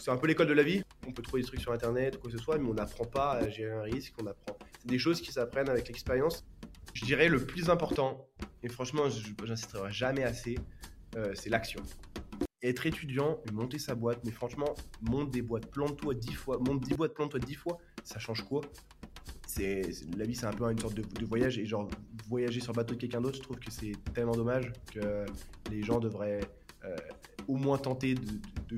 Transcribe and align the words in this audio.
C'est 0.00 0.10
un 0.10 0.16
peu 0.16 0.26
l'école 0.26 0.48
de 0.48 0.52
la 0.52 0.62
vie. 0.62 0.82
On 1.06 1.12
peut 1.12 1.22
trouver 1.22 1.42
des 1.42 1.48
trucs 1.48 1.60
sur 1.60 1.72
internet, 1.72 2.18
quoi 2.18 2.30
que 2.30 2.36
ce 2.36 2.42
soit, 2.42 2.58
mais 2.58 2.68
on 2.68 2.74
n'apprend 2.74 3.04
pas 3.04 3.32
à 3.32 3.48
gérer 3.48 3.72
un 3.72 3.82
risque. 3.82 4.14
On 4.22 4.26
apprend. 4.26 4.56
C'est 4.80 4.88
des 4.88 4.98
choses 4.98 5.20
qui 5.20 5.32
s'apprennent 5.32 5.68
avec 5.68 5.88
l'expérience. 5.88 6.44
Je 6.94 7.04
dirais 7.04 7.28
le 7.28 7.44
plus 7.44 7.70
important, 7.70 8.28
et 8.62 8.68
franchement, 8.68 9.04
j'insisterai 9.44 9.90
jamais 9.90 10.22
assez, 10.22 10.56
euh, 11.16 11.32
c'est 11.34 11.50
l'action. 11.50 11.82
Être 12.62 12.86
étudiant, 12.86 13.40
monter 13.52 13.78
sa 13.78 13.94
boîte, 13.94 14.20
mais 14.24 14.30
franchement, 14.30 14.74
monte 15.02 15.30
des 15.30 15.42
boîtes, 15.42 15.66
plante-toi 15.66 16.14
10 16.14 16.32
fois, 16.34 16.58
monte 16.58 16.80
10 16.82 16.94
boîtes, 16.94 17.14
plante-toi 17.14 17.40
10 17.40 17.54
fois, 17.54 17.78
ça 18.04 18.18
change 18.18 18.42
quoi? 18.44 18.60
La 19.58 20.24
vie, 20.24 20.34
c'est 20.34 20.46
un 20.46 20.52
peu 20.52 20.70
une 20.70 20.78
sorte 20.78 20.94
de, 20.94 21.26
voyage, 21.26 21.58
et 21.58 21.66
genre, 21.66 21.88
voyager 22.28 22.60
sur 22.60 22.72
le 22.72 22.76
bateau 22.76 22.94
de 22.94 23.00
quelqu'un 23.00 23.20
d'autre, 23.20 23.36
je 23.36 23.42
trouve 23.42 23.58
que 23.58 23.70
c'est 23.70 23.92
tellement 24.12 24.34
dommage 24.34 24.72
que 24.92 25.24
les 25.70 25.82
gens 25.82 26.00
devraient 26.00 26.40
euh, 26.84 26.96
au 27.48 27.56
moins 27.56 27.78
tenter 27.78 28.14
de, 28.14 28.22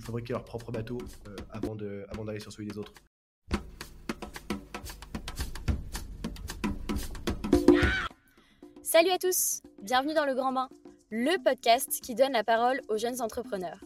fabriquer 0.01 0.33
leur 0.33 0.45
propre 0.45 0.73
bateau 0.73 0.99
euh, 1.29 1.37
avant, 1.51 1.75
de, 1.75 2.07
avant 2.11 2.25
d'aller 2.25 2.41
sur 2.41 2.53
celui 2.53 2.69
des 2.69 2.79
autres. 2.79 2.93
Salut 8.83 9.11
à 9.11 9.19
tous, 9.19 9.61
bienvenue 9.83 10.15
dans 10.15 10.25
le 10.25 10.35
Grand 10.35 10.53
Bain, 10.53 10.69
le 11.11 11.43
podcast 11.43 12.01
qui 12.03 12.15
donne 12.15 12.33
la 12.33 12.45
parole 12.45 12.81
aux 12.89 12.97
jeunes 12.97 13.21
entrepreneurs. 13.21 13.79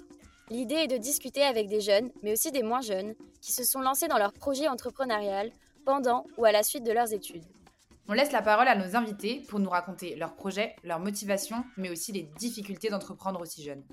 L'idée 0.51 0.75
est 0.75 0.87
de 0.89 0.97
discuter 0.97 1.43
avec 1.43 1.69
des 1.69 1.81
jeunes, 1.81 2.11
mais 2.23 2.33
aussi 2.33 2.51
des 2.51 2.63
moins 2.63 2.81
jeunes, 2.81 3.15
qui 3.41 3.53
se 3.53 3.65
sont 3.65 3.81
lancés 3.81 4.09
dans 4.09 4.19
leur 4.19 4.33
projet 4.33 4.69
entrepreneurial 4.69 5.51
pendant 5.85 6.27
ou 6.37 6.45
à 6.45 6.53
la 6.53 6.63
suite 6.63 6.85
de 6.85 6.93
leurs 6.93 7.13
études. 7.13 7.45
On 8.09 8.13
laisse 8.13 8.33
la 8.33 8.43
parole 8.43 8.67
à 8.67 8.75
nos 8.75 8.97
invités 8.97 9.45
pour 9.49 9.61
nous 9.61 9.71
raconter 9.71 10.17
leurs 10.17 10.35
projets, 10.35 10.75
leurs 10.83 10.99
motivations, 10.99 11.65
mais 11.77 11.91
aussi 11.91 12.11
les 12.11 12.29
difficultés 12.39 12.89
d'entreprendre 12.89 13.41
aussi 13.41 13.63
jeunes. 13.63 13.85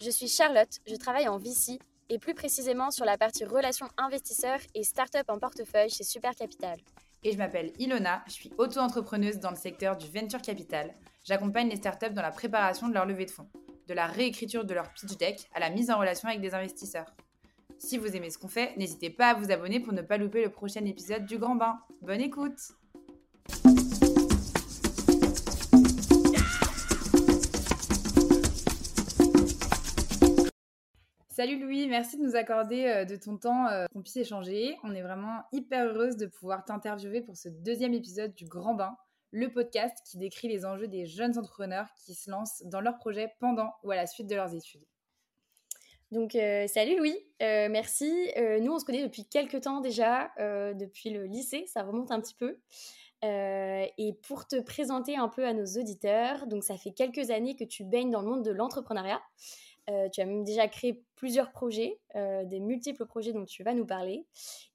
Je 0.00 0.10
suis 0.10 0.28
Charlotte, 0.28 0.78
je 0.86 0.94
travaille 0.94 1.26
en 1.26 1.38
VC 1.38 1.80
et 2.08 2.20
plus 2.20 2.34
précisément 2.34 2.92
sur 2.92 3.04
la 3.04 3.18
partie 3.18 3.44
relations 3.44 3.88
investisseurs 3.96 4.60
et 4.72 4.84
start-up 4.84 5.24
en 5.28 5.40
portefeuille 5.40 5.90
chez 5.90 6.04
Super 6.04 6.36
Capital. 6.36 6.78
Et 7.24 7.32
je 7.32 7.36
m'appelle 7.36 7.72
Ilona, 7.80 8.22
je 8.28 8.32
suis 8.32 8.52
auto-entrepreneuse 8.58 9.40
dans 9.40 9.50
le 9.50 9.56
secteur 9.56 9.96
du 9.96 10.06
venture 10.06 10.40
capital. 10.40 10.94
J'accompagne 11.24 11.68
les 11.68 11.76
startups 11.76 12.12
dans 12.12 12.22
la 12.22 12.30
préparation 12.30 12.88
de 12.88 12.94
leur 12.94 13.06
levée 13.06 13.26
de 13.26 13.32
fonds, 13.32 13.48
de 13.88 13.94
la 13.94 14.06
réécriture 14.06 14.64
de 14.64 14.72
leur 14.72 14.88
pitch 14.92 15.16
deck 15.16 15.48
à 15.52 15.58
la 15.58 15.68
mise 15.68 15.90
en 15.90 15.98
relation 15.98 16.28
avec 16.28 16.40
des 16.40 16.54
investisseurs. 16.54 17.12
Si 17.80 17.98
vous 17.98 18.14
aimez 18.14 18.30
ce 18.30 18.38
qu'on 18.38 18.46
fait, 18.46 18.76
n'hésitez 18.76 19.10
pas 19.10 19.30
à 19.30 19.34
vous 19.34 19.50
abonner 19.50 19.80
pour 19.80 19.92
ne 19.92 20.02
pas 20.02 20.16
louper 20.16 20.44
le 20.44 20.50
prochain 20.50 20.84
épisode 20.84 21.26
du 21.26 21.38
Grand 21.38 21.56
Bain. 21.56 21.80
Bonne 22.02 22.20
écoute 22.20 22.72
Salut 31.38 31.60
Louis, 31.60 31.86
merci 31.86 32.16
de 32.18 32.24
nous 32.24 32.34
accorder 32.34 32.86
euh, 32.86 33.04
de 33.04 33.14
ton 33.14 33.36
temps 33.36 33.68
euh, 33.68 33.86
qu'on 33.92 34.02
puisse 34.02 34.16
échanger. 34.16 34.76
On 34.82 34.92
est 34.92 35.02
vraiment 35.02 35.44
hyper 35.52 35.86
heureuse 35.86 36.16
de 36.16 36.26
pouvoir 36.26 36.64
t'interviewer 36.64 37.20
pour 37.20 37.36
ce 37.36 37.48
deuxième 37.48 37.94
épisode 37.94 38.34
du 38.34 38.44
Grand 38.44 38.74
Bain, 38.74 38.96
le 39.30 39.48
podcast 39.48 39.96
qui 40.04 40.18
décrit 40.18 40.48
les 40.48 40.66
enjeux 40.66 40.88
des 40.88 41.06
jeunes 41.06 41.38
entrepreneurs 41.38 41.86
qui 42.04 42.16
se 42.16 42.28
lancent 42.28 42.64
dans 42.64 42.80
leurs 42.80 42.96
projets 42.96 43.34
pendant 43.38 43.72
ou 43.84 43.92
à 43.92 43.94
la 43.94 44.08
suite 44.08 44.26
de 44.26 44.34
leurs 44.34 44.52
études. 44.52 44.84
Donc, 46.10 46.34
euh, 46.34 46.66
salut 46.66 46.98
Louis, 46.98 47.16
merci. 47.38 48.12
nous, 48.60 48.72
on 48.72 48.80
se 48.80 48.84
connaît 48.84 49.04
depuis 49.04 49.24
quelques 49.24 49.60
temps 49.60 49.80
déjà, 49.80 50.32
depuis 50.74 51.10
le 51.10 51.22
lycée, 51.26 51.66
ça 51.68 51.84
remonte 51.84 52.10
un 52.10 52.20
petit 52.20 52.34
peu. 52.34 52.58
et 53.22 54.18
pour 54.26 54.48
te 54.48 54.60
présenter 54.60 55.16
un 55.16 55.28
peu 55.28 55.46
à 55.46 55.52
nos 55.52 55.66
auditeurs, 55.66 56.48
donc 56.48 56.64
ça 56.64 56.76
fait 56.76 56.90
quelques 56.90 57.30
années 57.30 57.54
que 57.54 57.62
tu 57.62 57.84
baignes 57.84 58.10
dans 58.10 58.22
le 58.22 58.28
monde 58.28 58.44
de 58.44 58.50
l'entrepreneuriat. 58.50 59.22
Tu 59.86 60.20
as 60.20 60.26
même 60.26 60.42
déjà 60.42 60.66
créé 60.66 61.04
plusieurs 61.18 61.50
projets, 61.50 61.98
euh, 62.14 62.44
des 62.44 62.60
multiples 62.60 63.04
projets 63.04 63.32
dont 63.32 63.44
tu 63.44 63.64
vas 63.64 63.74
nous 63.74 63.84
parler. 63.84 64.24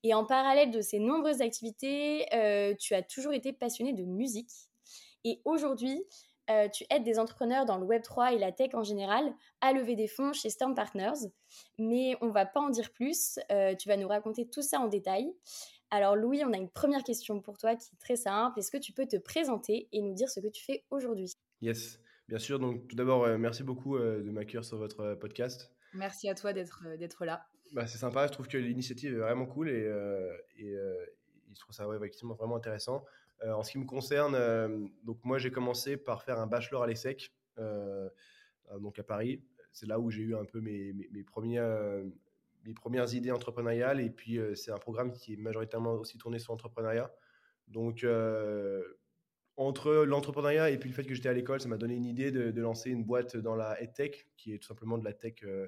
Et 0.03 0.13
en 0.13 0.25
parallèle 0.25 0.71
de 0.71 0.81
ces 0.81 0.99
nombreuses 0.99 1.41
activités, 1.41 2.25
euh, 2.35 2.75
tu 2.77 2.93
as 2.93 3.01
toujours 3.01 3.31
été 3.31 3.53
passionné 3.53 3.93
de 3.93 4.03
musique. 4.03 4.51
Et 5.23 5.41
aujourd'hui, 5.45 6.03
tu 6.73 6.83
aides 6.89 7.03
des 7.03 7.19
entrepreneurs 7.19 7.65
dans 7.65 7.77
le 7.77 7.85
Web3 7.85 8.33
et 8.33 8.37
la 8.37 8.51
tech 8.51 8.71
en 8.73 8.83
général 8.83 9.33
à 9.61 9.71
lever 9.71 9.95
des 9.95 10.09
fonds 10.09 10.33
chez 10.33 10.49
Storm 10.49 10.75
Partners. 10.75 11.29
Mais 11.79 12.17
on 12.19 12.25
ne 12.25 12.31
va 12.33 12.45
pas 12.45 12.59
en 12.59 12.69
dire 12.69 12.91
plus. 12.91 13.39
tu 13.79 13.87
vas 13.87 13.95
nous 13.95 14.09
raconter 14.09 14.45
tout 14.49 14.61
ça 14.61 14.81
en 14.81 14.87
détail. 14.87 15.33
Alors 15.89 16.17
Louis, 16.17 16.43
on 16.43 16.51
a 16.51 16.57
une 16.57 16.69
première 16.69 17.03
question 17.03 17.39
pour 17.39 17.57
toi 17.57 17.77
qui 17.77 17.87
est 17.93 17.97
très 17.97 18.17
simple. 18.17 18.59
Est-ce 18.59 18.71
que 18.71 18.77
tu 18.77 18.91
peux 18.91 19.05
te 19.05 19.15
présenter 19.15 19.87
et 19.93 20.01
nous 20.01 20.13
dire 20.13 20.29
ce 20.29 20.41
que 20.41 20.49
tu 20.49 20.61
fais 20.65 20.83
aujourd'hui? 20.91 21.31
Yes. 21.61 21.97
Bien 22.29 22.39
sûr, 22.39 22.57
donc 22.57 22.87
tout 22.87 22.95
d'abord, 22.95 23.25
euh, 23.25 23.37
merci 23.37 23.63
beaucoup 23.63 23.97
euh, 23.97 24.23
de 24.23 24.31
m'accueillir 24.31 24.63
sur 24.63 24.77
votre 24.77 25.01
euh, 25.01 25.15
podcast. 25.15 25.71
Merci 25.93 26.29
à 26.29 26.35
toi 26.35 26.53
d'être 26.53 26.83
d'être 26.97 27.25
là. 27.25 27.45
Bah, 27.73 27.87
c'est 27.87 27.97
sympa, 27.97 28.27
je 28.27 28.31
trouve 28.31 28.47
que 28.47 28.57
l'initiative 28.57 29.13
est 29.13 29.19
vraiment 29.19 29.45
cool 29.45 29.69
et, 29.69 29.89
et, 30.57 30.75
je 31.53 31.59
trouve 31.59 31.73
ça 31.75 31.87
effectivement 31.95 32.35
vraiment 32.35 32.55
intéressant. 32.55 33.03
en 33.43 33.63
ce 33.63 33.71
qui 33.71 33.79
me 33.79 33.85
concerne, 33.85 34.89
donc 35.03 35.23
moi 35.23 35.37
j'ai 35.37 35.51
commencé 35.51 35.97
par 35.97 36.23
faire 36.23 36.39
un 36.39 36.47
bachelor 36.47 36.83
à 36.83 36.87
l'ESSEC, 36.87 37.31
donc 38.79 38.99
à 38.99 39.03
Paris. 39.03 39.43
C'est 39.71 39.87
là 39.87 39.99
où 39.99 40.11
j'ai 40.11 40.21
eu 40.21 40.35
un 40.35 40.45
peu 40.45 40.61
mes, 40.61 40.93
mes, 40.93 41.09
mes 41.11 41.25
mes 42.65 42.73
premières 42.73 43.13
idées 43.13 43.31
entrepreneuriales 43.31 43.99
et 43.99 44.09
puis 44.09 44.39
c'est 44.55 44.71
un 44.71 44.77
programme 44.77 45.11
qui 45.11 45.33
est 45.33 45.37
majoritairement 45.37 45.93
aussi 45.93 46.17
tourné 46.17 46.39
sur 46.39 46.53
l'entrepreneuriat. 46.53 47.11
Donc 47.67 48.05
entre 49.55 50.03
l'entrepreneuriat 50.05 50.69
et 50.69 50.77
puis 50.77 50.89
le 50.89 50.95
fait 50.95 51.03
que 51.03 51.13
j'étais 51.13 51.29
à 51.29 51.33
l'école, 51.33 51.61
ça 51.61 51.67
m'a 51.67 51.77
donné 51.77 51.95
une 51.95 52.05
idée 52.05 52.31
de, 52.31 52.61
lancer 52.61 52.89
une 52.89 53.03
boîte 53.03 53.37
dans 53.37 53.55
la 53.55 53.75
tech, 53.87 54.27
qui 54.37 54.53
est 54.53 54.57
tout 54.57 54.67
simplement 54.67 54.97
de 54.97 55.05
la 55.05 55.13
tech 55.13 55.35
euh, 55.43 55.67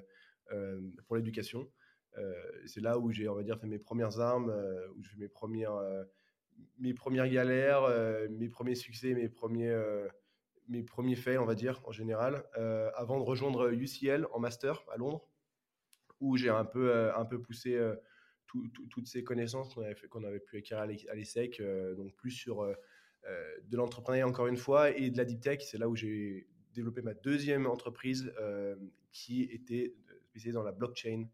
pour 1.06 1.16
l'éducation. 1.16 1.70
Euh, 2.18 2.32
c'est 2.66 2.80
là 2.80 2.98
où 2.98 3.10
j'ai, 3.12 3.28
on 3.28 3.34
va 3.34 3.42
dire, 3.42 3.58
fait 3.58 3.66
mes 3.66 3.78
premières 3.78 4.20
armes, 4.20 4.50
où 4.96 5.02
j'ai 5.02 5.10
fait 5.10 5.18
mes 5.18 5.28
premières, 5.28 5.78
mes 6.78 6.94
premières 6.94 7.28
galères, 7.28 7.88
mes 8.30 8.48
premiers 8.48 8.74
succès, 8.74 9.14
mes 9.14 9.28
premiers, 9.28 9.76
mes 10.68 10.82
premiers 10.82 11.16
faits, 11.16 11.38
on 11.38 11.44
va 11.44 11.54
dire, 11.54 11.80
en 11.84 11.92
général, 11.92 12.44
avant 12.94 13.18
de 13.18 13.24
rejoindre 13.24 13.72
UCL 13.72 14.26
en 14.32 14.38
master 14.38 14.84
à 14.90 14.96
Londres, 14.96 15.28
où 16.20 16.36
j'ai 16.36 16.48
un 16.48 16.64
peu, 16.64 17.12
un 17.14 17.24
peu 17.24 17.40
poussé 17.40 17.78
toutes 18.46 19.06
ces 19.06 19.24
connaissances 19.24 19.74
qu'on 19.74 19.82
avait, 19.82 19.94
qu'on 20.08 20.24
avait 20.24 20.40
pu 20.40 20.56
acquérir 20.56 20.84
à 20.84 21.14
l'ESSEC, 21.14 21.62
donc 21.96 22.14
plus 22.14 22.30
sur 22.30 22.66
euh, 23.28 23.56
de 23.70 23.76
l'entrepreneuriat 23.76 24.28
encore 24.28 24.46
une 24.46 24.56
fois 24.56 24.96
et 24.96 25.10
de 25.10 25.16
la 25.16 25.24
deep 25.24 25.40
tech. 25.40 25.60
C'est 25.62 25.78
là 25.78 25.88
où 25.88 25.96
j'ai 25.96 26.46
développé 26.74 27.02
ma 27.02 27.14
deuxième 27.14 27.66
entreprise 27.66 28.32
euh, 28.38 28.76
qui 29.10 29.42
était 29.42 29.96
spécialisée 30.36 30.54
dans 30.54 30.62
la 30.62 30.72
blockchain 30.72 31.26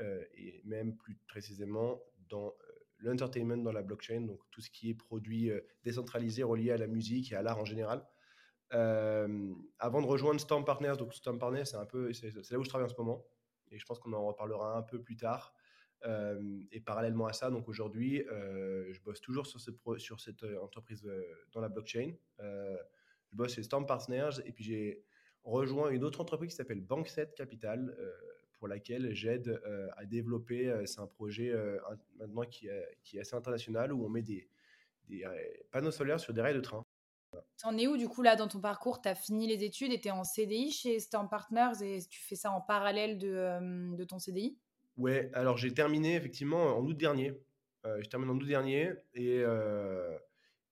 euh, 0.00 0.24
et 0.34 0.62
même 0.64 0.96
plus 0.96 1.16
précisément 1.28 2.00
dans 2.28 2.54
l'entertainment 2.98 3.58
dans 3.62 3.72
la 3.72 3.82
blockchain, 3.82 4.22
donc 4.22 4.40
tout 4.50 4.60
ce 4.60 4.70
qui 4.70 4.90
est 4.90 4.94
produit 4.94 5.50
décentralisé 5.82 6.42
relié 6.42 6.70
à 6.70 6.78
la 6.78 6.86
musique 6.86 7.32
et 7.32 7.36
à 7.36 7.42
l'art 7.42 7.58
en 7.58 7.64
général. 7.64 8.06
avant 8.70 10.00
de 10.00 10.06
rejoindre 10.06 10.40
Storm 10.40 10.64
Partners, 10.64 10.94
donc 10.96 11.12
Storm 11.12 11.38
Partners, 11.38 11.66
c'est 11.66 11.76
un 11.76 11.84
peu, 11.84 12.12
c'est 12.12 12.32
là 12.50 12.58
où 12.58 12.64
je 12.64 12.68
travaille 12.68 12.86
en 12.86 12.94
ce 12.94 12.96
moment, 12.96 13.26
et 13.70 13.78
je 13.78 13.84
pense 13.84 13.98
qu'on 13.98 14.12
en 14.14 14.24
reparlera 14.24 14.78
un 14.78 14.82
peu 14.82 15.02
plus 15.02 15.16
tard. 15.16 15.54
Euh, 16.06 16.60
et 16.70 16.80
parallèlement 16.80 17.26
à 17.26 17.32
ça, 17.32 17.50
donc 17.50 17.68
aujourd'hui, 17.68 18.22
euh, 18.28 18.92
je 18.92 19.00
bosse 19.00 19.20
toujours 19.20 19.46
sur, 19.46 19.60
cette 19.60 20.42
euh, 20.44 20.62
entreprise 20.62 21.08
dans 21.52 21.60
la 21.60 21.68
blockchain. 21.68 22.14
je 22.38 23.36
bosse 23.36 23.54
chez 23.54 23.62
Storm 23.62 23.86
Partners 23.86 24.40
et 24.44 24.52
puis 24.52 24.64
j'ai 24.64 25.04
rejoint 25.44 25.90
une 25.90 26.04
autre 26.04 26.20
entreprise 26.20 26.50
qui 26.50 26.56
s'appelle 26.56 26.80
Bankset 26.80 27.32
Capital 27.36 27.96
pour 28.64 28.68
laquelle 28.70 29.14
j'aide 29.14 29.60
à 29.98 30.06
développer. 30.06 30.72
c'est 30.86 31.00
un 31.00 31.06
projet 31.06 31.52
maintenant 32.16 32.44
qui, 32.44 32.66
qui, 33.02 33.18
est 33.18 33.20
assez 33.20 33.36
international 33.36 33.92
où 33.92 34.06
on 34.06 34.08
met 34.08 34.22
des, 34.22 34.48
des 35.06 35.22
panneaux 35.70 35.90
solaires 35.90 36.18
sur 36.18 36.32
des 36.32 36.40
rails 36.40 36.54
de 36.54 36.62
train. 36.62 36.82
T'en 37.62 37.76
es 37.76 37.86
où 37.86 37.98
du 37.98 38.08
coup 38.08 38.22
là 38.22 38.36
dans 38.36 38.48
ton 38.48 38.62
parcours? 38.62 39.02
Tu 39.02 39.08
as 39.10 39.14
fini 39.14 39.46
les 39.46 39.64
études 39.64 39.92
et 39.92 40.00
tu 40.00 40.08
es 40.08 40.12
en 40.12 40.24
CDI 40.24 40.70
chez 40.70 40.98
Storm 40.98 41.28
Partners 41.28 41.82
et 41.82 41.98
tu 42.08 42.22
fais 42.22 42.36
ça 42.36 42.52
en 42.52 42.62
parallèle 42.62 43.18
de, 43.18 43.94
de 43.94 44.04
ton 44.04 44.18
CDI 44.18 44.56
Ouais, 44.96 45.30
alors 45.34 45.58
j'ai 45.58 45.74
terminé 45.74 46.16
effectivement 46.16 46.78
en 46.78 46.86
août 46.86 46.96
dernier. 46.96 47.34
Euh, 47.84 48.00
je 48.02 48.08
termine 48.08 48.30
en 48.30 48.36
août 48.36 48.46
dernier 48.46 48.92
et, 49.12 49.42
euh, 49.44 50.16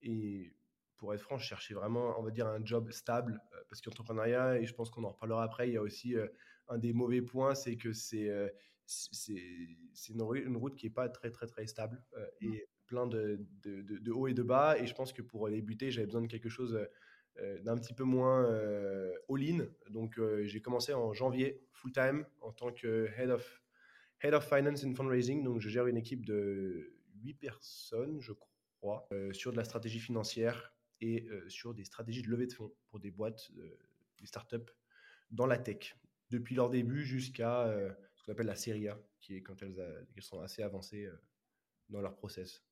et 0.00 0.50
pour 0.97 1.12
être 1.12 1.21
franc, 1.21 1.37
je 1.37 1.45
cherchais 1.45 1.75
vraiment, 1.75 2.19
on 2.19 2.23
va 2.23 2.31
dire, 2.31 2.47
un 2.47 2.65
job 2.65 2.91
stable 2.91 3.38
euh, 3.53 3.61
parce 3.69 3.83
qu'entrepreneuriat, 3.83 4.61
et 4.61 4.65
je 4.65 4.73
pense 4.73 4.88
qu'on 4.88 5.05
en 5.05 5.11
reparlera 5.11 5.43
après, 5.43 5.69
il 5.69 5.75
y 5.75 5.77
a 5.77 5.83
aussi 5.83 6.15
un 6.69 6.79
des 6.79 6.93
mauvais 6.93 7.23
points, 7.23 7.55
c'est 7.55 7.76
que 7.76 7.93
c'est 7.93 8.31
c'est 8.85 10.12
une, 10.12 10.23
route 10.23 10.76
qui 10.76 10.87
n'est 10.87 10.93
pas 10.93 11.09
très, 11.09 11.31
très, 11.31 11.47
très 11.47 11.67
stable 11.67 12.03
mmh. 12.12 12.47
et 12.47 12.67
plein 12.87 13.06
de, 13.06 13.41
de, 13.62 13.81
de, 13.81 14.12
hauts 14.12 14.26
et 14.26 14.35
de 14.35 14.43
bas. 14.43 14.76
Et 14.79 14.87
je 14.87 14.94
pense 14.94 15.12
que 15.12 15.23
pour 15.23 15.49
débuter, 15.49 15.91
j'avais 15.91 16.06
besoin 16.06 16.20
de 16.20 16.26
quelque 16.26 16.50
chose 16.50 16.79
d'un 17.61 17.79
petit 17.79 17.94
peu 17.94 18.05
moins 18.05 18.44
all-in. 19.31 19.67
Donc 19.88 20.20
j'ai 20.43 20.61
commencé 20.61 20.93
en 20.93 21.12
janvier, 21.12 21.64
full-time, 21.73 22.26
en 22.41 22.53
tant 22.53 22.73
que 22.73 23.09
head 23.17 23.31
of 23.31 23.62
Head 24.23 24.35
of 24.35 24.49
Finance 24.49 24.85
and 24.85 24.94
Fundraising. 24.94 25.43
Donc, 25.43 25.61
je 25.61 25.69
gère 25.69 25.87
une 25.87 25.97
équipe 25.97 26.25
de 26.25 26.94
8 27.23 27.35
personnes, 27.35 28.20
je 28.20 28.32
crois, 28.32 29.09
euh, 29.12 29.32
sur 29.32 29.50
de 29.53 29.56
la 29.56 29.64
stratégie 29.64 29.99
financière 29.99 30.73
et 31.00 31.26
euh, 31.29 31.49
sur 31.49 31.75
des 31.75 31.85
stratégies 31.85 32.23
de 32.23 32.29
levée 32.29 32.47
de 32.47 32.53
fonds 32.53 32.73
pour 32.88 33.00
des 33.00 33.11
boîtes, 33.11 33.50
euh, 33.59 33.76
des 34.20 34.26
startups 34.26 34.70
dans 35.31 35.47
la 35.47 35.59
tech. 35.59 35.97
Depuis 36.32 36.55
leur 36.55 36.70
début 36.70 37.05
jusqu'à 37.05 37.70
ce 38.17 38.25
qu'on 38.25 38.32
appelle 38.32 38.46
la 38.46 38.56
série 38.56 38.88
A, 38.88 38.99
qui 39.20 39.37
est 39.37 39.43
quand 39.43 39.62
elles, 39.62 40.06
sont 40.20 40.40
assez 40.40 40.62
avancées 40.62 41.06
dans 41.90 42.00
leur 42.00 42.17
process. 42.17 42.64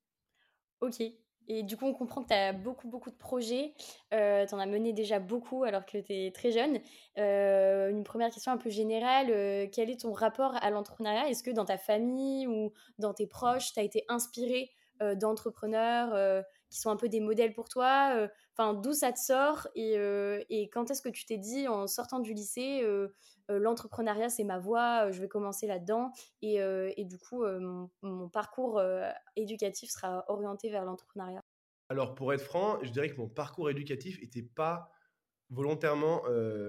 Ok. 0.81 1.01
Et 1.47 1.63
du 1.63 1.75
coup, 1.75 1.85
on 1.85 1.93
comprend 1.93 2.21
que 2.23 2.27
tu 2.27 2.33
as 2.33 2.53
beaucoup, 2.53 2.87
beaucoup 2.87 3.09
de 3.09 3.15
projets. 3.15 3.73
Euh, 4.13 4.45
tu 4.45 4.53
en 4.53 4.59
as 4.59 4.65
mené 4.65 4.93
déjà 4.93 5.19
beaucoup 5.19 5.63
alors 5.63 5.85
que 5.85 5.97
tu 5.97 6.13
es 6.13 6.31
très 6.31 6.51
jeune. 6.51 6.79
Euh, 7.17 7.89
une 7.89 8.03
première 8.03 8.31
question 8.31 8.51
un 8.51 8.57
peu 8.57 8.69
générale. 8.69 9.27
Euh, 9.31 9.67
quel 9.71 9.89
est 9.89 10.01
ton 10.01 10.13
rapport 10.13 10.55
à 10.61 10.69
l'entrepreneuriat? 10.69 11.29
Est-ce 11.29 11.43
que 11.43 11.51
dans 11.51 11.65
ta 11.65 11.77
famille 11.77 12.47
ou 12.47 12.71
dans 12.99 13.13
tes 13.13 13.27
proches, 13.27 13.73
tu 13.73 13.79
as 13.79 13.83
été 13.83 14.05
inspiré 14.07 14.71
d'entrepreneurs 15.15 16.43
qui 16.69 16.79
sont 16.79 16.91
un 16.91 16.95
peu 16.95 17.09
des 17.09 17.21
modèles 17.21 17.53
pour 17.53 17.69
toi? 17.69 18.29
D'où 18.81 18.93
ça 18.93 19.11
te 19.11 19.19
sort 19.19 19.67
et, 19.75 19.93
et 20.49 20.69
quand 20.69 20.91
est-ce 20.91 21.01
que 21.01 21.09
tu 21.09 21.25
t'es 21.25 21.37
dit 21.37 21.67
en 21.67 21.87
sortant 21.87 22.19
du 22.19 22.33
lycée 22.33 22.83
euh, 23.51 23.59
l'entrepreneuriat, 23.59 24.29
c'est 24.29 24.43
ma 24.43 24.59
voie, 24.59 25.07
euh, 25.07 25.11
je 25.11 25.21
vais 25.21 25.27
commencer 25.27 25.67
là-dedans. 25.67 26.11
Et, 26.41 26.61
euh, 26.61 26.91
du 26.97 27.17
coup, 27.17 27.43
mon, 28.01 28.29
parcours 28.29 28.81
éducatif 29.35 29.89
sera 29.89 30.23
orienté 30.27 30.69
vers 30.69 30.85
l'entrepreneuriat. 30.85 31.43
Alors, 31.89 32.15
pour 32.15 32.33
être 32.33 32.41
franc, 32.41 32.77
je 32.83 32.91
dirais 32.91 33.09
que 33.09 33.17
mon 33.17 33.27
parcours 33.27 33.69
éducatif 33.69 34.21
n'était 34.21 34.43
pas 34.43 34.91
volontairement 35.49 36.21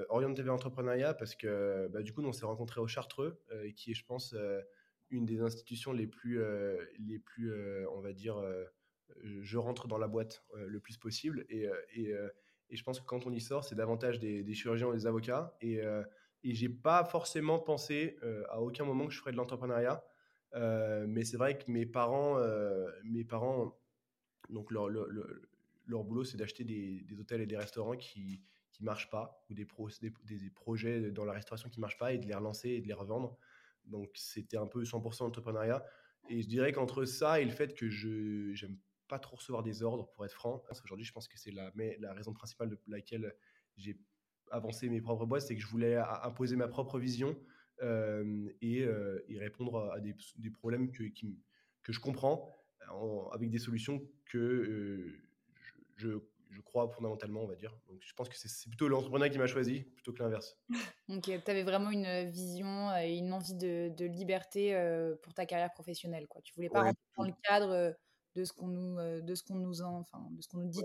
orienté 0.09 0.43
vers 0.43 0.55
l'entrepreneuriat 0.55 1.15
parce 1.15 1.37
que 1.37 1.89
bah, 1.93 2.03
du 2.03 2.13
coup, 2.13 2.23
on 2.23 2.33
s'est 2.33 2.47
rencontrés 2.47 2.81
au 2.81 2.89
Chartreux, 2.89 3.41
qui 3.77 3.93
est, 3.93 3.95
je 3.95 4.05
pense, 4.05 4.35
une 5.11 5.25
des 5.25 5.43
institutions 5.43 5.93
les 5.93 6.07
plus, 6.07 6.43
les 6.99 7.19
plus 7.19 7.55
on 7.89 8.01
va 8.01 8.13
dire, 8.13 8.43
je 9.23 9.59
rentre 9.59 9.89
dans 9.89 9.99
la 9.99 10.09
boîte 10.09 10.45
le 10.55 10.81
plus 10.81 10.97
possible. 10.97 11.45
Et, 11.49 11.69
et, 11.95 12.15
je 12.71 12.83
pense 12.83 13.01
que 13.01 13.05
quand 13.05 13.27
on 13.27 13.33
y 13.33 13.41
sort, 13.41 13.65
c'est 13.65 13.75
davantage 13.75 14.19
des, 14.19 14.55
chirurgiens 14.55 14.89
ou 14.89 14.93
des 14.93 15.07
avocats. 15.07 15.57
Et, 15.61 15.81
et 16.45 16.55
j'ai 16.55 16.69
pas 16.69 17.05
forcément 17.05 17.59
pensé 17.59 18.17
euh, 18.23 18.45
à 18.51 18.61
aucun 18.61 18.85
moment 18.85 19.07
que 19.07 19.13
je 19.13 19.19
ferais 19.19 19.33
de 19.33 19.37
l'entrepreneuriat. 19.37 20.05
Euh, 20.55 21.07
mais 21.09 21.25
c'est 21.25 21.37
vrai 21.37 21.57
que 21.57 21.71
mes 21.71 21.87
parents, 21.87 22.39
euh, 22.39 22.91
mes 23.05 23.25
parents 23.25 23.79
donc 24.51 24.71
leur, 24.71 24.89
leur, 24.89 25.07
leur 25.87 26.05
boulot, 26.05 26.25
c'est 26.25 26.37
d'acheter 26.37 26.65
des, 26.65 27.03
des, 27.03 27.19
hôtels 27.19 27.41
et 27.41 27.47
des 27.47 27.57
restaurants 27.57 27.97
qui 27.97 28.43
qui 28.73 28.85
marchent 28.85 29.11
pas 29.11 29.45
ou 29.51 29.55
des, 29.55 29.67
des, 30.01 30.39
des, 30.39 30.51
projets 30.51 31.11
dans 31.11 31.27
la 31.27 31.35
restauration 31.35 31.69
qui 31.69 31.79
marchent 31.79 31.99
pas 31.99 32.15
et 32.15 32.19
de 32.19 32.27
les 32.27 32.35
relancer 32.35 32.71
et 32.71 32.81
de 32.81 32.87
les 32.87 32.95
revendre. 32.95 33.37
Donc 33.85 34.11
c'était 34.15 34.57
un 34.57 34.67
peu 34.67 34.83
100% 34.83 35.25
entrepreneuriat. 35.25 35.85
Et 36.31 36.41
je 36.41 36.49
dirais 36.49 36.73
qu'entre 36.73 37.05
ça 37.05 37.41
et 37.41 37.45
le 37.45 37.51
fait 37.51 37.75
que 37.75 37.91
je 37.91 38.53
j'aime 38.55 38.79
pas 39.13 39.19
trop 39.19 39.37
recevoir 39.37 39.63
des 39.63 39.83
ordres, 39.83 40.09
pour 40.13 40.25
être 40.25 40.33
franc, 40.33 40.63
aujourd'hui 40.83 41.05
je 41.05 41.13
pense 41.13 41.29
que 41.29 41.39
c'est 41.39 41.51
la, 41.51 41.71
la 41.99 42.15
raison 42.15 42.33
principale 42.33 42.71
de 42.71 42.79
laquelle 42.87 43.35
j'ai 43.77 43.99
avancer 44.51 44.89
mes 44.89 45.03
propres 45.03 45.27
boîtes, 45.27 45.43
c'est 45.43 45.55
que 45.55 45.61
je 45.61 45.67
voulais 45.67 45.97
imposer 46.23 46.57
ma 46.57 46.69
propre 46.69 46.99
vision 46.99 47.37
euh, 47.83 48.49
et, 48.63 48.83
euh, 48.85 49.23
et, 49.29 49.39
répondre 49.39 49.91
à 49.93 50.01
des, 50.01 50.15
des 50.37 50.51
problèmes 50.51 50.91
que, 50.93 51.05
que 51.83 51.93
je 51.93 52.01
comprends 52.01 52.55
avec 53.33 53.51
des 53.51 53.59
solutions 53.59 54.03
que 54.25 54.39
euh, 54.39 55.23
je, 55.97 56.09
je, 56.51 56.61
crois 56.61 56.89
fondamentalement, 56.89 57.43
on 57.43 57.47
va 57.47 57.55
dire. 57.55 57.77
Donc 57.89 58.01
je 58.01 58.15
pense 58.15 58.31
que 58.31 58.37
c'est 58.37 58.69
plutôt 58.69 58.89
l'entrepreneur 58.89 59.29
qui 59.29 59.39
m'a 59.39 59.47
choisi 59.47 59.83
plutôt 59.83 60.15
que 60.15 60.23
l'inverse. 60.23 60.59
Ok, 61.09 61.31
tu 61.45 61.51
avais 61.51 61.65
vraiment 61.65 61.91
une 61.91 62.31
vision 62.31 62.97
et 62.97 63.17
une 63.17 63.35
envie 63.35 63.55
de, 63.55 63.91
de 63.95 64.07
liberté 64.07 64.73
pour 65.23 65.35
ta 65.35 65.45
carrière 65.45 65.73
professionnelle. 65.73 66.27
Quoi. 66.29 66.41
Tu 66.43 66.55
voulais 66.55 66.71
pas 66.71 66.83
rentrer 66.83 67.03
dans 67.19 67.25
le 67.25 67.35
cadre 67.43 67.95
de 68.35 68.45
ce 68.45 68.53
qu'on 68.53 68.69
nous 68.69 68.99
euh, 68.99 69.21
de 69.21 69.35
ce 69.35 69.43
qu'on 69.43 69.57
nous 69.57 69.83
enfin 69.83 70.27
de 70.31 70.41
ce 70.41 70.49
qu'on 70.49 70.59
nous 70.59 70.69
dit. 70.69 70.83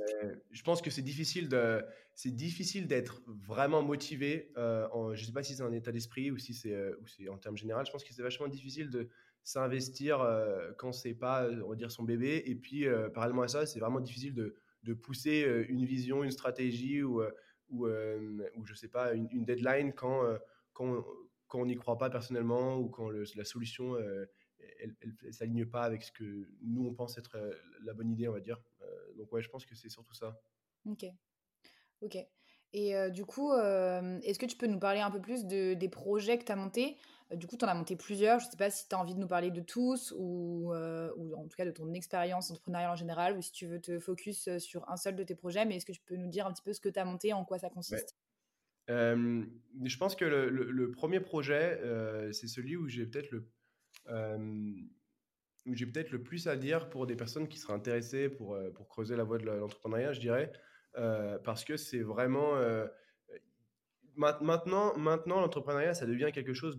Je 0.52 0.64
pense 0.64 0.82
que 0.82 0.90
c'est 0.90 1.02
difficile 1.02 1.48
de 1.48 1.84
c'est 2.14 2.36
difficile 2.36 2.88
d'être 2.88 3.22
vraiment 3.28 3.82
motivé 3.82 4.52
euh, 4.58 4.88
en, 4.92 5.14
je 5.14 5.26
sais 5.26 5.32
pas 5.32 5.44
si 5.44 5.56
c'est 5.56 5.64
un 5.64 5.72
état 5.72 5.92
d'esprit 5.92 6.32
ou 6.32 6.38
si 6.38 6.54
c'est 6.54 6.74
euh, 6.74 6.98
ou 7.02 7.08
c'est 7.08 7.30
en 7.30 7.38
termes 7.38 7.58
général 7.58 7.86
je 7.86 7.92
pense 7.92 8.04
que 8.04 8.14
c'est 8.14 8.22
vachement 8.22 8.48
difficile 8.48 8.90
de 8.90 9.10
s'investir 9.44 10.20
quand 10.78 10.92
c'est 10.92 11.14
pas 11.14 11.48
on 11.64 11.70
va 11.70 11.76
dire 11.76 11.90
son 11.90 12.04
bébé 12.04 12.44
et 12.46 12.56
puis 12.56 12.86
parallèlement 13.14 13.44
à 13.44 13.48
ça 13.48 13.66
c'est 13.66 13.80
vraiment 13.80 14.02
difficile 14.02 14.34
de, 14.34 14.58
de 14.84 14.94
pousser 14.94 15.66
une 15.70 15.86
vision 15.86 16.22
une 16.26 16.32
stratégie 16.32 17.02
ou 17.02 17.22
ou, 17.70 17.88
ou 17.88 18.66
je 18.66 18.74
sais 18.74 18.90
pas 18.90 19.14
une, 19.14 19.46
deadline 19.46 19.94
quand 19.94 20.22
quand 20.74 21.02
quand 21.48 21.62
on 21.62 21.66
n'y 21.66 21.78
croit 21.78 21.98
pas 21.98 22.10
personnellement 22.10 22.78
ou 22.78 22.90
quand 22.90 23.10
la 23.10 23.46
solution 23.46 23.96
elle 24.80 24.96
ne 25.24 25.31
s'aligne 25.31 25.66
pas 25.66 25.84
avec 25.84 26.04
ce 26.04 26.12
que 26.12 26.48
nous, 26.62 26.86
on 26.88 26.94
pense 26.94 27.18
être 27.18 27.36
euh, 27.38 27.52
la 27.84 27.94
bonne 27.94 28.10
idée, 28.12 28.28
on 28.28 28.34
va 28.34 28.40
dire. 28.40 28.62
Euh, 28.81 29.14
donc, 29.18 29.31
ouais, 29.31 29.42
je 29.42 29.50
pense 29.50 29.66
que 29.66 29.75
c'est 29.75 29.90
surtout 29.90 30.14
ça. 30.14 30.40
Ok. 30.86 31.06
Ok. 32.02 32.18
Et 32.74 32.96
euh, 32.96 33.10
du 33.10 33.25
coup, 33.25 33.54
est-ce 33.54 34.38
que 34.38 34.46
tu 34.46 34.58
peux 34.58 34.68
nous 34.68 34.80
parler 34.80 35.00
un 35.00 35.10
peu 35.10 35.22
plus 35.22 35.46
de, 35.46 35.74
des 35.74 35.90
projets 35.90 36.38
que 36.38 36.44
tu 36.44 36.52
as 36.52 36.56
montés 36.56 36.98
Du 37.34 37.48
coup, 37.48 37.58
tu 37.58 37.66
en 37.66 37.68
as 37.68 37.74
monté 37.74 37.96
plusieurs. 37.96 38.40
Je 38.40 38.46
ne 38.46 38.52
sais 38.52 38.58
pas 38.58 38.69
si 38.69 38.88
tu 38.88 38.96
as 38.96 39.00
envie 39.00 39.16
de 39.16 39.19
nous 39.19 39.28
parler 39.28 39.52
de 39.52 39.62
tous 39.62 40.14
ou, 40.18 40.74
ou 40.74 41.36
en 41.36 41.48
tout 41.48 41.56
cas 41.56 41.66
de 41.66 41.72
ton 41.72 41.94
expérience 41.94 42.52
entrepreneuriale 42.52 42.92
en 42.92 42.96
général 42.96 43.38
ou 43.38 43.42
si 43.42 43.52
tu 43.54 43.68
veux 43.68 43.80
te 43.80 44.00
focus 44.00 44.58
sur 44.58 44.88
un 44.90 44.98
seul 44.98 45.16
de 45.16 45.24
tes 45.24 45.34
projets. 45.34 45.66
Mais 45.66 45.78
est-ce 45.78 45.86
que 45.86 45.94
tu 45.94 46.02
peux 46.06 46.18
nous 46.18 46.28
dire 46.28 46.46
un 46.46 46.52
petit 46.52 46.62
peu 46.62 46.74
ce 46.74 46.81
que 46.81 46.90
tu 46.90 47.00
as 47.00 47.06
monté, 47.06 47.31
en 47.31 47.46
quoi 47.46 47.58
ça 47.58 47.70
consiste? 47.70 48.18
Je 48.90 49.98
pense 49.98 50.16
que 50.16 50.25
le, 50.25 50.50
le 50.50 50.92
premier 50.92 51.22
projet, 51.22 51.80
c'est 52.34 52.48
celui 52.48 52.75
où 52.75 52.88
j'ai 52.88 53.06
peut-être 53.06 53.31
le 53.31 53.50
j'ai 54.09 55.86
peut-être 55.86 56.12
le 56.12 56.24
plus 56.24 56.48
à 56.48 56.56
dire 56.56 56.89
pour 56.89 57.07
des 57.07 57.15
personnes 57.15 57.48
qui 57.48 57.57
seraient 57.57 57.74
intéressées 57.74 58.30
pour, 58.30 58.57
pour 58.74 58.88
creuser 58.88 59.15
la 59.15 59.24
voie 59.24 59.38
de 59.38 59.45
l'entrepreneuriat, 59.45 60.13
je 60.13 60.19
dirais, 60.19 60.51
parce 61.44 61.63
que 61.65 61.77
c'est 61.77 62.01
vraiment... 62.01 62.56
maintenant, 64.15 64.98
maintenant 64.98 65.42
l'entrepreneuriat, 65.42 65.94
ça 65.94 66.06
devient 66.06 66.31
quelque 66.33 66.54
chose 66.54 66.77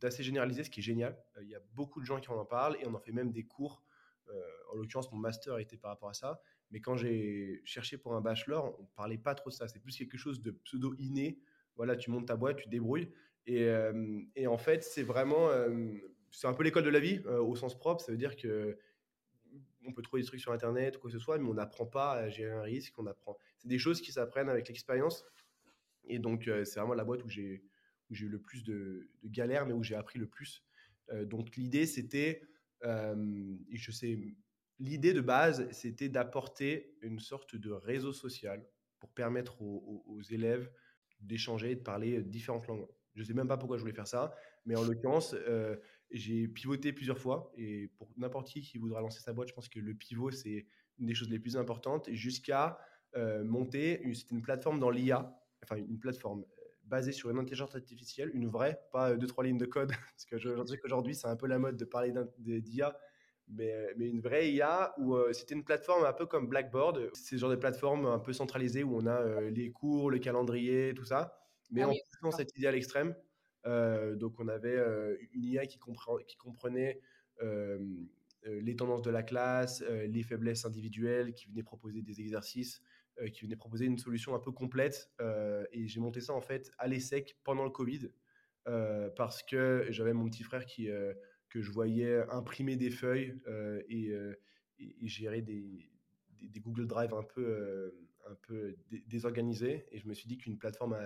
d'assez 0.00 0.22
généralisé, 0.22 0.64
ce 0.64 0.70
qui 0.70 0.80
est 0.80 0.82
génial. 0.82 1.16
Il 1.42 1.48
y 1.48 1.54
a 1.54 1.60
beaucoup 1.74 2.00
de 2.00 2.06
gens 2.06 2.20
qui 2.20 2.30
en 2.30 2.44
parlent 2.44 2.76
et 2.80 2.86
on 2.86 2.94
en 2.94 3.00
fait 3.00 3.12
même 3.12 3.32
des 3.32 3.44
cours. 3.44 3.84
en 4.72 4.76
l'occurrence, 4.76 5.10
mon 5.12 5.18
master 5.18 5.58
était 5.58 5.76
par 5.76 5.90
rapport 5.90 6.08
à 6.08 6.14
ça. 6.14 6.40
Mais 6.70 6.80
quand 6.80 6.96
j'ai 6.96 7.62
cherché 7.64 7.96
pour 7.98 8.14
un 8.14 8.20
bachelor, 8.20 8.76
on 8.78 8.82
ne 8.82 8.88
parlait 8.96 9.18
pas 9.18 9.34
trop 9.34 9.50
de 9.50 9.54
ça. 9.54 9.68
C'est 9.68 9.80
plus 9.80 9.96
quelque 9.96 10.18
chose 10.18 10.42
de 10.42 10.50
pseudo-inné. 10.50 11.38
Voilà, 11.76 11.96
tu 11.96 12.10
montes 12.10 12.26
ta 12.26 12.36
boîte, 12.36 12.56
tu 12.56 12.68
débrouilles. 12.68 13.10
Et, 13.46 13.68
et 14.36 14.46
en 14.46 14.58
fait, 14.58 14.82
c'est 14.82 15.02
vraiment 15.02 15.48
c'est 16.30 16.46
un 16.46 16.54
peu 16.54 16.62
l'école 16.62 16.84
de 16.84 16.90
la 16.90 17.00
vie 17.00 17.20
euh, 17.26 17.40
au 17.40 17.56
sens 17.56 17.78
propre. 17.78 18.02
Ça 18.02 18.12
veut 18.12 18.18
dire 18.18 18.36
que 18.36 18.78
on 19.86 19.92
peut 19.92 20.02
trouver 20.02 20.20
des 20.22 20.28
trucs 20.28 20.40
sur 20.40 20.52
Internet 20.52 20.96
ou 20.96 21.00
quoi 21.00 21.10
que 21.10 21.16
ce 21.16 21.22
soit, 21.22 21.38
mais 21.38 21.48
on 21.48 21.54
n'apprend 21.54 21.86
pas 21.86 22.12
à 22.12 22.28
gérer 22.28 22.52
un 22.52 22.62
risque. 22.62 22.98
On 22.98 23.06
apprend. 23.06 23.38
C'est 23.56 23.68
des 23.68 23.78
choses 23.78 24.00
qui 24.00 24.12
s'apprennent 24.12 24.50
avec 24.50 24.68
l'expérience. 24.68 25.24
Et 26.04 26.18
donc, 26.18 26.48
euh, 26.48 26.64
c'est 26.64 26.78
vraiment 26.78 26.94
la 26.94 27.04
boîte 27.04 27.24
où 27.24 27.28
j'ai 27.28 27.62
eu 28.10 28.28
le 28.28 28.38
plus 28.38 28.64
de, 28.64 29.08
galères, 29.24 29.66
mais 29.66 29.72
où 29.72 29.82
j'ai 29.82 29.94
appris 29.94 30.18
le 30.18 30.26
plus. 30.26 30.62
Euh, 31.10 31.24
donc, 31.24 31.56
l'idée, 31.56 31.86
c'était, 31.86 32.42
je 32.82 33.90
sais, 33.90 34.18
l'idée 34.78 35.14
de 35.14 35.20
base, 35.20 35.70
c'était 35.70 36.08
d'apporter 36.08 36.94
une 37.00 37.18
sorte 37.18 37.56
de 37.56 37.70
réseau 37.70 38.12
social 38.12 38.66
pour 39.00 39.10
permettre 39.10 39.62
aux, 39.62 40.20
élèves 40.30 40.70
d'échanger, 41.20 41.76
de 41.76 41.80
parler 41.80 42.22
différentes 42.22 42.66
langues. 42.66 42.86
Je 43.14 43.22
ne 43.22 43.26
sais 43.26 43.34
même 43.34 43.48
pas 43.48 43.56
pourquoi 43.56 43.78
je 43.78 43.82
voulais 43.82 43.94
faire 43.94 44.06
ça, 44.06 44.34
mais 44.66 44.76
en 44.76 44.84
l'occurrence, 44.84 45.34
j'ai 46.10 46.48
pivoté 46.48 46.92
plusieurs 46.92 47.18
fois 47.18 47.52
et 47.56 47.88
pour 47.98 48.08
n'importe 48.16 48.48
qui 48.48 48.62
qui 48.62 48.78
voudra 48.78 49.00
lancer 49.00 49.20
sa 49.20 49.32
boîte, 49.32 49.48
je 49.48 49.54
pense 49.54 49.68
que 49.68 49.78
le 49.78 49.94
pivot, 49.94 50.30
c'est 50.30 50.66
une 50.98 51.06
des 51.06 51.14
choses 51.14 51.30
les 51.30 51.38
plus 51.38 51.56
importantes 51.56 52.08
jusqu'à 52.10 52.78
euh, 53.16 53.44
monter, 53.44 54.02
c'était 54.14 54.34
une 54.34 54.42
plateforme 54.42 54.78
dans 54.78 54.90
l'IA, 54.90 55.34
enfin 55.62 55.76
une 55.76 55.98
plateforme 55.98 56.40
euh, 56.42 56.62
basée 56.84 57.12
sur 57.12 57.30
une 57.30 57.38
intelligence 57.38 57.74
artificielle, 57.74 58.30
une 58.34 58.48
vraie, 58.48 58.80
pas 58.92 59.16
deux, 59.16 59.26
trois 59.26 59.44
lignes 59.44 59.58
de 59.58 59.66
code, 59.66 59.88
parce 60.12 60.24
que 60.24 60.38
je, 60.38 60.64
sais 60.66 60.78
qu'aujourd'hui, 60.78 61.14
c'est 61.14 61.26
un 61.26 61.36
peu 61.36 61.46
la 61.46 61.58
mode 61.58 61.76
de 61.76 61.84
parler 61.84 62.12
d'IA, 62.38 62.98
mais, 63.48 63.94
mais, 63.96 64.08
une 64.08 64.20
vraie 64.20 64.50
IA 64.52 64.94
où 64.98 65.14
euh, 65.14 65.32
c'était 65.32 65.54
une 65.54 65.64
plateforme 65.64 66.04
un 66.04 66.12
peu 66.12 66.26
comme 66.26 66.48
Blackboard. 66.48 67.10
C'est 67.14 67.36
ce 67.36 67.40
genre 67.40 67.50
de 67.50 67.56
plateforme 67.56 68.04
un 68.04 68.18
peu 68.18 68.34
centralisée 68.34 68.82
où 68.82 68.96
on 68.96 69.06
a 69.06 69.40
les 69.40 69.72
cours, 69.72 70.10
le 70.10 70.18
calendrier, 70.18 70.92
tout 70.94 71.06
ça, 71.06 71.38
mais 71.70 71.82
ah 71.82 71.88
en 71.88 71.94
poussant 72.10 72.36
cette 72.36 72.54
idée 72.56 72.66
à 72.66 72.72
l'extrême. 72.72 73.14
Euh, 73.66 74.14
donc 74.14 74.38
on 74.38 74.48
avait 74.48 74.76
euh, 74.76 75.16
une 75.32 75.44
IA 75.44 75.66
qui, 75.66 75.78
comprenait 75.78 77.00
euh, 77.42 77.78
les 78.44 78.76
tendances 78.76 79.02
de 79.02 79.10
la 79.10 79.22
classe, 79.22 79.82
les 79.82 80.22
faiblesses 80.22 80.64
individuelles, 80.64 81.34
qui 81.34 81.48
venait 81.48 81.62
proposer 81.62 82.02
des 82.02 82.20
exercices, 82.20 82.82
qui 83.32 83.44
venait 83.44 83.56
proposer 83.56 83.86
une 83.86 83.98
solution 83.98 84.34
un 84.34 84.38
peu 84.38 84.52
complète. 84.52 85.10
et 85.72 85.88
j'ai 85.88 86.00
monté 86.00 86.20
ça 86.20 86.32
en 86.32 86.40
fait 86.40 86.70
à 86.78 86.86
l'ESSEC 86.86 87.36
pendant 87.42 87.64
le 87.64 87.70
Covid, 87.70 88.10
parce 89.16 89.42
que 89.42 89.86
j'avais 89.90 90.12
mon 90.12 90.26
petit 90.30 90.44
frère 90.44 90.64
qui, 90.64 90.88
que 91.50 91.60
je 91.60 91.70
voyais 91.72 92.22
imprimer 92.30 92.76
des 92.76 92.90
feuilles 92.90 93.34
et, 93.88 94.14
gérer 95.02 95.42
des, 95.42 95.90
des, 96.40 96.60
Google 96.60 96.86
Drive 96.86 97.12
un 97.12 97.24
peu, 97.24 97.92
un 98.24 98.34
peu 98.46 98.76
désorganisés. 99.08 99.84
Et 99.90 99.98
je 99.98 100.06
me 100.06 100.14
suis 100.14 100.28
dit 100.28 100.38
qu'une 100.38 100.56
plateforme 100.56 100.96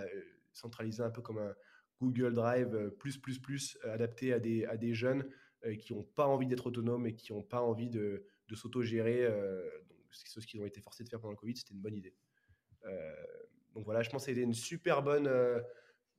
centralisée 0.53 1.03
un 1.03 1.09
peu 1.09 1.23
comme 1.23 1.39
un, 1.39 1.55
Google 2.01 2.33
Drive 2.33 2.75
euh, 2.75 2.89
plus, 2.89 3.17
plus, 3.17 3.39
plus 3.39 3.77
euh, 3.85 3.93
adapté 3.93 4.33
à 4.33 4.39
des, 4.39 4.65
à 4.65 4.77
des 4.77 4.93
jeunes 4.93 5.25
euh, 5.65 5.75
qui 5.75 5.93
n'ont 5.93 6.03
pas 6.03 6.27
envie 6.27 6.47
d'être 6.47 6.67
autonomes 6.67 7.07
et 7.07 7.15
qui 7.15 7.33
n'ont 7.33 7.43
pas 7.43 7.61
envie 7.61 7.89
de, 7.89 8.25
de 8.47 8.55
s'auto-gérer. 8.55 9.27
c'est 10.11 10.39
ce 10.39 10.47
qu'ils 10.47 10.61
ont 10.61 10.65
été 10.65 10.81
forcés 10.81 11.03
de 11.03 11.09
faire 11.09 11.19
pendant 11.19 11.31
le 11.31 11.37
Covid, 11.37 11.55
c'était 11.55 11.73
une 11.73 11.81
bonne 11.81 11.95
idée. 11.95 12.13
donc 13.73 13.85
voilà, 13.85 14.03
je 14.03 14.09
pense 14.09 14.23
que 14.23 14.31
c'était 14.31 14.43
une 14.43 14.53
super 14.53 15.01
bonne, 15.01 15.29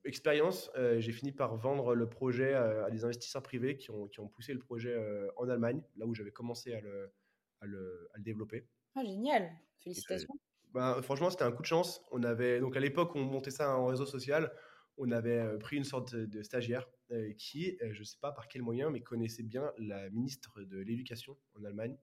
expérience, 0.04 0.71
j'ai 0.99 1.12
fini 1.12 1.33
par 1.33 1.57
vendre 1.57 1.95
le 1.95 2.09
projet 2.09 2.54
à, 2.54 2.90
des 2.90 3.04
investisseurs 3.04 3.43
privés 3.43 3.76
qui 3.76 3.90
ont, 3.90 4.09
qui 4.09 4.21
ont 4.21 4.28
poussé 4.28 4.52
le 4.52 4.59
projet 4.59 4.97
en 5.37 5.49
Allemagne, 5.49 5.83
là 5.97 6.07
où 6.07 6.14
j'avais 6.14 6.33
commencé 6.33 6.73
à 6.75 6.81
le, 6.81 7.12
à 7.61 7.66
le, 7.66 8.09
à 8.14 8.19
le 8.19 8.25
développer. 8.25 8.66
Ah, 8.97 9.04
génial, 9.04 9.50
félicitations. 9.78 10.35
Ben, 10.73 11.00
franchement, 11.02 11.31
c'était 11.31 11.45
un 11.45 11.52
coup 11.52 11.62
de 11.62 11.66
chance. 11.66 12.02
On 12.11 12.23
avait, 12.25 12.59
donc 12.59 12.76
à 12.76 12.81
l'époque, 12.81 13.14
on 13.14 13.23
montait 13.23 13.52
ça 13.52 13.76
en 13.76 13.87
réseau 13.87 14.07
social. 14.07 14.52
On 14.96 15.10
avait 15.10 15.58
pris 15.58 15.76
une 15.76 15.84
sorte 15.84 16.14
de 16.14 16.42
stagiaire 16.42 16.88
qui, 17.36 17.76
je 17.80 17.98
ne 17.98 18.04
sais 18.04 18.18
pas 18.20 18.32
par 18.32 18.48
quel 18.48 18.62
moyen, 18.62 18.90
mais 18.90 19.00
connaissait 19.00 19.42
bien 19.42 19.72
la 19.78 20.08
ministre 20.10 20.62
de 20.62 20.78
l'Éducation 20.78 21.36
en 21.58 21.64
Allemagne. 21.64 21.96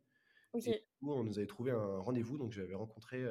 Et 0.65 0.83
on 1.01 1.23
nous 1.23 1.37
avait 1.37 1.47
trouvé 1.47 1.71
un 1.71 1.99
rendez-vous. 1.99 2.37
Donc, 2.37 2.51
j'avais 2.51 2.75
rencontré 2.75 3.23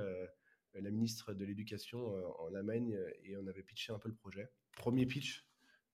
la 0.75 0.91
ministre 0.91 1.35
de 1.35 1.45
l'Éducation 1.45 2.13
en 2.41 2.55
Allemagne 2.55 2.99
et 3.25 3.37
on 3.37 3.47
avait 3.47 3.63
pitché 3.63 3.93
un 3.93 3.99
peu 3.99 4.09
le 4.09 4.15
projet. 4.15 4.51
Premier 4.77 5.05
pitch. 5.07 5.47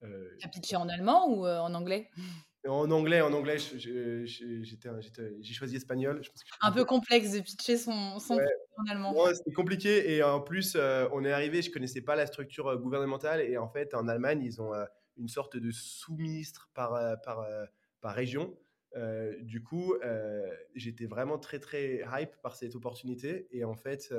Euh, 0.03 0.37
tu 0.39 0.47
as 0.47 0.51
pitché 0.51 0.77
en 0.77 0.89
allemand 0.89 1.27
ou 1.29 1.47
en 1.47 1.73
anglais? 1.75 2.11
En 2.69 2.91
anglais, 2.91 3.21
en 3.21 3.33
anglais, 3.33 3.59
j'ai 3.59 4.27
choisi 5.55 5.77
espagnol. 5.77 6.23
Je 6.23 6.31
pense 6.31 6.43
un 6.61 6.73
peu 6.73 6.85
complexe 6.85 7.33
de 7.33 7.41
pitcher 7.41 7.79
son, 7.79 8.19
son. 8.19 8.39
Ouais, 9.15 9.35
c'était 9.35 9.53
compliqué 9.53 10.15
et 10.15 10.23
en 10.23 10.41
plus, 10.41 10.77
on 11.13 11.25
est 11.25 11.33
arrivé, 11.33 11.63
je 11.63 11.71
connaissais 11.71 12.03
pas 12.03 12.17
la 12.17 12.27
structure 12.27 12.77
gouvernementale 12.79 13.41
et 13.41 13.57
en 13.57 13.69
fait, 13.69 13.95
en 13.95 14.09
Allemagne, 14.09 14.43
ils 14.43 14.61
ont 14.61 14.73
une 15.17 15.29
sorte 15.29 15.57
de 15.57 15.71
sous-ministre 15.71 16.71
par, 16.75 17.21
par, 17.23 17.47
par 18.01 18.15
région. 18.15 18.55
du 19.41 19.63
coup, 19.63 19.95
j'étais 20.75 21.07
vraiment 21.07 21.39
très 21.39 21.59
très 21.59 22.03
hype 22.13 22.37
par 22.43 22.57
cette 22.57 22.75
opportunité 22.75 23.49
et 23.51 23.65
en 23.65 23.75
fait, 23.75 24.13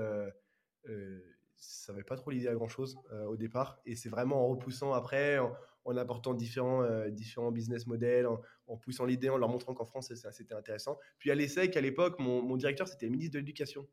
ça 1.58 1.92
n'avait 1.94 2.04
pas 2.04 2.16
trop 2.16 2.32
l'idée 2.32 2.48
à 2.48 2.54
grand 2.54 2.70
chose 2.70 2.98
au 3.28 3.36
départ 3.36 3.80
et 3.86 3.96
c'est 3.96 4.10
vraiment 4.10 4.44
en 4.44 4.48
repoussant 4.48 4.94
après, 4.94 5.40
en 5.88 5.96
apportant 5.96 6.34
différents, 6.34 6.84
euh, 6.84 7.10
différents 7.10 7.52
business 7.52 7.88
models, 7.88 8.28
en, 8.68 8.78
poussant 8.78 9.06
l'idée, 9.06 9.30
en 9.30 9.38
leur 9.38 9.48
montrant 9.48 9.74
qu'en 9.74 9.86
France, 9.86 10.14
c'était 10.32 10.54
intéressant. 10.54 11.00
Puis 11.18 11.32
à 11.32 11.36
l'ESSEC, 11.36 11.78
à 11.78 11.82
l'époque, 11.82 12.20
mon, 12.20 12.42
mon, 12.42 12.58
directeur, 12.58 12.90
c'était 12.90 13.10
ministre 13.10 13.34
de 13.34 13.40
l'Éducation, 13.40 13.88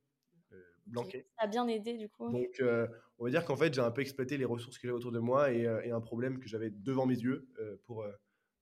euh. 0.97 1.23
Ça 1.39 1.45
a 1.45 1.47
bien 1.47 1.67
aidé, 1.69 1.95
du 1.95 2.09
coup. 2.09 2.31
Donc, 2.31 2.61
euh, 2.61 2.87
on 3.19 3.25
va 3.25 3.31
dire 3.31 3.45
qu'en 3.45 3.57
fait, 3.57 3.73
j'ai 3.73 3.81
un 3.81 3.91
peu 3.91 4.01
exploité 4.01 4.37
les 4.37 4.45
ressources 4.45 4.79
que 4.79 4.87
j'avais 4.87 4.97
autour 4.97 5.13
de 5.13 5.19
moi 5.19 5.53
et, 5.53 5.63
et, 5.85 5.91
un 5.91 6.01
problème 6.01 6.39
que 6.39 6.49
j'avais 6.49 6.71
devant 6.71 7.07
mes 7.07 7.19
yeux 7.19 7.49
pour, 7.85 8.05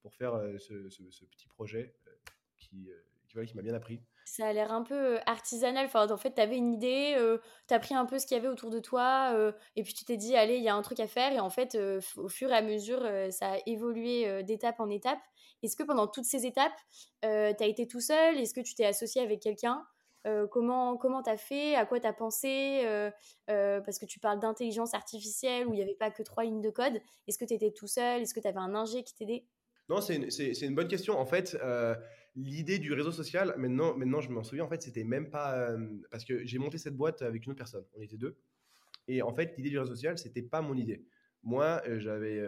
pour 0.01 0.15
faire 0.15 0.41
ce, 0.59 0.89
ce, 0.91 1.25
petit 1.25 1.49
projet 1.49 1.95
qui, 2.59 2.89
qui, 3.27 3.47
qui 3.47 3.57
m'a 3.57 3.63
bien 3.63 3.75
appris. 3.75 4.03
Ça 4.25 4.47
a 4.47 4.53
l'air 4.53 4.73
un 4.73 4.83
peu 4.83 5.19
artisanal. 5.27 5.87
Enfin, 5.87 6.09
en 6.09 6.17
fait, 6.17 6.35
tu 6.35 6.41
avais 6.41 6.57
une 6.57 6.73
idée, 6.73 7.17
tu 7.67 7.75
as 7.75 7.79
pris 7.79 7.95
un 7.95 8.05
peu 8.05 8.19
ce 8.19 8.27
qu'il 8.27 8.37
y 8.37 8.41
avait 8.41 8.49
autour 8.49 8.71
de 8.71 8.79
toi, 8.79 9.35
et 9.75 9.83
puis 9.83 9.95
tu 9.95 10.05
t'es 10.05 10.17
dit, 10.17 10.37
allez, 10.37 10.57
il 10.57 10.63
y 10.63 10.69
a 10.69 10.75
un 10.75 10.83
truc 10.83 11.01
à 11.01 11.09
faire. 11.09 11.33
Et 11.33 11.41
en 11.41 11.51
fait, 11.51 11.77
au 12.17 12.29
fur 12.29 12.51
et 12.51 12.57
à 12.57 12.63
mesure, 12.63 13.01
ça 13.31 13.53
a 13.53 13.59
évolué 13.67 14.43
d'étape 14.43 14.81
en 14.81 14.91
étape. 14.91 15.21
Est-ce 15.63 15.77
que 15.77 15.85
pendant 15.85 16.09
toutes 16.09 16.25
ces 16.25 16.45
étapes, 16.45 16.73
tu 17.23 17.29
as 17.29 17.67
été 17.67 17.87
tout 17.87 18.01
seul? 18.01 18.39
Est-ce 18.39 18.55
que 18.55 18.61
tu 18.61 18.75
t'es 18.75 18.85
associé 18.85 19.23
avec 19.23 19.41
quelqu'un? 19.41 19.85
Comment 20.51 20.97
comment 20.97 21.23
t'as 21.23 21.37
fait? 21.37 21.75
À 21.75 21.87
quoi 21.87 22.01
t'as 22.01 22.13
pensé? 22.13 22.85
Parce 23.47 23.99
que 23.99 24.07
tu 24.07 24.19
parles 24.19 24.41
d'intelligence 24.41 24.95
artificielle 24.95 25.67
où 25.67 25.73
il 25.73 25.77
n'y 25.77 25.83
avait 25.83 25.95
pas 25.95 26.11
que 26.11 26.23
trois 26.23 26.45
lignes 26.45 26.61
de 26.61 26.71
code. 26.71 27.01
Est-ce 27.27 27.39
que 27.39 27.45
tu 27.45 27.55
étais 27.55 27.73
tout 27.73 27.87
seul? 27.87 28.23
Est-ce 28.23 28.35
que 28.35 28.41
tu 28.41 28.49
avais 28.49 28.59
un 28.59 28.75
ingé 28.75 29.03
qui 29.03 29.15
t'aidait? 29.15 29.45
Non, 29.89 30.01
c'est 30.01 30.17
une, 30.17 30.29
une, 30.69 30.75
bonne 30.75 30.89
question. 30.89 31.19
En 31.19 31.27
fait, 31.27 31.57
l'idée 32.35 32.79
du 32.79 32.93
réseau 32.93 33.13
social, 33.13 33.55
maintenant, 33.59 33.97
maintenant 33.97 34.21
je 34.21 34.31
m'en 34.31 34.43
souviens, 34.43 34.65
en 34.65 34.69
fait, 34.69 34.83
c'était 34.83 35.05
même 35.05 35.31
pas. 35.31 35.59
Euh, 35.59 35.79
parce 36.11 36.25
que 36.25 36.45
j'ai 36.45 36.59
monté 36.59 36.79
cette 36.79 36.97
boîte 36.97 37.23
avec 37.23 37.45
une 37.45 37.53
autre 37.53 37.59
personne, 37.59 37.85
on 37.95 38.01
était 38.01 38.17
deux. 38.17 38.37
Et 39.09 39.23
en 39.23 39.35
fait, 39.35 39.55
l'idée 39.57 39.71
du 39.71 39.79
réseau 39.79 39.95
social, 39.95 40.19
c'était 40.19 40.43
pas 40.43 40.63
mon 40.63 40.77
idée. 40.77 41.05
Moi, 41.43 41.83
euh, 41.87 41.99
j'avais. 41.99 42.41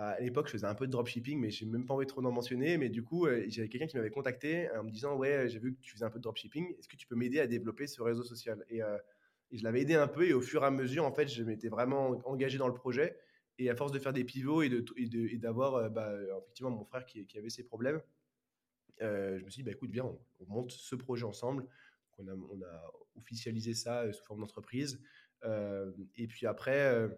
Euh, 0.00 0.14
à 0.16 0.20
l'époque, 0.20 0.46
je 0.46 0.52
faisais 0.52 0.66
un 0.66 0.74
peu 0.74 0.86
de 0.86 0.92
dropshipping, 0.92 1.38
mais 1.40 1.50
j'ai 1.50 1.66
même 1.66 1.86
pas 1.86 1.94
envie 1.94 2.06
trop 2.06 2.22
d'en 2.22 2.32
mentionner. 2.32 2.78
Mais 2.78 2.88
du 2.88 3.02
coup, 3.02 3.26
j'avais 3.48 3.68
quelqu'un 3.68 3.86
qui 3.86 3.96
m'avait 3.96 4.10
contacté 4.10 4.70
en 4.72 4.84
me 4.84 4.90
disant 4.90 5.16
Ouais, 5.16 5.48
j'ai 5.48 5.58
vu 5.58 5.74
que 5.74 5.80
tu 5.80 5.92
faisais 5.92 6.04
un 6.04 6.10
peu 6.10 6.18
de 6.18 6.24
dropshipping, 6.24 6.74
est-ce 6.78 6.88
que 6.88 6.96
tu 6.96 7.06
peux 7.06 7.16
m'aider 7.16 7.40
à 7.40 7.46
développer 7.46 7.86
ce 7.86 8.02
réseau 8.02 8.22
social? 8.22 8.64
Et, 8.68 8.80
je 9.50 9.64
l'avais 9.64 9.80
aidé 9.80 9.94
un 9.94 10.08
peu, 10.08 10.26
et 10.28 10.34
au 10.34 10.42
fur 10.42 10.62
et 10.62 10.66
à 10.66 10.70
mesure, 10.70 11.06
en 11.06 11.12
fait, 11.12 11.26
je 11.26 11.42
m'étais 11.42 11.70
vraiment 11.70 12.10
engagé 12.26 12.58
dans 12.58 12.68
le 12.68 12.74
projet. 12.74 13.18
Et 13.58 13.70
à 13.70 13.74
force 13.74 13.92
de 13.92 13.98
faire 13.98 14.12
des 14.12 14.24
pivots 14.24 14.62
et 14.62 14.68
d'avoir 15.38 15.86
et 15.86 15.90
bah, 15.90 16.12
effectivement 16.42 16.70
mon 16.70 16.84
frère 16.84 17.06
qui, 17.06 17.26
avait 17.38 17.48
ses 17.48 17.64
problèmes, 17.64 18.00
euh, 19.02 19.38
je 19.38 19.44
me 19.44 19.50
suis 19.50 19.62
dit, 19.62 19.64
bah, 19.64 19.72
écoute, 19.72 19.90
viens, 19.90 20.04
on, 20.04 20.46
monte 20.46 20.72
ce 20.72 20.94
projet 20.96 21.24
ensemble. 21.24 21.66
On 22.18 22.26
a, 22.28 22.92
officialisé 23.16 23.74
ça 23.74 24.02
euh, 24.02 24.12
sous 24.12 24.24
forme 24.24 24.40
d'entreprise. 24.40 25.00
Euh, 25.44 25.90
et 26.16 26.26
puis 26.26 26.46
après, 26.46 27.08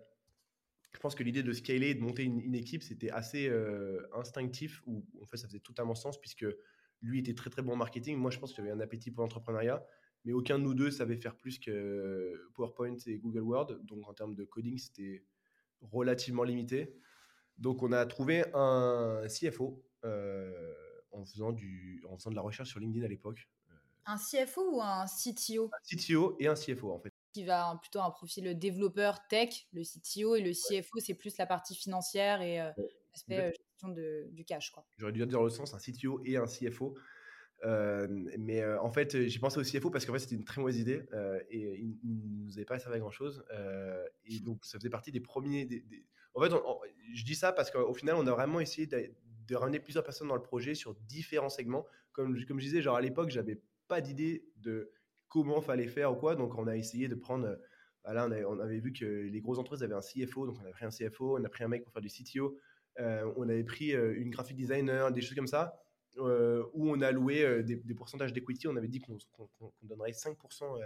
je 0.93 0.99
pense 0.99 1.15
que 1.15 1.23
l'idée 1.23 1.43
de 1.43 1.53
scaler, 1.53 1.95
de 1.95 2.01
monter 2.01 2.25
une, 2.25 2.55
équipe, 2.55 2.83
c'était 2.83 3.11
assez 3.11 3.51
instinctif, 4.15 4.83
ou 4.87 5.05
en 5.23 5.27
fait, 5.27 5.37
ça 5.37 5.47
faisait 5.47 5.61
totalement 5.61 5.95
sens, 5.95 6.21
puisque 6.21 6.47
lui 7.01 7.21
était 7.21 7.35
très 7.35 7.49
très 7.49 7.63
bon 7.63 7.73
en 7.73 7.77
marketing. 7.77 8.17
Moi, 8.17 8.31
je 8.31 8.39
pense 8.39 8.51
que 8.51 8.57
j'avais 8.57 8.73
un 8.73 8.81
appétit 8.81 9.11
pour 9.11 9.23
l'entrepreneuriat, 9.23 9.87
mais 10.25 10.33
aucun 10.33 10.59
de 10.59 10.65
nous 10.65 10.75
deux 10.75 10.91
savait 10.91 11.17
faire 11.17 11.37
plus 11.37 11.59
que 11.59 12.51
PowerPoint 12.55 12.97
et 13.07 13.19
Google 13.19 13.43
Word. 13.43 13.79
Donc, 13.85 14.09
en 14.09 14.15
termes 14.15 14.35
de 14.35 14.45
coding, 14.45 14.79
c'était 14.79 15.25
relativement 15.81 16.43
limité. 16.43 16.95
Donc, 17.57 17.83
on 17.83 17.93
a 17.93 18.05
trouvé 18.07 18.45
un 18.53 19.23
CFO. 19.29 19.85
Euh, 20.05 20.75
en 21.13 21.25
faisant, 21.25 21.53
du, 21.53 22.03
en 22.09 22.17
faisant 22.17 22.31
de 22.31 22.37
la 22.37 22.43
recherche 22.43 22.71
sur 22.71 22.81
LinkedIn 22.81 23.05
à 23.05 23.09
l'époque. 23.09 23.49
Euh. 23.71 23.75
Un 24.07 24.17
CFO 24.17 24.77
ou 24.77 24.81
un 24.81 25.05
CTO 25.07 25.71
Un 25.73 25.97
CTO 25.97 26.37
et 26.39 26.47
un 26.47 26.55
CFO 26.55 26.93
en 26.93 27.01
fait. 27.01 27.10
Qui 27.33 27.45
va 27.45 27.79
plutôt 27.81 28.01
un 28.01 28.11
profil 28.11 28.59
développeur 28.59 29.27
tech, 29.29 29.67
le 29.73 29.83
CTO, 29.83 30.35
et 30.35 30.41
le 30.41 30.53
CFO, 30.53 30.99
c'est 30.99 31.15
plus 31.15 31.37
la 31.39 31.47
partie 31.47 31.77
financière 31.77 32.43
et 32.43 32.61
euh, 32.61 32.71
l'aspect 33.13 33.39
euh, 33.39 33.51
gestion 33.51 33.89
de, 33.89 34.29
du 34.33 34.45
cash. 34.45 34.73
J'aurais 34.99 35.13
dû 35.13 35.25
dire 35.27 35.43
le 35.43 35.51
sens, 35.51 35.73
un 35.75 35.79
CTO 35.79 36.21
et 36.25 36.37
un 36.37 36.47
CFO. 36.47 36.95
mais 37.65 38.65
en 38.65 38.91
fait, 38.91 39.29
j'ai 39.29 39.39
pensé 39.39 39.59
au 39.59 39.63
CFO 39.63 39.91
parce 39.91 40.07
qu'en 40.07 40.13
fait, 40.13 40.19
c'était 40.19 40.35
une 40.35 40.45
très 40.45 40.61
mauvaise 40.61 40.79
idée 40.79 41.03
et 41.51 41.79
il 41.79 41.99
ne 42.05 42.47
nous 42.47 42.57
avait 42.57 42.65
pas 42.65 42.79
servi 42.79 42.97
à 42.97 43.01
grand 43.01 43.13
chose. 43.13 43.45
et 44.25 44.41
donc, 44.41 44.65
ça 44.65 44.79
faisait 44.79 44.91
partie 44.91 45.13
des 45.13 45.21
premiers. 45.21 45.67
Des, 45.67 45.85
En 46.35 46.43
fait, 46.43 46.53
je 47.15 47.25
dis 47.25 47.37
ça 47.37 47.53
parce 47.53 47.71
qu'au 47.71 47.95
final, 47.95 48.17
on 48.17 48.27
a 48.27 48.33
vraiment 48.33 48.61
essayé 48.61 48.89
de 48.89 49.57
ramener 49.57 49.79
plusieurs 49.79 50.05
personnes 50.05 50.29
dans 50.29 50.37
le 50.37 50.43
projet 50.43 50.75
sur 50.75 50.95
différents 50.95 51.49
segments. 51.49 51.87
Comme, 52.13 52.45
comme 52.45 52.59
je 52.59 52.65
disais, 52.65 52.83
genre 52.83 52.97
à 52.97 53.01
l'époque, 53.01 53.31
j'avais 53.31 53.61
pas 53.87 54.01
d'idée 54.01 54.45
de 54.57 54.91
comment 55.31 55.63
fallait 55.63 55.89
faire 55.89 56.13
ou 56.13 56.17
quoi. 56.17 56.37
Donc, 56.37 56.59
on 56.59 56.67
a 56.67 56.77
essayé 56.77 57.09
de 57.09 57.15
prendre. 57.15 57.59
Voilà, 58.05 58.29
bah 58.29 58.37
on, 58.49 58.59
avait, 58.61 58.79
vu 58.79 58.93
que 58.93 59.05
les 59.05 59.41
grosses 59.41 59.59
entreprises 59.59 59.83
avaient 59.83 59.95
un 59.95 60.01
CFO, 60.01 60.47
donc 60.47 60.57
on 60.63 60.67
a 60.67 60.71
pris 60.71 60.85
un 60.87 60.91
CFO, 60.91 61.39
on 61.39 61.45
a 61.45 61.49
pris 61.49 61.65
un 61.65 61.69
mec 61.69 61.85
pour 61.85 61.93
faire 61.93 62.01
du 62.01 62.09
CTO, 62.09 62.57
euh, 62.99 63.31
on 63.37 63.49
avait 63.49 63.63
pris 63.63 63.95
euh, 63.95 64.15
une 64.17 64.31
graphic 64.31 64.57
designer, 64.57 65.13
des 65.13 65.21
choses 65.21 65.35
comme 65.35 65.47
ça, 65.47 65.79
euh, 66.17 66.65
où 66.73 66.91
on 66.91 67.03
a 67.03 67.13
loué 67.13 67.63
des, 67.63 67.95
pourcentages 67.95 68.33
d'equity. 68.33 68.69
On 68.69 68.77
avait 68.77 68.89
dit 68.89 69.01
qu'on 69.01 69.19
donnerait 69.83 70.13
5% 70.13 70.81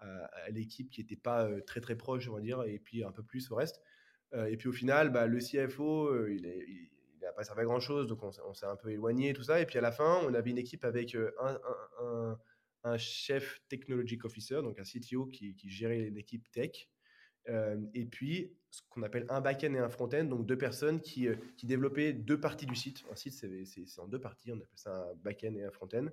à, 0.00 0.50
l'équipe 0.50 0.90
qui 0.90 1.00
n'était 1.00 1.16
pas 1.16 1.48
très 1.62 1.80
très 1.80 1.96
proche, 1.96 2.28
on 2.28 2.34
va 2.34 2.40
dire, 2.40 2.62
et 2.64 2.78
puis 2.78 3.02
un 3.04 3.12
peu 3.12 3.22
plus 3.22 3.50
au 3.50 3.54
reste. 3.54 3.80
et 4.34 4.56
puis 4.56 4.68
au 4.68 4.72
final, 4.72 5.10
bah, 5.10 5.26
le 5.26 5.38
CFO, 5.38 6.26
il, 6.26 6.90
n'a 7.22 7.32
pas 7.32 7.44
servi 7.44 7.62
à 7.62 7.64
grand 7.64 7.80
chose, 7.80 8.06
donc 8.06 8.22
on, 8.22 8.54
s'est 8.54 8.66
un 8.66 8.76
peu 8.76 8.90
éloigné, 8.90 9.32
tout 9.32 9.42
ça. 9.42 9.60
Et 9.60 9.66
puis 9.66 9.78
à 9.78 9.80
la 9.80 9.92
fin, 9.92 10.20
on 10.24 10.34
avait 10.34 10.50
une 10.50 10.58
équipe 10.58 10.84
avec 10.84 11.14
euh, 11.14 11.32
un, 11.40 12.38
chef 12.98 13.60
technologic 13.68 14.24
officer, 14.24 14.62
donc 14.62 14.78
un 14.78 14.82
CTO 14.82 15.26
qui, 15.26 15.54
gérait 15.68 16.10
l'équipe 16.10 16.50
tech. 16.50 16.88
Euh, 17.48 17.76
et 17.92 18.04
puis 18.04 18.52
ce 18.70 18.82
qu'on 18.88 19.02
appelle 19.02 19.26
un 19.28 19.40
back-end 19.40 19.74
et 19.74 19.78
un 19.78 19.88
front-end, 19.88 20.24
donc 20.24 20.46
deux 20.46 20.56
personnes 20.56 21.00
qui, 21.00 21.26
euh, 21.26 21.34
qui, 21.56 21.66
développaient 21.66 22.12
deux 22.12 22.38
parties 22.38 22.66
du 22.66 22.76
site. 22.76 23.04
Un 23.10 23.16
site, 23.16 23.32
c'est 23.34 24.00
en 24.00 24.06
deux 24.06 24.20
parties, 24.20 24.52
on 24.52 24.56
appelle 24.56 24.68
ça 24.76 24.94
un 24.94 25.14
back-end 25.16 25.54
et 25.56 25.64
un 25.64 25.70
front-end. 25.70 26.06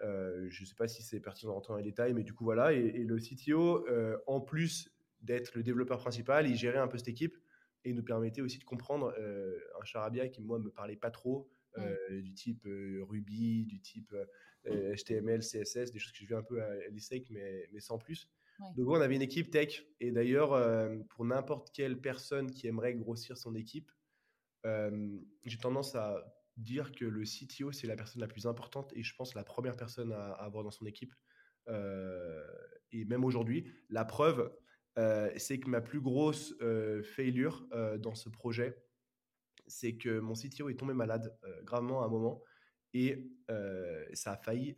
je 0.00 0.62
ne 0.62 0.66
sais 0.66 0.74
pas 0.74 0.88
si 0.88 1.02
c'est 1.02 1.20
pertinent 1.20 1.52
de 1.52 1.54
rentrer 1.54 1.72
dans 1.72 1.78
les 1.78 1.84
détails, 1.84 2.12
mais 2.12 2.24
du 2.24 2.34
coup 2.34 2.44
voilà. 2.44 2.72
Et, 2.72 3.04
le 3.04 3.16
CTO, 3.16 3.86
en 4.26 4.40
plus 4.40 4.92
d'être 5.22 5.54
le 5.54 5.62
développeur 5.62 5.98
principal, 5.98 6.48
il 6.48 6.56
gérait 6.56 6.78
un 6.78 6.88
peu 6.88 6.98
cette 6.98 7.08
équipe 7.08 7.36
et 7.84 7.92
nous 7.92 8.02
permettait 8.02 8.42
aussi 8.42 8.58
de 8.58 8.64
comprendre 8.64 9.14
euh, 9.18 9.58
un 9.80 9.84
charabia 9.84 10.28
qui, 10.28 10.42
moi, 10.42 10.58
me 10.58 10.70
parlait 10.70 10.96
pas 10.96 11.10
trop, 11.10 11.48
euh, 11.78 12.20
du 12.20 12.34
type 12.34 12.66
euh, 12.66 13.04
Ruby, 13.08 13.66
du 13.66 13.80
type 13.80 14.14
HTML, 14.66 15.40
CSS, 15.40 15.92
des 15.92 15.98
choses 15.98 16.12
que 16.12 16.18
je 16.18 16.26
viens 16.26 16.38
un 16.38 16.42
peu 16.42 16.62
à, 16.62 16.74
l'ESSEC, 16.90 17.30
mais, 17.30 17.68
mais 17.72 17.80
sans 17.80 17.98
plus. 17.98 18.28
Donc, 18.76 18.88
on 18.88 19.00
avait 19.00 19.16
une 19.16 19.22
équipe 19.22 19.50
tech. 19.50 19.86
Et 20.00 20.12
d'ailleurs, 20.12 20.50
pour 21.08 21.24
n'importe 21.24 21.70
quelle 21.72 21.98
personne 21.98 22.50
qui 22.50 22.66
aimerait 22.66 22.94
grossir 22.94 23.38
son 23.38 23.54
équipe, 23.54 23.90
j'ai 24.64 25.56
tendance 25.58 25.94
à 25.94 26.22
dire 26.58 26.92
que 26.92 27.06
le 27.06 27.24
CTO, 27.24 27.72
c'est 27.72 27.86
la 27.86 27.96
personne 27.96 28.20
la 28.20 28.28
plus 28.28 28.44
importante 28.46 28.92
et 28.94 29.02
je 29.02 29.14
pense 29.16 29.34
la 29.34 29.44
première 29.44 29.78
personne 29.78 30.12
à, 30.12 30.32
à 30.32 30.44
avoir 30.44 30.62
dans 30.62 30.70
son 30.70 30.84
équipe. 30.84 31.14
et 31.66 33.04
même 33.06 33.24
aujourd'hui, 33.24 33.72
la 33.88 34.04
preuve, 34.04 34.52
euh, 34.98 35.30
c'est 35.36 35.60
que 35.60 35.68
ma 35.68 35.80
plus 35.80 36.00
grosse 36.00 36.54
euh, 36.62 37.02
failure 37.02 37.66
euh, 37.72 37.96
dans 37.96 38.14
ce 38.14 38.28
projet, 38.28 38.76
c'est 39.70 39.94
que 39.96 40.18
mon 40.18 40.34
CTO 40.34 40.68
est 40.68 40.74
tombé 40.74 40.92
malade 40.92 41.34
gravement 41.64 42.02
à 42.02 42.06
un 42.06 42.08
moment 42.08 42.42
et 42.92 43.30
ça 44.12 44.32
a 44.32 44.36
failli 44.36 44.76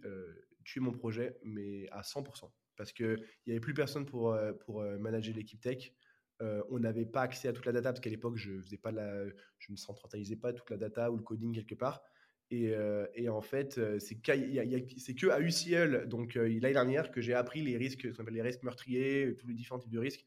tuer 0.64 0.80
mon 0.80 0.92
projet, 0.92 1.36
mais 1.44 1.88
à 1.90 2.02
100%. 2.02 2.50
Parce 2.76 2.92
qu'il 2.92 3.18
n'y 3.46 3.52
avait 3.52 3.60
plus 3.60 3.74
personne 3.74 4.06
pour, 4.06 4.36
pour 4.60 4.82
manager 4.82 5.34
l'équipe 5.34 5.60
tech. 5.60 5.92
on 6.40 6.78
n'avait 6.78 7.06
pas 7.06 7.22
accès 7.22 7.48
à 7.48 7.52
toute 7.52 7.66
la 7.66 7.72
data 7.72 7.90
parce 7.92 8.00
qu'à 8.00 8.10
l'époque, 8.10 8.36
je 8.36 8.60
faisais 8.60 8.78
pas 8.78 8.92
la, 8.92 9.26
je 9.58 9.72
ne 9.72 9.76
centralisais 9.76 10.36
pas 10.36 10.52
toute 10.52 10.70
la 10.70 10.76
data 10.76 11.10
ou 11.10 11.16
le 11.16 11.22
coding 11.22 11.54
quelque 11.54 11.74
part. 11.74 12.02
Et, 12.50 12.74
et 13.14 13.28
en 13.28 13.40
fait, 13.40 13.80
c'est 13.98 14.20
que 14.20 15.30
à 15.30 15.40
UCL, 15.40 16.06
donc 16.08 16.34
l'année 16.34 16.60
dernière, 16.60 17.10
que 17.10 17.20
j'ai 17.20 17.34
appris 17.34 17.62
les 17.62 17.76
risques, 17.76 18.06
les 18.30 18.42
risques 18.42 18.62
meurtriers, 18.62 19.36
tous 19.38 19.46
les 19.48 19.54
différents 19.54 19.78
types 19.78 19.92
de 19.92 19.98
risques 19.98 20.26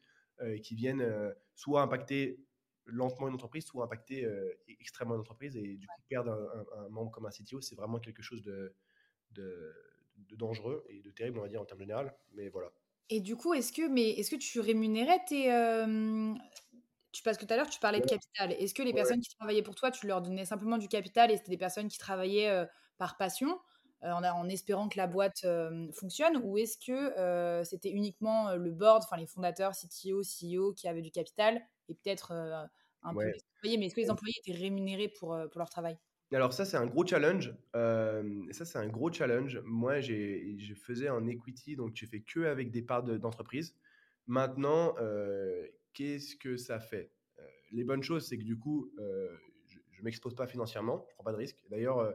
qui 0.62 0.74
viennent 0.74 1.34
soit 1.54 1.82
impacter 1.82 2.40
lentement 2.86 3.28
une 3.28 3.34
entreprise, 3.34 3.64
soit 3.64 3.84
impacter 3.84 4.26
extrêmement 4.80 5.14
une 5.14 5.20
entreprise. 5.20 5.56
Et 5.56 5.76
du 5.76 5.86
coup, 5.86 6.00
perdre 6.08 6.32
un, 6.76 6.88
membre 6.88 7.10
comme 7.10 7.26
un 7.26 7.30
CTO, 7.30 7.60
c'est 7.60 7.74
vraiment 7.74 7.98
quelque 7.98 8.22
chose 8.22 8.42
de, 8.42 8.74
de, 9.32 9.72
de, 10.28 10.36
dangereux 10.36 10.84
et 10.88 11.00
de 11.00 11.10
terrible, 11.10 11.38
on 11.38 11.42
va 11.42 11.48
dire, 11.48 11.60
en 11.60 11.64
termes 11.64 11.80
général. 11.80 12.14
Mais 12.34 12.48
voilà. 12.48 12.70
Et 13.08 13.20
du 13.20 13.36
coup, 13.36 13.54
est-ce 13.54 13.72
que, 13.72 13.88
mais 13.88 14.10
est-ce 14.10 14.30
que 14.30 14.36
tu 14.36 14.60
rémunérais 14.60 15.20
tes. 15.28 15.52
Euh, 15.52 16.34
tu, 17.12 17.22
parce 17.22 17.38
que 17.38 17.44
tout 17.44 17.52
à 17.52 17.56
l'heure, 17.56 17.70
tu 17.70 17.78
parlais 17.78 18.00
de 18.00 18.06
capital. 18.06 18.52
Est-ce 18.52 18.74
que 18.74 18.82
les 18.82 18.92
personnes 18.92 19.20
qui 19.20 19.30
travaillaient 19.36 19.62
pour 19.62 19.74
toi, 19.74 19.90
tu 19.90 20.06
leur 20.06 20.22
donnais 20.22 20.44
simplement 20.44 20.76
du 20.76 20.88
capital 20.88 21.30
et 21.30 21.36
c'était 21.36 21.50
des 21.50 21.56
personnes 21.56 21.88
qui 21.88 21.98
travaillaient 21.98 22.50
euh, 22.50 22.66
par 22.98 23.16
passion? 23.16 23.58
En, 24.12 24.24
en, 24.24 24.48
espérant 24.48 24.88
que 24.88 24.96
la 24.96 25.06
boîte 25.06 25.46
fonctionne 25.92 26.40
Ou 26.44 26.58
est-ce 26.58 26.78
que 26.78 27.64
c'était 27.64 27.90
uniquement 27.90 28.54
le 28.54 28.70
board, 28.70 29.02
enfin 29.04 29.16
les 29.16 29.26
fondateurs, 29.26 29.72
CTO, 29.72 30.22
CEO 30.22 30.72
qui 30.72 30.88
avaient 30.88 31.02
du 31.02 31.10
capital 31.10 31.60
et 31.88 31.94
peut-être 31.94 32.32
un 32.32 33.14
peu 33.14 33.24
les 33.24 33.40
employés 33.56 33.78
Mais 33.78 33.86
est-ce 33.86 33.94
que 33.94 34.00
les 34.00 34.10
employés 34.10 34.34
étaient 34.44 34.58
rémunérés 34.58 35.08
pour, 35.08 35.38
pour 35.50 35.58
leur 35.58 35.70
travail? 35.70 35.98
Alors 36.32 36.52
ça, 36.52 36.64
c'est 36.64 36.76
un 36.76 36.86
gros 36.86 37.06
challenge. 37.06 37.54
Euh, 37.76 38.44
ça, 38.50 38.64
c'est 38.64 38.78
un 38.78 38.88
gros 38.88 39.12
challenge. 39.12 39.60
Moi, 39.64 40.00
je 40.00 40.74
faisais 40.74 41.08
en 41.08 41.26
equity, 41.26 41.76
donc 41.76 41.94
tu 41.94 42.06
fais 42.06 42.20
que 42.20 42.40
avec 42.40 42.70
des 42.70 42.82
parts 42.82 43.04
d'entreprise. 43.04 43.76
Maintenant, 44.26 44.96
euh, 44.98 45.66
qu'est-ce 45.92 46.34
que 46.34 46.56
ça 46.56 46.80
fait? 46.80 47.12
Euh, 47.38 47.42
Les 47.70 47.84
bonnes 47.84 48.02
choses, 48.02 48.26
c'est 48.26 48.38
que 48.38 48.42
du 48.42 48.58
coup, 48.58 48.90
je 48.98 50.00
ne 50.00 50.04
m'expose 50.04 50.34
pas 50.34 50.48
financièrement, 50.48 51.04
je 51.06 51.12
ne 51.12 51.14
prends 51.14 51.24
pas 51.24 51.32
de 51.32 51.36
risque. 51.36 51.62
D'ailleurs, 51.70 52.12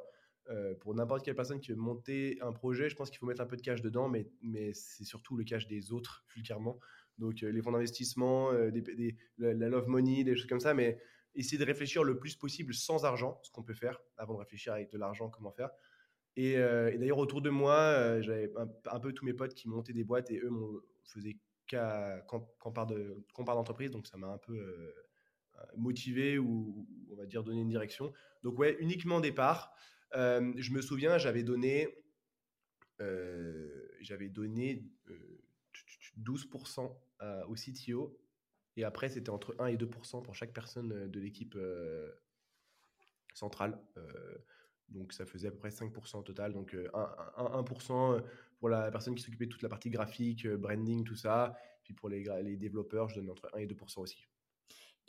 pour 0.81 0.93
n'importe 0.95 1.23
quelle 1.23 1.35
personne 1.35 1.59
qui 1.59 1.71
veut 1.71 1.77
monter 1.77 2.37
un 2.41 2.51
projet, 2.51 2.89
je 2.89 2.95
pense 2.95 3.09
qu'il 3.09 3.19
faut 3.19 3.25
mettre 3.25 3.41
un 3.41 3.45
peu 3.45 3.55
de 3.55 3.61
cash 3.61 3.81
dedans, 3.81 4.09
mais, 4.09 4.27
mais 4.41 4.73
c'est 4.73 5.05
surtout 5.05 5.37
le 5.37 5.43
cash 5.43 5.67
des 5.67 5.93
autres, 5.93 6.25
vulgairement. 6.33 6.79
Donc 7.17 7.41
les 7.41 7.61
fonds 7.61 7.71
d'investissement, 7.71 8.51
la, 8.51 9.53
la, 9.53 9.69
love 9.69 9.87
money, 9.87 10.23
des 10.23 10.35
choses 10.35 10.47
comme 10.47 10.59
ça, 10.59 10.73
mais 10.73 10.99
essayer 11.35 11.57
de 11.57 11.65
réfléchir 11.65 12.03
le 12.03 12.17
plus 12.17 12.35
possible 12.35 12.73
sans 12.73 13.05
argent, 13.05 13.39
ce 13.43 13.51
qu'on 13.51 13.63
peut 13.63 13.73
faire, 13.73 14.01
avant 14.17 14.33
de 14.33 14.39
réfléchir 14.39 14.73
avec 14.73 14.91
de 14.91 14.97
l'argent, 14.97 15.29
comment 15.29 15.51
faire. 15.51 15.69
Et, 16.35 16.57
euh, 16.57 16.95
d'ailleurs, 16.97 17.17
autour 17.17 17.41
de 17.41 17.49
moi, 17.49 17.75
euh, 17.75 18.21
j'avais 18.21 18.51
un, 18.85 18.99
peu 18.99 19.13
tous 19.13 19.25
mes 19.25 19.33
potes 19.33 19.53
qui 19.53 19.67
montaient 19.67 19.93
des 19.93 20.03
boîtes 20.03 20.31
et 20.31 20.39
eux 20.39 20.51
faisaient 21.03 21.37
qu'on 22.27 22.73
parle 22.73 23.33
d'entreprise, 23.45 23.91
donc 23.91 24.07
ça 24.07 24.17
m'a 24.17 24.27
un 24.27 24.37
peu 24.37 24.57
euh, 24.57 24.93
motivé 25.77 26.37
ou, 26.37 26.87
on 27.11 27.15
va 27.15 27.25
dire 27.25 27.43
donné 27.43 27.61
une 27.61 27.69
direction. 27.69 28.11
Donc 28.43 28.59
ouais, 28.59 28.77
uniquement 28.79 29.19
des 29.19 29.31
parts. 29.31 29.73
Je 30.13 30.71
me 30.71 30.81
souviens, 30.81 31.17
j'avais 31.17 31.43
donné, 31.43 31.87
donné 34.29 34.83
12% 36.17 36.95
au 37.47 37.55
CTO 37.55 38.17
et 38.77 38.83
après, 38.83 39.09
c'était 39.09 39.29
entre 39.29 39.55
1 39.59 39.67
et 39.67 39.77
2% 39.77 40.23
pour 40.23 40.35
chaque 40.35 40.53
personne 40.53 40.91
euh, 40.93 41.07
de 41.07 41.19
l'équipe 41.19 41.55
euh, 41.55 42.09
centrale. 43.33 43.79
Euh, 43.97 44.37
donc, 44.89 45.13
ça 45.13 45.25
faisait 45.25 45.47
à 45.47 45.51
peu 45.51 45.57
près 45.57 45.71
5 45.71 45.93
au 46.15 46.21
total. 46.21 46.53
Donc, 46.53 46.73
1%, 46.73 48.23
pour 48.59 48.69
la 48.69 48.91
personne 48.91 49.15
qui 49.15 49.23
s'occupait 49.23 49.45
de 49.45 49.51
toute 49.51 49.61
la 49.61 49.69
partie 49.69 49.89
graphique, 49.89 50.47
branding, 50.47 51.05
tout 51.05 51.15
ça. 51.15 51.55
Puis 51.83 51.93
pour 51.93 52.09
les, 52.09 52.25
les 52.43 52.57
développeurs, 52.57 53.07
je 53.07 53.15
donne 53.15 53.29
entre 53.29 53.49
1 53.53 53.59
et 53.59 53.67
2% 53.67 54.01
aussi. 54.01 54.27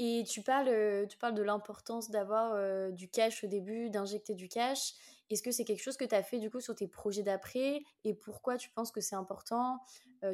Et 0.05 0.25
tu 0.25 0.43
parles, 0.43 1.07
tu 1.09 1.17
parles 1.17 1.35
de 1.35 1.43
l'importance 1.43 2.11
d'avoir 2.11 2.93
du 2.93 3.09
cash 3.09 3.45
au 3.45 3.47
début, 3.47 3.89
d'injecter 3.89 4.35
du 4.35 4.49
cash. 4.49 4.95
Est-ce 5.31 5.43
que 5.43 5.53
c'est 5.53 5.65
quelque 5.65 5.83
chose 5.83 5.97
que 5.97 6.05
tu 6.05 6.15
as 6.15 6.25
fait 6.25 6.39
du 6.39 6.51
coup 6.51 6.61
sur 6.61 6.75
tes 6.75 6.89
projets 6.89 7.23
d'après? 7.23 7.83
Et 8.03 8.15
pourquoi 8.15 8.57
tu 8.57 8.71
penses 8.71 8.91
que 8.91 9.01
c'est 9.01 9.15
important? 9.15 9.79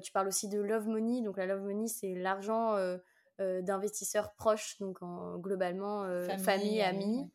Tu 0.02 0.10
parles 0.10 0.28
aussi 0.28 0.48
de 0.48 0.58
Love 0.58 0.88
Money. 0.88 1.20
Donc 1.20 1.36
la 1.36 1.44
Love 1.44 1.64
Money, 1.64 1.86
c'est 1.86 2.14
l'argent 2.14 2.78
euh, 3.40 3.62
d'investisseurs 3.62 4.32
proches, 4.34 4.78
donc 4.80 5.00
en, 5.00 5.38
globalement 5.38 6.02
euh, 6.02 6.26
famille, 6.38 6.82
amis. 6.82 7.30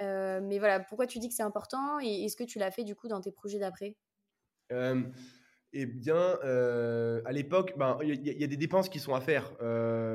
Euh, 0.00 0.40
mais 0.42 0.58
voilà, 0.58 0.80
pourquoi 0.80 1.06
tu 1.06 1.18
dis 1.18 1.28
que 1.28 1.34
c'est 1.34 1.42
important? 1.42 2.00
Et 2.00 2.24
est-ce 2.24 2.34
que 2.34 2.44
tu 2.44 2.58
l'as 2.58 2.70
fait 2.70 2.82
du 2.82 2.94
coup 2.94 3.08
dans 3.08 3.20
tes 3.20 3.30
projets 3.30 3.58
d'après? 3.58 3.94
Eh 5.74 5.86
bien, 5.86 6.38
à 7.24 7.32
l'époque, 7.32 7.74
ben, 7.76 7.98
il 8.02 8.22
ben, 8.22 8.32
y, 8.32 8.40
y, 8.40 8.44
a 8.44 8.46
des 8.46 8.56
dépenses 8.56 8.88
qui 8.88 9.00
sont 9.00 9.14
à 9.14 9.20
faire. 9.20 9.56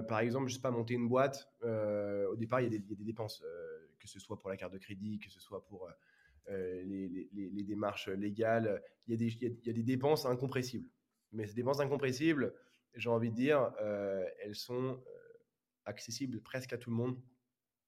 par 0.07 0.19
exemple, 0.19 0.47
je 0.47 0.55
sais 0.55 0.61
pas, 0.61 0.71
monter 0.71 0.93
une 0.95 1.07
boîte. 1.07 1.49
au 1.63 2.35
départ, 2.35 2.61
il 2.61 2.73
y, 2.73 2.75
a 2.75 2.79
des 2.79 3.03
dépenses, 3.03 3.43
que 3.99 4.07
ce 4.07 4.19
soit 4.19 4.37
pour 4.37 4.49
la 4.49 4.57
carte 4.57 4.73
de 4.73 4.77
crédit, 4.77 5.19
que 5.19 5.29
ce 5.29 5.39
soit 5.39 5.65
pour 5.65 5.89
les, 6.47 7.63
démarches 7.63 8.09
légales. 8.09 8.81
Il 9.07 9.21
y, 9.21 9.37
y, 9.65 9.69
a 9.69 9.73
des 9.73 9.83
dépenses 9.83 10.25
incompressibles. 10.25 10.89
Mais 11.31 11.45
ces 11.45 11.53
dépenses 11.53 11.79
incompressibles, 11.79 12.53
j'ai 12.95 13.09
envie 13.09 13.29
de 13.29 13.35
dire, 13.35 13.71
elles 14.43 14.55
sont 14.55 14.99
accessible 15.89 16.39
presque 16.41 16.73
à 16.73 16.77
tout 16.77 16.89
le 16.89 16.95
monde, 16.95 17.17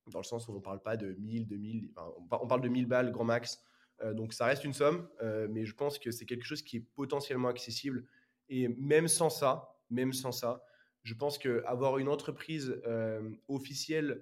dans 0.07 0.19
le 0.19 0.25
sens 0.25 0.47
où 0.47 0.51
on 0.51 0.55
ne 0.55 0.59
parle 0.59 0.81
pas 0.81 0.97
de 0.97 1.13
1000, 1.13 1.47
2000, 1.47 1.91
enfin, 1.95 2.11
on 2.41 2.47
parle 2.47 2.61
de 2.61 2.69
1000 2.69 2.85
balles 2.87 3.11
grand 3.11 3.23
max. 3.23 3.63
Euh, 4.03 4.13
donc 4.13 4.33
ça 4.33 4.45
reste 4.45 4.63
une 4.63 4.73
somme, 4.73 5.07
euh, 5.21 5.47
mais 5.49 5.65
je 5.65 5.75
pense 5.75 5.99
que 5.99 6.11
c'est 6.11 6.25
quelque 6.25 6.45
chose 6.45 6.61
qui 6.61 6.77
est 6.77 6.85
potentiellement 6.95 7.49
accessible. 7.49 8.05
Et 8.49 8.67
même 8.67 9.07
sans 9.07 9.29
ça, 9.29 9.77
même 9.89 10.13
sans 10.13 10.31
ça, 10.31 10.63
je 11.03 11.13
pense 11.13 11.37
qu'avoir 11.37 11.97
une 11.97 12.09
entreprise 12.09 12.79
euh, 12.85 13.29
officielle 13.47 14.21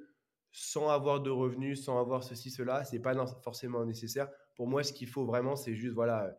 sans 0.51 0.89
avoir 0.89 1.21
de 1.21 1.29
revenus, 1.29 1.83
sans 1.83 1.99
avoir 1.99 2.23
ceci, 2.23 2.49
cela, 2.49 2.83
c'est 2.83 2.99
pas 2.99 3.13
forcément 3.43 3.85
nécessaire. 3.85 4.29
Pour 4.55 4.67
moi, 4.67 4.83
ce 4.83 4.93
qu'il 4.93 5.07
faut 5.07 5.25
vraiment, 5.25 5.55
c'est 5.55 5.75
juste, 5.75 5.93
voilà, 5.93 6.35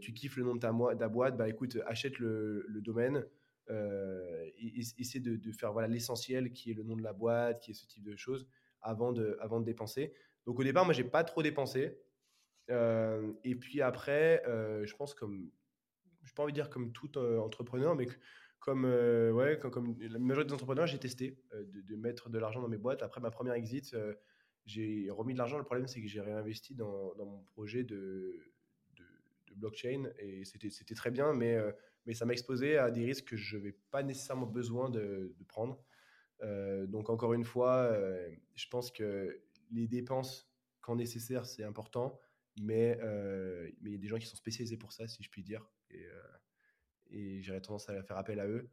tu 0.00 0.12
kiffes 0.12 0.36
le 0.36 0.44
nom 0.44 0.54
de 0.54 0.60
ta, 0.60 0.72
boîte, 1.08 1.36
bah 1.36 1.48
écoute, 1.48 1.76
achète 1.86 2.18
le, 2.18 2.66
domaine, 2.80 3.24
euh, 3.70 4.50
essayer 4.98 5.20
de, 5.20 5.52
faire 5.52 5.72
voilà 5.72 5.88
l'essentiel 5.88 6.52
qui 6.52 6.70
est 6.70 6.74
le 6.74 6.82
nom 6.82 6.96
de 6.96 7.02
la 7.02 7.12
boîte, 7.12 7.60
qui 7.60 7.70
est 7.70 7.74
ce 7.74 7.86
type 7.86 8.02
de 8.02 8.16
choses 8.16 8.46
avant 8.80 9.12
de, 9.12 9.36
avant 9.40 9.60
de 9.60 9.64
dépenser. 9.64 10.12
Donc 10.46 10.58
au 10.58 10.64
départ, 10.64 10.84
moi, 10.84 10.94
j'ai 10.94 11.04
pas 11.04 11.24
trop 11.24 11.42
dépensé. 11.42 11.98
Et 13.44 13.54
puis 13.56 13.80
après, 13.82 14.42
je 14.46 14.94
pense 14.94 15.14
comme, 15.14 15.50
je 16.22 16.32
pas 16.32 16.42
envie 16.42 16.52
de 16.52 16.56
dire 16.56 16.70
comme 16.70 16.92
tout 16.92 17.18
entrepreneur, 17.18 17.94
mais 17.94 18.06
comme, 18.60 18.84
ouais, 18.84 19.58
comme, 19.58 19.96
la 20.00 20.18
majorité 20.18 20.48
des 20.48 20.54
entrepreneurs, 20.54 20.86
j'ai 20.86 20.98
testé 20.98 21.36
de, 21.52 21.96
mettre 21.96 22.30
de 22.30 22.38
l'argent 22.38 22.60
dans 22.60 22.68
mes 22.68 22.78
boîtes. 22.78 23.02
Après 23.02 23.20
ma 23.20 23.30
première 23.30 23.54
exit, 23.54 23.96
j'ai 24.66 25.08
remis 25.10 25.32
de 25.32 25.38
l'argent. 25.38 25.58
Le 25.58 25.64
problème, 25.64 25.86
c'est 25.86 26.00
que 26.00 26.08
j'ai 26.08 26.20
réinvesti 26.20 26.74
dans, 26.74 27.14
mon 27.18 27.42
projet 27.54 27.84
de, 27.84 28.38
blockchain 29.56 30.04
et 30.18 30.44
c'était 30.44 30.94
très 30.94 31.10
bien, 31.10 31.34
mais 31.34 31.58
ça 32.14 32.24
m'a 32.24 32.32
exposé 32.32 32.78
à 32.78 32.90
des 32.90 33.04
risques 33.04 33.26
que 33.26 33.36
je 33.36 33.56
n'avais 33.56 33.76
pas 33.90 34.02
nécessairement 34.02 34.46
besoin 34.46 34.90
de, 34.90 35.34
prendre. 35.48 35.82
Donc 36.88 37.10
encore 37.10 37.34
une 37.34 37.44
fois, 37.44 37.96
je 38.54 38.68
pense 38.68 38.90
que 38.90 39.40
les 39.70 39.88
dépenses, 39.88 40.48
quand 40.80 40.96
nécessaire, 40.96 41.46
c'est 41.46 41.64
important, 41.64 42.18
mais 42.60 42.98
euh, 43.00 43.70
mais 43.80 43.90
il 43.90 43.92
y 43.94 43.96
a 43.96 44.00
des 44.00 44.08
gens 44.08 44.18
qui 44.18 44.26
sont 44.26 44.36
spécialisés 44.36 44.76
pour 44.76 44.92
ça, 44.92 45.06
si 45.08 45.22
je 45.22 45.30
puis 45.30 45.42
dire, 45.42 45.66
et, 45.90 46.06
et 47.10 47.42
j'aurais 47.42 47.60
tendance 47.60 47.88
à 47.88 48.02
faire 48.02 48.16
appel 48.16 48.40
à 48.40 48.46
eux 48.46 48.70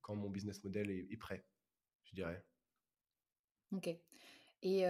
quand 0.00 0.14
mon 0.14 0.30
business 0.30 0.62
model 0.62 0.90
est, 0.90 1.16
prêt, 1.18 1.44
je 2.04 2.14
dirais. 2.14 2.44
Ok. 3.72 3.88
Et 4.62 4.84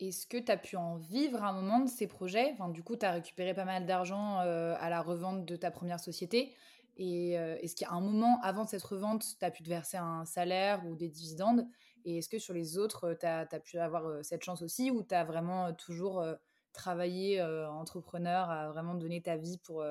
est-ce 0.00 0.26
que 0.26 0.38
tu 0.38 0.50
as 0.50 0.56
pu 0.56 0.76
en 0.76 0.96
vivre 0.96 1.44
un 1.44 1.52
moment 1.52 1.80
de 1.80 1.88
ces 1.88 2.06
projets? 2.06 2.54
Du 2.70 2.82
coup, 2.82 2.96
tu 2.96 3.04
as 3.04 3.12
récupéré 3.12 3.52
pas 3.52 3.66
mal 3.66 3.84
d'argent 3.84 4.40
euh, 4.40 4.74
à 4.80 4.88
la 4.88 5.02
revente 5.02 5.44
de 5.44 5.56
ta 5.56 5.70
première 5.70 6.00
société. 6.00 6.54
Et 6.96 7.38
euh, 7.38 7.56
est-ce 7.60 7.76
qu'il 7.76 7.86
y 7.86 7.90
a 7.90 7.92
un 7.92 8.00
moment 8.00 8.40
avant 8.42 8.64
cette 8.64 8.82
revente, 8.82 9.24
tu 9.38 9.44
as 9.44 9.50
pu 9.50 9.62
te 9.62 9.68
verser 9.68 9.98
un 9.98 10.24
salaire 10.24 10.86
ou 10.86 10.96
des 10.96 11.08
dividendes? 11.08 11.66
Et 12.06 12.18
est-ce 12.18 12.30
que 12.30 12.38
sur 12.38 12.54
les 12.54 12.78
autres, 12.78 13.14
tu 13.20 13.26
as, 13.26 13.46
pu 13.62 13.78
avoir 13.78 14.06
euh, 14.06 14.22
cette 14.22 14.42
chance 14.42 14.62
aussi 14.62 14.90
ou 14.90 15.02
tu 15.02 15.14
as 15.14 15.24
vraiment 15.24 15.72
toujours 15.74 16.24
travaillé 16.72 17.42
entrepreneur, 17.42 18.50
à 18.50 18.70
vraiment 18.70 18.94
donner 18.94 19.20
ta 19.20 19.36
vie 19.36 19.58
pour 19.58 19.84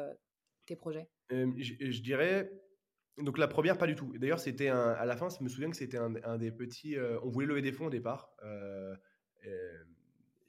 tes 0.65 0.76
projets? 0.76 1.08
Je, 1.30 2.02
dirais. 2.02 2.52
Donc 3.18 3.38
la 3.38 3.48
première, 3.48 3.78
pas 3.78 3.88
du 3.88 3.96
tout. 3.96 4.13
D'ailleurs, 4.18 4.39
c'était 4.39 4.70
à 4.70 5.06
la 5.06 5.18
fin, 5.18 5.28
je 5.30 5.44
me 5.44 5.50
souviens 5.50 5.70
que 5.70 5.78
c'était 5.78 5.98
un, 5.98 6.38
des 6.38 6.52
petits. 6.52 6.96
on 7.24 7.30
voulait 7.30 7.48
lever 7.48 7.62
des 7.62 7.72
fonds 7.72 7.88
au 7.88 7.89
départ 7.89 8.34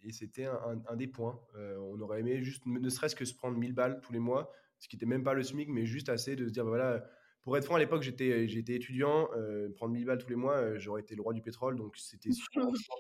et 0.03 0.13
c'était 0.13 0.47
un, 0.47 0.97
des 0.97 1.07
points. 1.07 1.41
Euh, 1.57 1.79
on 1.79 2.01
aurait 2.01 2.21
aimé 2.21 2.43
juste, 2.43 2.65
ne 2.67 2.89
serait-ce 2.89 3.17
que 3.17 3.25
se 3.25 3.35
prendre 3.35 3.57
1000 3.57 3.73
balles 3.73 4.01
tous 4.01 4.13
les 4.13 4.19
mois, 4.19 4.53
ce 4.79 4.89
qui 4.89 4.97
n'était 4.97 5.07
même 5.07 5.23
pas 5.23 5.35
le 5.35 5.43
SMIC, 5.43 5.69
mais 5.69 5.85
juste 5.85 6.09
assez 6.09 6.37
de 6.37 6.47
se 6.47 6.53
dire, 6.53 6.65
bah 6.65 6.71
voilà, 6.71 7.05
pour 7.43 7.57
être 7.57 7.65
franc, 7.65 7.77
à 7.77 7.79
l'époque, 7.79 8.03
j'étais, 8.03 8.47
j'étais 8.49 8.75
étudiant, 8.75 9.31
euh, 9.35 9.71
prendre 9.75 9.93
1000 9.93 10.05
balles 10.05 10.19
tous 10.19 10.29
les 10.29 10.37
mois, 10.37 10.57
euh, 10.57 10.79
j'aurais 10.79 11.01
été 11.01 11.15
le 11.15 11.23
roi 11.23 11.33
du 11.33 11.41
pétrole, 11.41 11.77
donc 11.77 11.97
c'était 11.97 12.29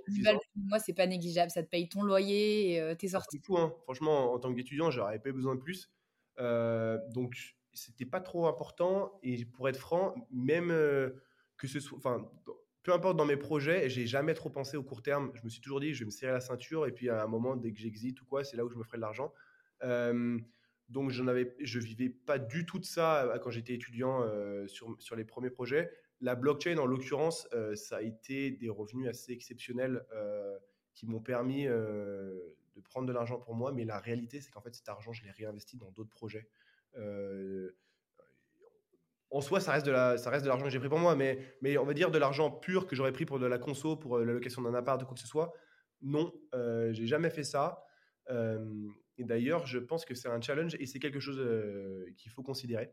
1000 0.08 0.22
balles 0.24 0.38
tous 0.38 0.50
les 0.56 0.62
mois, 0.62 0.78
c'est 0.78 0.94
pas 0.94 1.06
négligeable, 1.06 1.50
ça 1.50 1.62
te 1.62 1.68
paye 1.68 1.88
ton 1.88 2.02
loyer 2.02 2.76
et 2.76 2.96
tes 2.96 3.08
sorties. 3.08 3.38
C'est 3.38 3.44
fou, 3.44 3.58
hein. 3.58 3.74
franchement, 3.84 4.32
en, 4.32 4.38
tant 4.38 4.54
qu'étudiant, 4.54 4.90
j'aurais 4.90 5.18
pas 5.18 5.32
besoin 5.32 5.54
de 5.54 5.60
plus. 5.60 5.90
donc, 6.38 7.56
c'était 7.72 8.06
pas 8.06 8.20
trop 8.20 8.46
important, 8.46 9.18
et 9.22 9.44
pour 9.44 9.68
être 9.68 9.78
franc, 9.78 10.14
même 10.30 10.68
que 11.56 11.66
ce 11.66 11.78
soit, 11.78 11.98
enfin, 11.98 12.26
peu 12.82 12.94
importe 12.94 13.16
dans 13.16 13.26
mes 13.26 13.36
projets, 13.36 13.90
j'ai 13.90 14.06
jamais 14.06 14.32
trop 14.32 14.48
pensé 14.48 14.76
au 14.78 14.82
court 14.82 15.02
terme. 15.02 15.30
Je 15.34 15.44
me 15.44 15.50
suis 15.50 15.60
toujours 15.60 15.80
dit, 15.80 15.92
je 15.92 16.00
vais 16.00 16.06
me 16.06 16.10
serrer 16.10 16.32
la 16.32 16.40
ceinture 16.40 16.86
et 16.86 16.92
puis 16.92 17.10
à 17.10 17.22
un 17.22 17.26
moment, 17.26 17.56
dès 17.56 17.72
que 17.72 17.78
j'exite 17.78 18.20
ou 18.22 18.24
quoi, 18.24 18.42
c'est 18.42 18.56
là 18.56 18.64
où 18.64 18.70
je 18.70 18.76
me 18.76 18.82
ferai 18.82 18.96
de 18.96 19.02
l'argent. 19.02 19.32
Donc, 20.90 21.10
j'en 21.10 21.26
avais, 21.26 21.56
je 21.60 21.78
vivais 21.78 22.10
pas 22.10 22.38
du 22.38 22.66
tout 22.66 22.78
de 22.78 22.84
ça 22.84 23.38
quand 23.42 23.50
j'étais 23.50 23.74
étudiant 23.74 24.24
sur, 24.66 24.96
sur 24.98 25.16
les 25.16 25.24
premiers 25.24 25.50
projets. 25.50 25.90
La 26.20 26.34
blockchain, 26.34 26.76
en 26.78 26.86
l'occurrence, 26.86 27.48
ça 27.74 27.96
a 27.96 28.02
été 28.02 28.50
des 28.50 28.68
revenus 28.68 29.08
assez 29.08 29.32
exceptionnels 29.32 30.04
qui 30.92 31.06
m'ont 31.06 31.20
permis 31.20 31.64
de 31.64 32.80
prendre 32.84 33.06
de 33.06 33.12
l'argent 33.12 33.38
pour 33.38 33.54
moi. 33.54 33.72
Mais 33.72 33.84
la 33.84 33.98
réalité, 33.98 34.40
c'est 34.40 34.50
qu'en 34.50 34.60
fait, 34.60 34.74
cet 34.74 34.88
argent, 34.88 35.12
je 35.12 35.22
l'ai 35.24 35.30
réinvesti 35.30 35.76
dans 35.76 35.90
d'autres 35.92 36.10
projets 36.10 36.48
en 39.30 39.40
soi, 39.40 39.60
ça 39.60 39.72
reste 39.72 39.86
de 39.86 39.92
l'argent 39.92 40.64
que 40.64 40.70
j'ai 40.70 40.80
pris 40.80 40.88
pour 40.88 40.98
moi, 40.98 41.14
mais, 41.14 41.78
on 41.78 41.84
va 41.84 41.94
dire 41.94 42.10
de 42.10 42.18
l'argent 42.18 42.50
pur 42.50 42.86
que 42.86 42.96
j'aurais 42.96 43.12
pris 43.12 43.24
pour 43.24 43.38
de 43.38 43.46
la 43.46 43.58
conso, 43.58 43.96
pour 43.96 44.18
euh, 44.18 44.24
la 44.24 44.32
location 44.32 44.62
d'un 44.62 44.74
appart, 44.74 44.98
de 44.98 45.04
quoi 45.04 45.14
que 45.14 45.20
ce 45.20 45.26
soit. 45.26 45.52
Non, 46.02 46.32
euh, 46.54 46.92
j'ai 46.92 47.06
jamais 47.06 47.30
fait 47.30 47.44
ça. 47.44 47.84
Euh, 49.20 49.22
et 49.22 49.24
d'ailleurs, 49.24 49.66
je 49.66 49.78
pense 49.78 50.04
que 50.04 50.14
c'est 50.14 50.28
un 50.28 50.40
challenge 50.40 50.76
et 50.78 50.86
c'est 50.86 50.98
quelque 50.98 51.20
chose 51.20 51.38
euh, 51.38 52.10
qu'il 52.16 52.30
faut 52.30 52.42
considérer. 52.42 52.90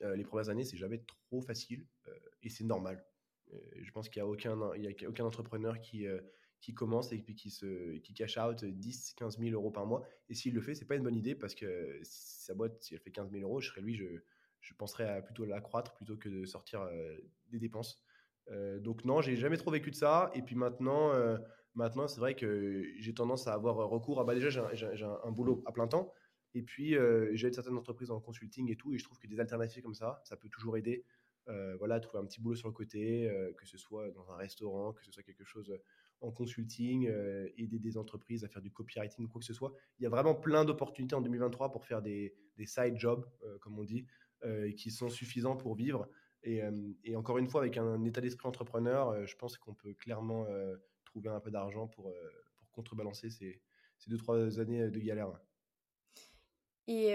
les 0.00 0.24
premières 0.24 0.48
années, 0.48 0.64
c'est 0.64 0.76
jamais 0.76 1.02
trop 1.06 1.40
facile 1.40 1.86
et 2.42 2.48
c'est 2.48 2.64
normal. 2.64 3.04
je 3.80 3.90
pense 3.92 4.08
qu'il 4.08 4.20
n'y 4.20 4.28
a, 4.28 4.30
aucun, 4.30 4.60
a 4.60 5.08
aucun 5.08 5.24
entrepreneur 5.24 5.80
qui, 5.80 6.06
commence 6.74 7.12
et 7.12 7.18
puis 7.18 7.36
qui, 7.36 8.14
cash 8.14 8.36
out 8.36 8.64
10, 8.64 9.14
15 9.14 9.38
000 9.38 9.50
euros 9.52 9.70
par 9.70 9.86
mois. 9.86 10.04
Et 10.28 10.34
s'il 10.34 10.54
le 10.54 10.60
fait, 10.60 10.74
c'est 10.74 10.86
pas 10.86 10.96
une 10.96 11.04
bonne 11.04 11.16
idée 11.16 11.36
parce 11.36 11.54
que 11.54 12.00
sa 12.02 12.54
boîte, 12.54 12.82
si 12.82 12.94
elle 12.94 13.00
fait 13.00 13.12
15 13.12 13.30
000 13.30 13.42
euros, 13.42 13.60
je 13.60 13.68
serais 13.68 13.80
lui, 13.80 13.94
je 13.94 14.22
je 14.62 14.74
penserais 14.74 15.08
à 15.08 15.20
plutôt 15.20 15.44
l'accroître 15.44 15.92
plutôt 15.94 16.16
que 16.16 16.28
de 16.28 16.46
sortir 16.46 16.80
euh, 16.82 17.16
des 17.50 17.58
dépenses. 17.58 18.00
Euh, 18.50 18.78
donc 18.78 19.04
non, 19.04 19.20
j'ai 19.20 19.36
jamais 19.36 19.56
trop 19.56 19.70
vécu 19.70 19.90
de 19.90 19.96
ça. 19.96 20.30
Et 20.34 20.42
puis 20.42 20.54
maintenant, 20.54 21.12
euh, 21.12 21.36
maintenant 21.74 22.08
c'est 22.08 22.20
vrai 22.20 22.34
que 22.34 22.84
j'ai 22.98 23.14
tendance 23.14 23.46
à 23.46 23.54
avoir 23.54 23.76
recours 23.88 24.20
à 24.20 24.24
bah 24.24 24.34
déjà 24.34 24.50
j'ai 24.50 25.04
un, 25.04 25.30
boulot 25.30 25.62
à 25.66 25.72
plein 25.72 25.88
temps. 25.88 26.12
Et 26.54 26.62
puis 26.62 26.96
j'ai 27.32 27.52
certaines 27.52 27.76
entreprises 27.76 28.10
en 28.10 28.20
consulting 28.20 28.70
et 28.70 28.76
tout, 28.76 28.92
et 28.92 28.98
je 28.98 29.04
trouve 29.04 29.18
que 29.18 29.26
des 29.26 29.40
alternatives 29.40 29.82
comme 29.82 29.94
ça, 29.94 30.20
ça 30.24 30.36
peut 30.36 30.50
toujours 30.50 30.76
aider. 30.76 31.04
voilà, 31.78 31.98
trouver 31.98 32.22
un 32.22 32.26
petit 32.26 32.42
boulot 32.42 32.56
sur 32.56 32.68
le 32.68 32.74
côté, 32.74 33.30
que 33.56 33.66
ce 33.66 33.78
soit 33.78 34.10
dans 34.10 34.30
un 34.30 34.36
restaurant, 34.36 34.92
que 34.92 35.02
ce 35.02 35.10
soit 35.10 35.22
quelque 35.22 35.44
chose 35.44 35.74
en 36.20 36.30
consulting, 36.30 37.10
aider 37.56 37.78
des 37.78 37.96
entreprises 37.96 38.44
à 38.44 38.48
faire 38.48 38.60
du 38.60 38.70
copywriting, 38.70 39.28
quoi 39.28 39.38
que 39.38 39.46
ce 39.46 39.54
soit. 39.54 39.72
Il 39.98 40.02
y 40.02 40.06
a 40.06 40.10
vraiment 40.10 40.34
plein 40.34 40.66
d'opportunités 40.66 41.14
en 41.14 41.22
2023 41.22 41.72
pour 41.72 41.86
faire 41.86 42.02
des, 42.02 42.34
des 42.58 42.66
side 42.66 42.98
jobs, 42.98 43.26
comme 43.62 43.78
on 43.78 43.84
dit. 43.84 44.06
Euh, 44.44 44.72
qui 44.72 44.90
sont 44.90 45.08
suffisants 45.08 45.56
pour 45.56 45.76
vivre. 45.76 46.08
Et, 46.42 46.64
euh, 46.64 46.92
encore 47.14 47.38
une 47.38 47.46
fois, 47.46 47.60
avec 47.60 47.76
un 47.76 48.02
état 48.02 48.20
d'esprit 48.20 48.48
entrepreneur, 48.48 49.10
euh, 49.10 49.24
je 49.24 49.36
pense 49.36 49.56
qu'on 49.56 49.72
peut 49.72 49.94
clairement 49.94 50.46
trouver 51.12 51.30
un 51.30 51.40
peu 51.40 51.50
d'argent 51.50 51.86
pour, 51.88 52.12
pour 52.56 52.70
contrebalancer 52.72 53.30
ces, 53.30 53.60
ces 53.98 54.10
deux, 54.10 54.16
trois 54.16 54.58
années 54.58 54.90
de 54.90 54.98
galère. 54.98 55.28
Et, 56.88 57.10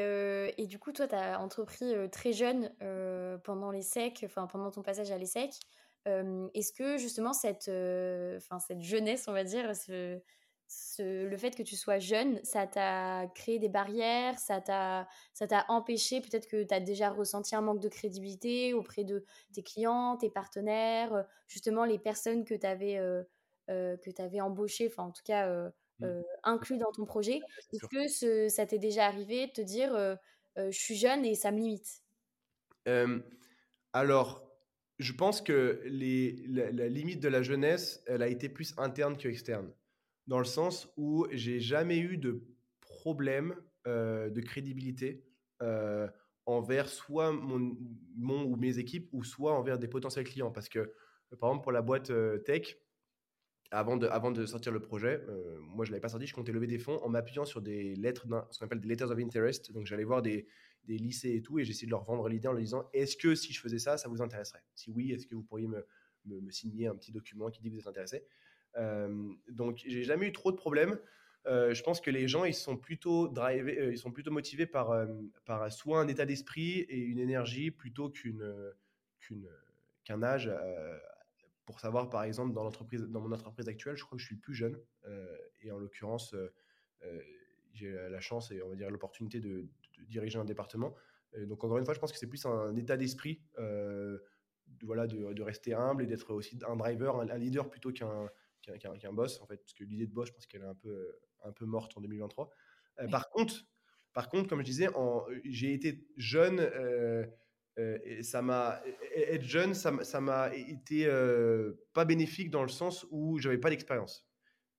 et, 0.57 0.65
du 0.65 0.79
coup, 0.79 0.93
toi, 0.93 1.07
tu 1.07 1.15
as 1.15 1.41
entrepris 1.41 1.93
très 2.10 2.31
jeune 2.31 2.71
pendant 3.43 3.69
les 3.69 3.81
secs, 3.81 4.21
enfin 4.23 4.47
pendant 4.47 4.71
ton 4.71 4.81
passage 4.81 5.12
à 5.12 5.17
l'ESSEC. 5.17 5.51
Est-ce 6.05 6.71
que 6.71 6.97
justement 6.97 7.33
cette, 7.33 7.69
enfin 8.38 8.60
cette 8.60 8.81
jeunesse, 8.81 9.27
on 9.27 9.33
va 9.33 9.43
dire, 9.43 9.73
le 10.99 11.38
fait 11.38 11.55
que 11.55 11.63
tu 11.63 11.75
sois 11.75 11.99
jeune, 11.99 12.43
ça 12.43 12.67
t'a 12.67 13.27
créé 13.36 13.60
des 13.60 13.69
barrières, 13.69 14.38
ça 14.39 14.62
t'a, 14.62 15.07
empêché, 15.69 16.21
peut-être 16.21 16.47
que 16.47 16.63
tu 16.63 16.73
as 16.73 16.79
déjà 16.79 17.10
ressenti 17.10 17.55
un 17.55 17.62
manque 17.62 17.79
de 17.79 17.89
crédibilité 17.89 18.73
auprès 18.73 19.03
de 19.03 19.25
tes 19.53 19.63
clients, 19.63 20.17
tes 20.17 20.29
partenaires, 20.29 21.13
euh, 21.13 21.23
justement 21.47 21.86
les 21.86 21.99
personnes 21.99 22.43
que 22.43 22.55
tu 22.55 22.65
avais, 22.65 22.97
euh, 23.69 23.95
euh, 23.95 23.97
que 23.97 24.41
embauchées, 24.41 24.88
enfin 24.88 25.03
en 25.03 25.12
tout 25.12 25.23
cas 25.23 25.47
euh, 25.47 25.69
mmh. 25.99 26.23
inclus 26.43 26.77
dans 26.77 26.91
ton 26.91 27.06
projet. 27.06 27.39
Est-ce 27.73 28.17
que 28.19 28.49
ça 28.49 28.65
t'est 28.65 28.80
déjà 28.80 29.06
arrivé 29.06 29.47
de 29.47 29.51
te 29.51 29.62
dire 29.62 30.17
je 30.58 30.77
suis 30.77 30.95
jeune 30.95 31.25
et 31.25 31.36
ça 31.36 31.51
me 31.51 31.58
limite? 31.58 32.01
Alors, 33.93 34.43
je 34.99 35.13
pense 35.13 35.41
que 35.41 35.82
les, 35.86 36.43
la 36.47 36.88
limite 36.88 37.19
de 37.19 37.27
la 37.27 37.43
jeunesse, 37.43 38.03
elle 38.08 38.21
a 38.21 38.27
été 38.27 38.49
plus 38.49 38.73
interne 38.77 39.17
que 39.17 39.27
externe 39.27 39.71
dans 40.27 40.39
le 40.39 40.45
sens 40.45 40.93
où 40.97 41.25
j'ai 41.32 41.60
jamais 41.60 41.97
eu 41.97 42.17
de 42.17 42.45
problème 42.82 43.56
euh, 43.88 44.30
de 44.30 44.41
crédibilité 44.41 45.23
euh, 45.62 46.08
envers 46.45 46.89
soit 46.89 47.32
mon, 47.32 47.75
mon, 48.15 48.43
ou 48.43 48.56
mes 48.58 48.77
équipes 48.80 49.10
ou 49.13 49.23
soit 49.23 49.53
envers 49.53 49.80
des 49.80 49.88
potentiels 49.88 50.25
clients. 50.25 50.51
Parce 50.51 50.69
que, 50.69 50.93
par 51.39 51.49
exemple, 51.49 51.63
pour 51.63 51.71
la 51.71 51.82
boîte 51.82 52.12
euh, 52.12 52.38
tech, 52.39 52.77
avant 53.71 53.97
de, 53.97 54.08
avant 54.08 54.32
de 54.32 54.45
sortir 54.45 54.71
le 54.71 54.80
projet, 54.80 55.21
moi 55.60 55.86
je 55.86 55.89
ne 55.89 55.93
l'avais 55.93 56.01
pas 56.01 56.10
sorti, 56.10 56.27
je 56.27 56.34
comptais 56.34 56.51
lever 56.51 56.67
des 56.67 56.80
fonds 56.80 56.99
en 57.03 57.10
m'appuyant 57.10 57.45
sur 57.45 57.62
des 57.62 57.95
lettres, 57.95 58.25
ce 58.51 58.60
qu'on 58.60 58.65
appelle 58.65 58.80
des 58.80 58.88
letters 58.88 59.12
of 59.12 59.19
interest. 59.19 59.71
Donc 59.71 59.86
j'allais 59.86 60.06
voir 60.06 60.21
des, 60.21 60.47
des, 60.86 60.97
lycées 60.97 61.36
et 61.36 61.41
tout 61.41 61.60
et 61.60 61.65
j'essayais 61.65 61.88
de 61.88 61.91
leur 61.91 62.03
vendre 62.03 62.30
l'idée 62.30 62.47
en 62.47 62.53
leur 62.53 62.62
disant 62.62 62.89
est-ce 62.93 63.17
que 63.17 63.36
si 63.36 63.51
je 63.53 63.60
faisais 63.60 63.80
ça, 63.80 63.97
ça 63.97 64.08
vous 64.08 64.21
intéresserait? 64.21 64.63
Si 64.73 64.89
oui, 64.91 65.12
est-ce 65.12 65.27
que 65.27 65.36
vous 65.36 65.43
pourriez 65.43 65.67
me, 65.67 65.86
me, 66.25 66.39
me, 66.39 66.51
signer 66.51 66.88
un 66.88 66.95
petit 66.95 67.12
document 67.12 67.49
qui 67.49 67.62
dit 67.62 67.69
que 67.69 67.73
vous 67.73 67.82
êtes 67.82 67.88
intéressé? 67.88 68.23
Euh, 68.77 69.34
donc, 69.49 69.84
j'ai 69.86 70.03
jamais 70.03 70.27
eu 70.27 70.32
trop 70.32 70.51
de 70.51 70.58
problèmes. 70.58 70.99
Euh, 71.45 71.73
je 71.73 71.82
pense 71.84 72.01
que 72.01 72.12
les 72.12 72.27
gens, 72.27 72.43
ils 72.43 72.53
sont 72.53 72.77
plutôt 72.77 73.27
drivés, 73.27 73.80
euh, 73.80 73.91
ils 73.91 73.97
sont 73.97 74.12
plutôt 74.12 74.32
motivés 74.32 74.65
par, 74.65 75.08
par 75.45 75.71
soit 75.71 75.99
un 75.99 76.08
état 76.08 76.25
d'esprit 76.25 76.80
et 76.82 76.97
une 76.97 77.19
énergie 77.19 77.71
plutôt 77.71 78.10
qu'une, 78.10 78.53
qu'un 80.03 80.23
âge. 80.23 80.51
Pour 81.67 81.80
savoir, 81.80 82.10
par 82.10 82.23
exemple, 82.23 82.53
dans, 82.53 82.63
l'entreprise, 82.63 83.03
dans 83.03 83.21
mon 83.21 83.32
entreprise 83.32 83.67
actuelle, 83.67 83.95
je 83.95 84.03
crois 84.03 84.15
que 84.15 84.21
je 84.21 84.25
suis 84.25 84.36
le 84.36 84.41
plus 84.41 84.56
jeune. 84.56 84.80
et 85.62 85.71
en 85.71 85.77
l'occurrence, 85.77 86.36
j'ai 87.73 87.91
la 87.91 88.19
chance 88.19 88.49
et 88.51 88.63
on 88.63 88.69
va 88.69 88.75
dire 88.75 88.89
l'opportunité 88.89 89.39
de, 89.39 89.67
diriger 90.08 90.39
un 90.39 90.45
département. 90.45 90.95
donc, 91.38 91.63
encore 91.63 91.77
une 91.77 91.86
fois, 91.86 91.93
je 91.93 91.99
pense 91.99 92.12
que 92.12 92.17
c'est 92.17 92.27
plus 92.27 92.45
un 92.45 92.75
état 92.75 92.97
d'esprit. 92.97 93.41
de, 93.58 94.21
voilà, 94.82 95.06
de, 95.08 95.41
rester 95.43 95.75
humble 95.75 96.03
et 96.03 96.08
d'être 96.08 96.34
aussi 96.34 96.58
un 96.67 96.75
driver, 96.75 97.19
un 97.19 97.38
leader 97.38 97.69
plutôt 97.69 97.91
qu'un, 97.91 98.30
qu'un 98.62 99.13
boss, 99.13 99.39
en 99.41 99.45
fait, 99.45 99.58
parce 99.58 99.73
que 99.73 99.84
l'idée 99.84 100.08
de 100.08 100.13
boss, 100.13 100.30
je 100.30 100.34
pense 100.34 100.47
qu'elle 100.47 100.63
est 100.63 100.65
un 100.65 100.75
peu, 100.75 101.19
un 101.43 101.51
peu 101.51 101.65
morte 101.65 101.95
en 101.97 102.01
2023. 102.01 102.49
Euh, 102.99 103.08
par, 103.08 103.30
contre, 103.30 103.65
par 104.13 104.30
contre, 104.30 104.49
comme 104.49 104.60
je 104.60 104.65
disais, 104.65 104.88
j'ai 105.45 105.73
été 105.73 106.06
jeune. 106.17 106.60
Euh, 106.60 107.25
euh, 107.78 107.98
et 108.04 108.24
ça 108.24 108.42
m'a 108.42 108.82
être 109.16 109.44
jeune 109.44 109.74
ça 109.74 110.22
m'a 110.22 110.56
été 110.56 111.08
pas 111.94 112.06
bénéfique 112.06 112.50
dans 112.50 112.63
le 112.63 112.70
sens 112.70 113.06
où 113.12 113.38
j'avais 113.38 113.58
pas 113.58 113.70
d'expérience 113.70 114.28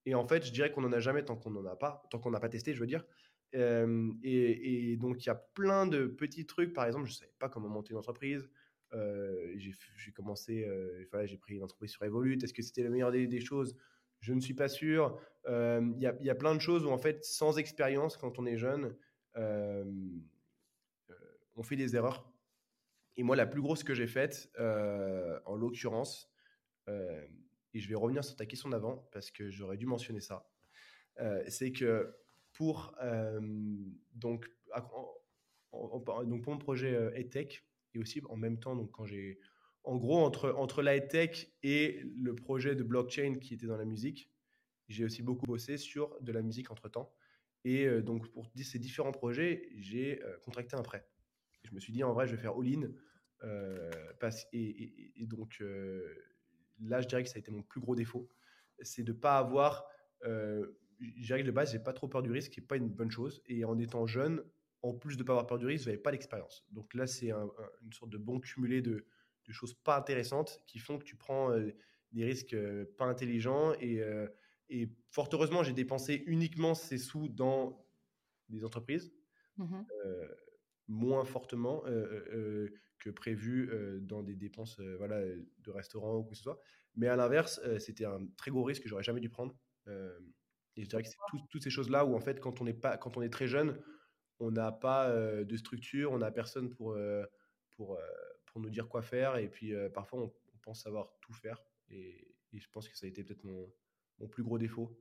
et 0.07 0.15
en 0.15 0.27
fait 0.27 0.45
je 0.45 0.53
dirais 0.53 0.73
qu'on 0.73 0.83
n'en 0.83 0.93
a 0.93 1.01
jamais 1.01 1.25
tant 1.25 1.37
qu'on 1.37 1.51
n'en 1.51 1.65
a 1.67 1.77
pas 1.77 2.03
tant 2.11 2.19
qu'on 2.19 2.31
n'a 2.31 2.41
pas 2.41 2.49
testé 2.49 2.75
je 2.75 2.81
veux 2.81 2.87
dire 2.87 3.05
et, 3.55 4.93
et, 4.93 4.97
donc 4.97 5.25
il 5.25 5.29
y 5.29 5.31
a 5.31 5.35
plein 5.35 5.87
de 5.87 6.07
petits 6.07 6.45
trucs 6.45 6.75
par 6.75 6.87
exemple 6.87 7.07
je 7.07 7.15
savais 7.15 7.33
pas 7.39 7.49
comment 7.49 7.69
monter 7.69 7.93
une 7.93 7.99
entreprise 7.99 8.51
euh, 8.95 9.53
j'ai 9.57 10.13
commencé, 10.13 10.65
euh, 10.65 11.27
j'ai 11.27 11.37
pris 11.37 11.55
une 11.55 11.63
entreprise 11.63 11.91
sur 11.91 12.03
Evolute. 12.05 12.43
Est-ce 12.45 12.55
que 12.55 12.63
c'était 12.63 12.83
la 12.83 12.91
meilleure 12.91 13.13
des, 13.13 13.41
choses? 13.41 13.77
Je 14.21 14.33
ne 14.33 14.41
suis 14.41 14.55
pas 14.55 14.69
sûr. 14.69 15.19
Euh, 15.47 15.81
il 15.97 16.03
y, 16.03 16.25
y, 16.25 16.31
a, 16.31 16.35
plein 16.35 16.55
de 16.55 16.61
choses 16.61 16.85
où, 16.85 16.91
en 16.91 16.99
fait, 16.99 17.25
sans 17.25 17.59
expérience, 17.59 18.17
quand 18.17 18.39
on 18.39 18.47
est 18.47 18.57
jeune, 18.57 18.97
on 19.35 20.03
fait 21.63 21.77
des 21.77 21.97
erreurs. 21.97 22.33
Et 23.19 23.23
moi, 23.23 23.37
la 23.37 23.47
plus 23.47 23.61
grosse 23.61 23.85
que 23.85 23.93
j'ai 23.93 24.07
faite, 24.07 24.51
en 24.59 25.55
l'occurrence, 25.55 26.31
et 26.87 27.81
je 27.81 27.89
vais 27.89 27.95
revenir 27.95 28.25
sur 28.25 28.37
ta 28.37 28.47
question 28.47 28.71
d'avant 28.71 29.09
parce 29.13 29.31
que 29.31 29.51
j'aurais 29.51 29.77
dû 29.77 29.85
mentionner 29.85 30.21
ça, 30.21 30.49
c'est 31.49 31.73
que 31.73 32.17
pour, 32.53 32.97
donc, 34.15 34.51
donc, 35.73 36.43
pour 36.43 36.53
mon 36.53 36.59
projet 36.59 37.11
EdTech, 37.15 37.69
et 37.95 37.99
aussi 37.99 38.23
en 38.29 38.37
même 38.37 38.59
temps, 38.59 38.77
donc 38.77 38.91
quand 38.93 39.05
j'ai, 39.05 39.39
en 39.85 39.97
gros, 39.97 40.19
entre, 40.19 40.51
entre 40.51 40.83
la 40.83 41.01
tech 41.01 41.49
et 41.63 42.03
le 42.17 42.35
projet 42.35 42.75
de 42.75 42.83
blockchain 42.83 43.39
qui 43.41 43.55
était 43.55 43.67
dans 43.67 43.77
la 43.77 43.85
musique, 43.85 44.31
j'ai 44.89 45.05
aussi 45.05 45.23
beaucoup 45.23 45.47
bossé 45.47 45.77
sur 45.77 46.19
de 46.21 46.33
la 46.33 46.43
musique 46.43 46.71
entre 46.71 46.89
temps. 46.89 47.15
Et 47.65 47.87
euh, 47.87 48.03
donc, 48.03 48.31
pour 48.33 48.51
ces 48.57 48.79
différents 48.79 49.13
projets, 49.13 49.69
j'ai 49.77 50.23
euh, 50.23 50.39
contracté 50.45 50.77
un 50.77 50.83
prêt. 50.83 51.07
Je 51.69 51.75
me 51.75 51.81
suis 51.81 51.93
dit, 51.93 52.03
en 52.05 52.13
vrai, 52.13 52.27
je 52.27 52.35
vais 52.35 52.41
faire 52.41 52.57
all-in. 52.57 52.91
Euh, 53.45 53.91
et, 54.53 55.23
et, 55.23 55.27
donc, 55.27 55.63
là, 56.81 57.01
je 57.01 57.07
dirais 57.07 57.23
que 57.23 57.29
ça 57.29 57.37
a 57.37 57.39
été 57.39 57.51
mon 57.51 57.63
plus 57.63 57.81
gros 57.81 57.95
défaut. 57.95 58.29
C'est 58.83 59.03
de 59.03 59.13
ne 59.13 59.17
pas 59.19 59.39
avoir. 59.39 59.87
je 60.23 60.67
dirais 61.01 61.43
que 61.43 61.47
de 61.47 61.53
base, 61.53 61.73
j'ai 61.73 61.79
pas 61.79 61.93
trop 61.93 62.09
peur 62.09 62.23
du 62.23 62.31
risque, 62.31 62.53
qui 62.53 62.61
n'est 62.61 62.67
pas 62.67 62.77
une 62.77 62.89
bonne 62.89 63.11
chose. 63.11 63.43
Et 63.47 63.65
en 63.65 63.79
étant 63.79 64.07
jeune, 64.07 64.43
en 64.83 64.95
plus 64.95 65.17
de 65.17 65.23
ne 65.23 65.27
pas 65.27 65.33
avoir 65.33 65.47
peur 65.47 65.59
du 65.59 65.67
risque, 65.67 65.85
vous 65.85 65.91
n'avez 65.91 66.03
pas 66.03 66.11
d'expérience. 66.11 66.67
Donc 66.71 66.95
là, 66.95 67.07
c'est 67.07 67.31
une 67.31 67.93
sorte 67.93 68.11
de 68.11 68.19
bon 68.19 68.41
cumulé 68.41 68.83
de, 68.83 69.05
choses 69.51 69.73
pas 69.73 69.97
intéressantes 69.97 70.63
qui 70.67 70.79
font 70.79 70.99
que 70.99 71.05
tu 71.05 71.17
prends 71.17 71.51
euh, 71.53 71.71
des 72.13 72.27
risques 72.27 72.53
euh, 72.53 72.85
pas 72.99 73.07
intelligents. 73.07 73.73
Euh, 73.83 74.29
et, 74.69 74.91
fort 75.09 75.31
heureusement, 75.33 75.63
j'ai 75.63 75.73
dépensé 75.73 76.23
uniquement 76.27 76.75
ces 76.75 76.99
sous 76.99 77.29
dans 77.29 77.83
des 78.51 78.63
entreprises. 78.63 79.11
Mmh 79.57 79.85
moins 80.89 81.25
fortement 81.25 81.83
que 82.99 83.11
prévu 83.11 83.71
dans 84.03 84.23
des 84.23 84.35
dépenses 84.35 84.81
voilà, 84.99 85.21
de 85.23 85.71
restaurant 85.71 86.17
ou 86.17 86.23
quoi 86.23 86.33
que 86.33 86.37
ce 86.37 86.43
soit. 86.43 86.61
Mais 86.97 87.07
à 87.07 87.17
l'inverse, 87.17 87.61
c'était 87.79 88.07
un 88.07 88.27
très 88.37 88.51
gros 88.51 88.65
risque 88.65 88.83
que 88.83 88.89
j'aurais 88.89 89.05
jamais 89.05 89.21
dû 89.21 89.29
prendre. 89.29 89.55
et 89.87 90.83
je 90.83 90.89
dirais 90.89 91.03
que 91.03 91.09
c'est 91.09 91.17
toutes 91.51 91.63
ces 91.63 91.71
choses-là 91.71 92.05
où, 92.05 92.15
en 92.15 92.21
fait, 92.21 92.41
quand 92.41 92.61
on, 92.61 92.67
est 92.67 92.75
pas, 92.75 92.97
quand 92.97 93.17
on 93.17 93.23
est 93.23 93.31
très 93.31 93.47
jeune, 93.47 93.81
on 94.41 94.51
n'a 94.51 94.73
pas 94.73 95.13
de 95.13 95.57
structure, 95.57 96.13
on 96.13 96.19
n'a 96.19 96.31
personne 96.31 96.71
pour, 96.71 96.97
pour, 97.71 97.99
pour 98.47 98.61
nous 98.61 98.71
dire 98.71 98.89
quoi 98.89 99.03
faire. 99.03 99.37
Et 99.37 99.49
puis, 99.49 99.73
parfois, 99.95 100.23
on, 100.23 100.33
pense 100.63 100.83
savoir 100.83 101.15
tout 101.23 101.33
faire. 101.33 101.63
Et, 101.89 102.35
je 102.53 102.67
pense 102.73 102.89
que 102.89 102.97
ça 102.97 103.07
a 103.07 103.09
été 103.09 103.23
peut-être 103.25 103.45
mon, 103.45 103.71
mon, 104.19 104.29
plus 104.29 104.43
gros 104.43 104.59
défaut. 104.59 104.99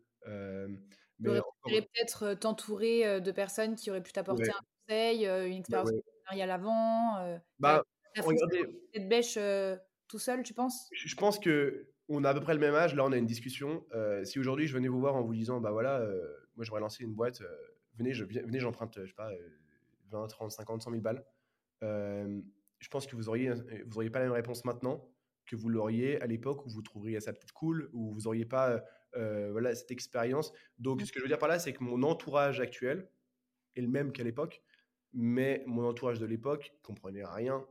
mais 1.20 1.82
peut-être 1.82 2.34
t'entourer 2.36 3.22
de 3.22 3.32
personnes 3.32 3.76
qui 3.76 3.90
auraient 3.90 4.04
pu 4.04 4.12
t'apporter 4.12 4.52
un 4.52 4.62
conseil, 4.88 5.26
une 5.26 5.60
expérience 5.60 5.90
entrepreneuriale 5.90 6.52
avant. 6.52 7.40
bah, 7.60 7.84
regardez. 8.18 8.66
Cette 8.94 9.10
bêche 9.10 9.38
tout 10.08 10.20
seul, 10.20 10.44
tu 10.44 10.54
penses? 10.54 10.90
Je 10.92 11.16
pense 11.16 11.40
que 11.40 11.90
on 12.10 12.24
a 12.24 12.30
à 12.30 12.34
peu 12.34 12.40
près 12.40 12.54
le 12.54 12.60
même 12.60 12.76
âge. 12.76 12.96
Là, 12.96 13.04
on 13.04 13.12
a 13.12 13.18
une 13.18 13.26
discussion. 13.26 13.86
si 14.24 14.40
aujourd'hui 14.40 14.68
je 14.68 14.74
venais 14.74 14.88
vous 14.88 15.00
voir 15.00 15.16
en 15.16 15.24
vous 15.24 15.34
disant, 15.34 15.60
bah 15.60 15.72
voilà, 15.72 16.00
moi 16.56 16.66
j'aurais 16.66 16.82
lancé 16.82 17.04
une 17.04 17.14
boîte, 17.14 17.42
venez, 17.98 18.14
je, 18.14 18.24
venez, 18.24 18.60
j'emprunte, 18.60 19.00
je 19.02 19.08
sais 19.08 19.14
pas, 19.14 19.32
20, 20.12 20.28
30, 20.28 20.52
50, 20.52 20.82
100 20.84 20.92
000 20.92 21.02
balles. 21.02 21.26
je 21.82 22.88
pense 22.90 23.08
que 23.08 23.16
vous 23.16 23.30
auriez, 23.30 23.52
vous 23.86 23.98
auriez 23.98 24.10
pas 24.10 24.20
la 24.20 24.26
même 24.26 24.34
réponse 24.34 24.66
maintenant 24.66 25.10
que 25.46 25.56
vous 25.56 25.70
l'auriez 25.70 26.22
à 26.22 26.28
l'époque 26.28 26.66
où 26.66 26.70
vous 26.70 26.82
trouveriez 26.82 27.22
ça 27.22 27.32
peut-être 27.32 27.54
cool, 27.54 27.90
où 27.94 28.14
vous 28.14 28.28
auriez 28.28 28.46
pas 28.46 28.84
voilà, 29.14 29.76
cette 29.76 29.92
expérience. 29.92 30.54
Donc, 30.80 31.02
ce 31.02 31.12
que 31.12 31.20
je 31.20 31.24
veux 31.24 31.30
dire 31.30 31.40
par 31.40 31.50
là, 31.50 31.60
c'est 31.60 31.74
que 31.74 31.84
mon 31.84 32.04
entourage 32.04 32.60
actuel 32.60 33.10
est 33.76 33.82
le 33.82 33.88
même 33.88 34.12
qu'à 34.12 34.24
l'époque, 34.24 34.62
mais 35.14 35.64
mon 35.66 35.88
entourage 35.88 36.20
de 36.20 36.26
l'époque 36.26 36.74
comprenait 36.84 37.26
rien 37.26 37.66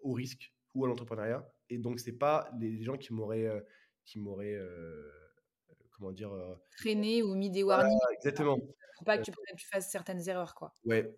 au 0.00 0.12
risque 0.12 0.52
ou 0.74 0.84
à 0.84 0.88
l'entrepreneuriat. 0.88 1.50
Et 1.68 1.78
donc, 1.78 2.00
c'est 2.00 2.18
pas 2.18 2.50
les 2.60 2.82
gens 2.82 2.96
qui 2.96 3.12
m'auraient, 3.12 3.64
qui 4.04 4.18
m'auraient 4.18 4.58
comment 5.92 6.12
dire 6.12 6.32
freiné 6.70 7.22
ou 7.22 7.34
mis 7.34 7.50
des 7.50 7.62
warnings. 7.62 7.98
exactement. 8.14 8.58
Pour 8.96 9.04
pas 9.04 9.18
que 9.18 9.24
tu, 9.24 9.32
tu 9.58 9.66
fasses 9.66 9.90
certaines 9.90 10.26
erreurs, 10.28 10.54
quoi. 10.54 10.72
Ouais. 10.84 11.14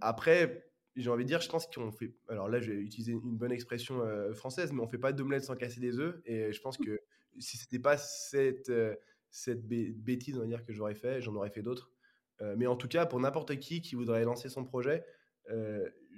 après, 0.00 0.66
j'ai 0.96 1.10
envie 1.10 1.24
de 1.24 1.28
dire, 1.28 1.40
je 1.40 1.48
pense 1.48 1.66
qu'on 1.66 1.92
fait. 1.92 2.14
Alors 2.28 2.48
là, 2.48 2.58
je 2.58 2.72
vais 2.72 2.78
utiliser 2.78 3.12
une 3.12 3.36
bonne 3.36 3.52
expression 3.52 4.00
euh, 4.00 4.32
française, 4.32 4.72
mais 4.72 4.80
on 4.80 4.88
fait 4.88 4.98
pas 4.98 5.12
d'omelette 5.12 5.44
sans 5.44 5.54
casser 5.54 5.80
des 5.80 5.98
œufs. 5.98 6.16
Et 6.24 6.52
je 6.52 6.60
pense 6.60 6.78
que 6.78 7.00
si 7.38 7.58
c'était 7.58 7.78
pas 7.78 7.98
cette, 7.98 8.70
euh, 8.70 8.96
cette 9.30 9.66
bêtise, 9.66 10.36
on 10.38 10.40
va 10.40 10.46
dire, 10.46 10.64
que 10.64 10.72
j'aurais 10.72 10.94
fait, 10.94 11.20
j'en 11.20 11.34
aurais 11.34 11.50
fait 11.50 11.62
d'autres. 11.62 11.92
Euh, 12.40 12.54
mais 12.56 12.66
en 12.66 12.76
tout 12.76 12.88
cas, 12.88 13.06
pour 13.06 13.20
n'importe 13.20 13.56
qui 13.58 13.80
qui 13.80 13.94
voudrait 13.94 14.24
lancer 14.24 14.48
son 14.48 14.64
projet, 14.64 15.04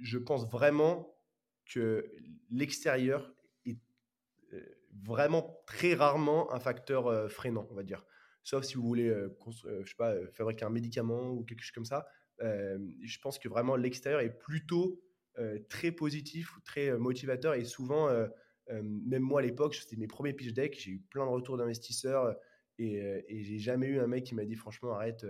je 0.01 0.17
pense 0.17 0.49
vraiment 0.49 1.15
que 1.65 2.11
l'extérieur 2.49 3.31
est 3.67 3.77
vraiment 5.03 5.61
très 5.67 5.93
rarement 5.93 6.51
un 6.51 6.59
facteur 6.59 7.29
freinant, 7.31 7.67
on 7.69 7.75
va 7.75 7.83
dire. 7.83 8.03
Sauf 8.43 8.63
si 8.63 8.73
vous 8.73 8.81
voulez, 8.81 9.13
fabriquer 10.33 10.65
un 10.65 10.71
médicament 10.71 11.29
ou 11.29 11.43
quelque 11.43 11.61
chose 11.61 11.73
comme 11.73 11.85
ça 11.85 12.07
je 12.39 13.19
pense 13.19 13.39
que 13.39 13.49
vraiment 13.49 13.75
l'extérieur 13.75 14.21
est 14.21 14.37
plutôt 14.37 15.01
très 15.69 15.91
positif, 15.91 16.51
très 16.65 16.97
motivateur 16.97 17.53
et 17.53 17.65
souvent, 17.65 18.09
même 18.69 19.21
moi 19.21 19.41
à 19.41 19.43
l'époque, 19.43 19.75
c'était 19.75 19.95
mes 19.95 20.07
premiers 20.07 20.33
pitch 20.33 20.53
decks, 20.53 20.77
j'ai 20.79 20.91
eu 20.91 20.99
plein 20.99 21.25
de 21.25 21.31
retours 21.31 21.57
d'investisseurs 21.57 22.35
et, 22.77 22.95
et 23.27 23.43
j'ai 23.43 23.59
jamais 23.59 23.87
eu 23.87 23.99
un 23.99 24.07
mec 24.07 24.23
qui 24.23 24.35
m'a 24.35 24.45
dit 24.45 24.55
franchement 24.55 24.93
arrête, 24.93 25.25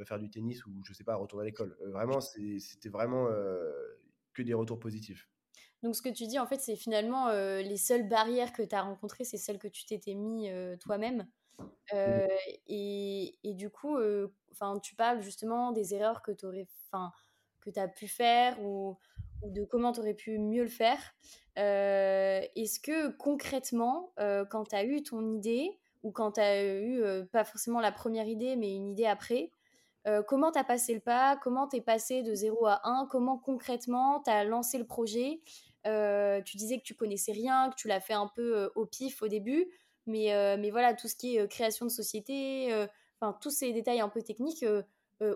va 0.00 0.06
faire 0.06 0.18
du 0.18 0.30
tennis 0.30 0.64
ou 0.66 0.72
je 0.84 0.92
sais 0.92 1.04
pas, 1.04 1.14
retourne 1.16 1.42
à 1.42 1.44
l'école. 1.44 1.76
vraiment, 1.86 2.20
c'était 2.20 2.88
vraiment 2.88 3.26
que 4.32 4.42
des 4.42 4.54
retours 4.54 4.78
positifs. 4.78 5.28
Donc 5.82 5.96
ce 5.96 6.02
que 6.02 6.10
tu 6.10 6.26
dis 6.26 6.38
en 6.38 6.46
fait, 6.46 6.60
c'est 6.60 6.76
finalement 6.76 7.30
les 7.32 7.76
seules 7.76 8.08
barrières 8.08 8.52
que 8.52 8.62
tu 8.62 8.74
as 8.74 8.82
rencontrées, 8.82 9.24
c'est 9.24 9.38
celles 9.38 9.58
que 9.58 9.68
tu 9.68 9.84
t'étais 9.84 10.14
mis 10.14 10.50
toi-même. 10.80 11.26
Euh, 11.92 12.26
et, 12.68 13.38
et, 13.42 13.54
du 13.54 13.70
coup, 13.70 13.96
euh, 13.96 14.28
enfin, 14.52 14.78
tu 14.78 14.94
parles 14.94 15.22
justement 15.22 15.72
des 15.72 15.94
erreurs 15.94 16.22
que 16.22 16.32
tu 16.32 16.46
que 17.60 17.78
as 17.78 17.88
pu 17.88 18.08
faire 18.08 18.60
ou, 18.62 18.96
ou 19.42 19.50
de 19.50 19.64
comment 19.64 19.92
tu 19.92 20.00
aurais 20.00 20.14
pu 20.14 20.38
mieux 20.38 20.62
le 20.62 20.68
faire. 20.68 20.98
Euh, 21.58 22.40
est-ce 22.56 22.80
que 22.80 23.08
concrètement, 23.16 24.12
quand 24.50 24.64
tu 24.70 24.76
as 24.76 24.84
eu 24.84 25.02
ton 25.02 25.32
idée 25.32 25.78
ou 26.02 26.12
quand 26.12 26.32
tu 26.32 26.40
as 26.40 26.80
eu 26.80 27.02
pas 27.32 27.44
forcément 27.44 27.80
la 27.80 27.92
première 27.92 28.26
idée, 28.26 28.56
mais 28.56 28.74
une 28.74 28.88
idée 28.88 29.06
après, 29.06 29.50
comment 30.26 30.52
tu 30.52 30.58
as 30.58 30.64
passé 30.64 30.94
le 30.94 31.00
pas? 31.00 31.36
Comment 31.36 31.68
tu 31.68 31.76
es 31.76 31.80
passé 31.80 32.22
de 32.22 32.34
0 32.34 32.66
à 32.66 32.80
1 32.84 33.06
Comment 33.10 33.38
concrètement 33.38 34.22
tu 34.24 34.30
as 34.30 34.44
lancé 34.44 34.78
le 34.78 34.86
projet? 34.86 35.40
Tu 35.84 36.56
disais 36.56 36.78
que 36.78 36.84
tu 36.84 36.94
connaissais 36.94 37.32
rien, 37.32 37.70
que 37.70 37.76
tu 37.76 37.88
l'as 37.88 38.00
fait 38.00 38.14
un 38.14 38.28
peu 38.34 38.70
au 38.74 38.86
pif 38.86 39.22
au 39.22 39.28
début. 39.28 39.68
Mais, 40.06 40.34
euh, 40.34 40.56
mais 40.58 40.70
voilà, 40.70 40.94
tout 40.94 41.08
ce 41.08 41.14
qui 41.14 41.36
est 41.36 41.40
euh, 41.40 41.46
création 41.46 41.86
de 41.86 41.90
société, 41.90 42.72
euh, 42.72 42.86
enfin, 43.20 43.36
tous 43.40 43.50
ces 43.50 43.72
détails 43.72 44.00
un 44.00 44.08
peu 44.08 44.22
techniques, 44.22 44.64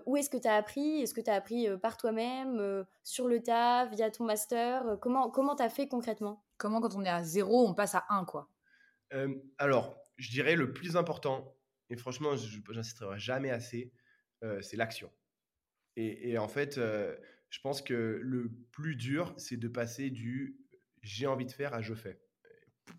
où 0.07 0.17
est-ce 0.17 0.31
que 0.31 0.37
tu 0.37 0.47
as 0.47 0.55
appris? 0.55 1.01
Est-ce 1.01 1.13
que 1.13 1.21
tu 1.21 1.29
as 1.29 1.35
appris 1.35 1.67
par 1.79 1.95
toi-même, 1.95 2.85
sur 3.03 3.27
le 3.27 3.39
tas, 3.41 3.85
via 3.85 4.09
ton 4.09 4.25
master? 4.25 4.97
Comment 4.99 5.55
tu 5.55 5.61
as 5.61 5.69
fait 5.69 5.87
concrètement? 5.87 6.43
Comment, 6.57 6.81
quand 6.81 6.95
on 6.95 7.03
est 7.03 7.09
à 7.09 7.23
zéro, 7.23 7.67
on 7.67 7.75
passe 7.75 7.93
à 7.93 8.03
un, 8.09 8.25
quoi? 8.25 8.49
Alors, 9.59 9.95
je 10.17 10.31
dirais 10.31 10.55
le 10.55 10.73
plus 10.73 10.97
important, 10.97 11.55
et 11.91 11.97
franchement, 11.97 12.31
j'insisterai 12.35 13.19
jamais 13.19 13.51
assez, 13.51 13.91
c'est 14.61 14.77
l'action. 14.77 15.11
Et, 15.97 16.37
en 16.37 16.47
fait, 16.47 16.75
je 16.75 17.59
pense 17.61 17.81
que 17.81 18.19
le 18.21 18.51
plus 18.71 18.95
dur, 18.95 19.33
c'est 19.37 19.57
de 19.57 19.67
passer 19.67 20.09
du 20.09 20.57
j'ai 21.01 21.27
envie 21.27 21.45
de 21.45 21.51
faire 21.51 21.73
à 21.73 21.81
je 21.81 21.93
fais. 21.93 22.19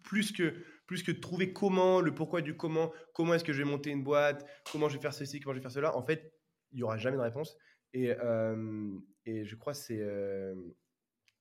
Plus 0.03 0.33
que 0.33 0.55
plus 0.87 1.03
que 1.03 1.11
de 1.11 1.19
trouver 1.19 1.53
comment, 1.53 2.01
le 2.01 2.15
pourquoi 2.15 2.43
du 2.43 2.57
comment, 2.57 2.93
comment 3.13 3.35
est-ce 3.35 3.45
que 3.45 3.53
je 3.53 3.59
vais 3.59 3.69
monter 3.69 3.91
une 3.91 4.05
boîte, 4.05 4.49
comment 4.71 4.89
je 4.89 4.97
vais 4.97 5.03
faire 5.03 5.13
ceci, 5.13 5.41
comment 5.41 5.53
je 5.53 5.59
vais 5.59 5.63
faire 5.63 5.73
cela, 5.73 5.97
en 5.97 6.03
fait, 6.03 6.33
il 6.73 6.77
n'y 6.77 6.83
aura 6.85 6.97
jamais 6.97 7.17
de 7.17 7.23
réponse. 7.23 7.57
Et, 7.93 8.13
euh, 8.13 8.97
et 9.25 9.45
je 9.45 9.57
crois 9.57 9.73
que 9.73 9.79
c'est 9.79 10.01
euh, 10.01 10.55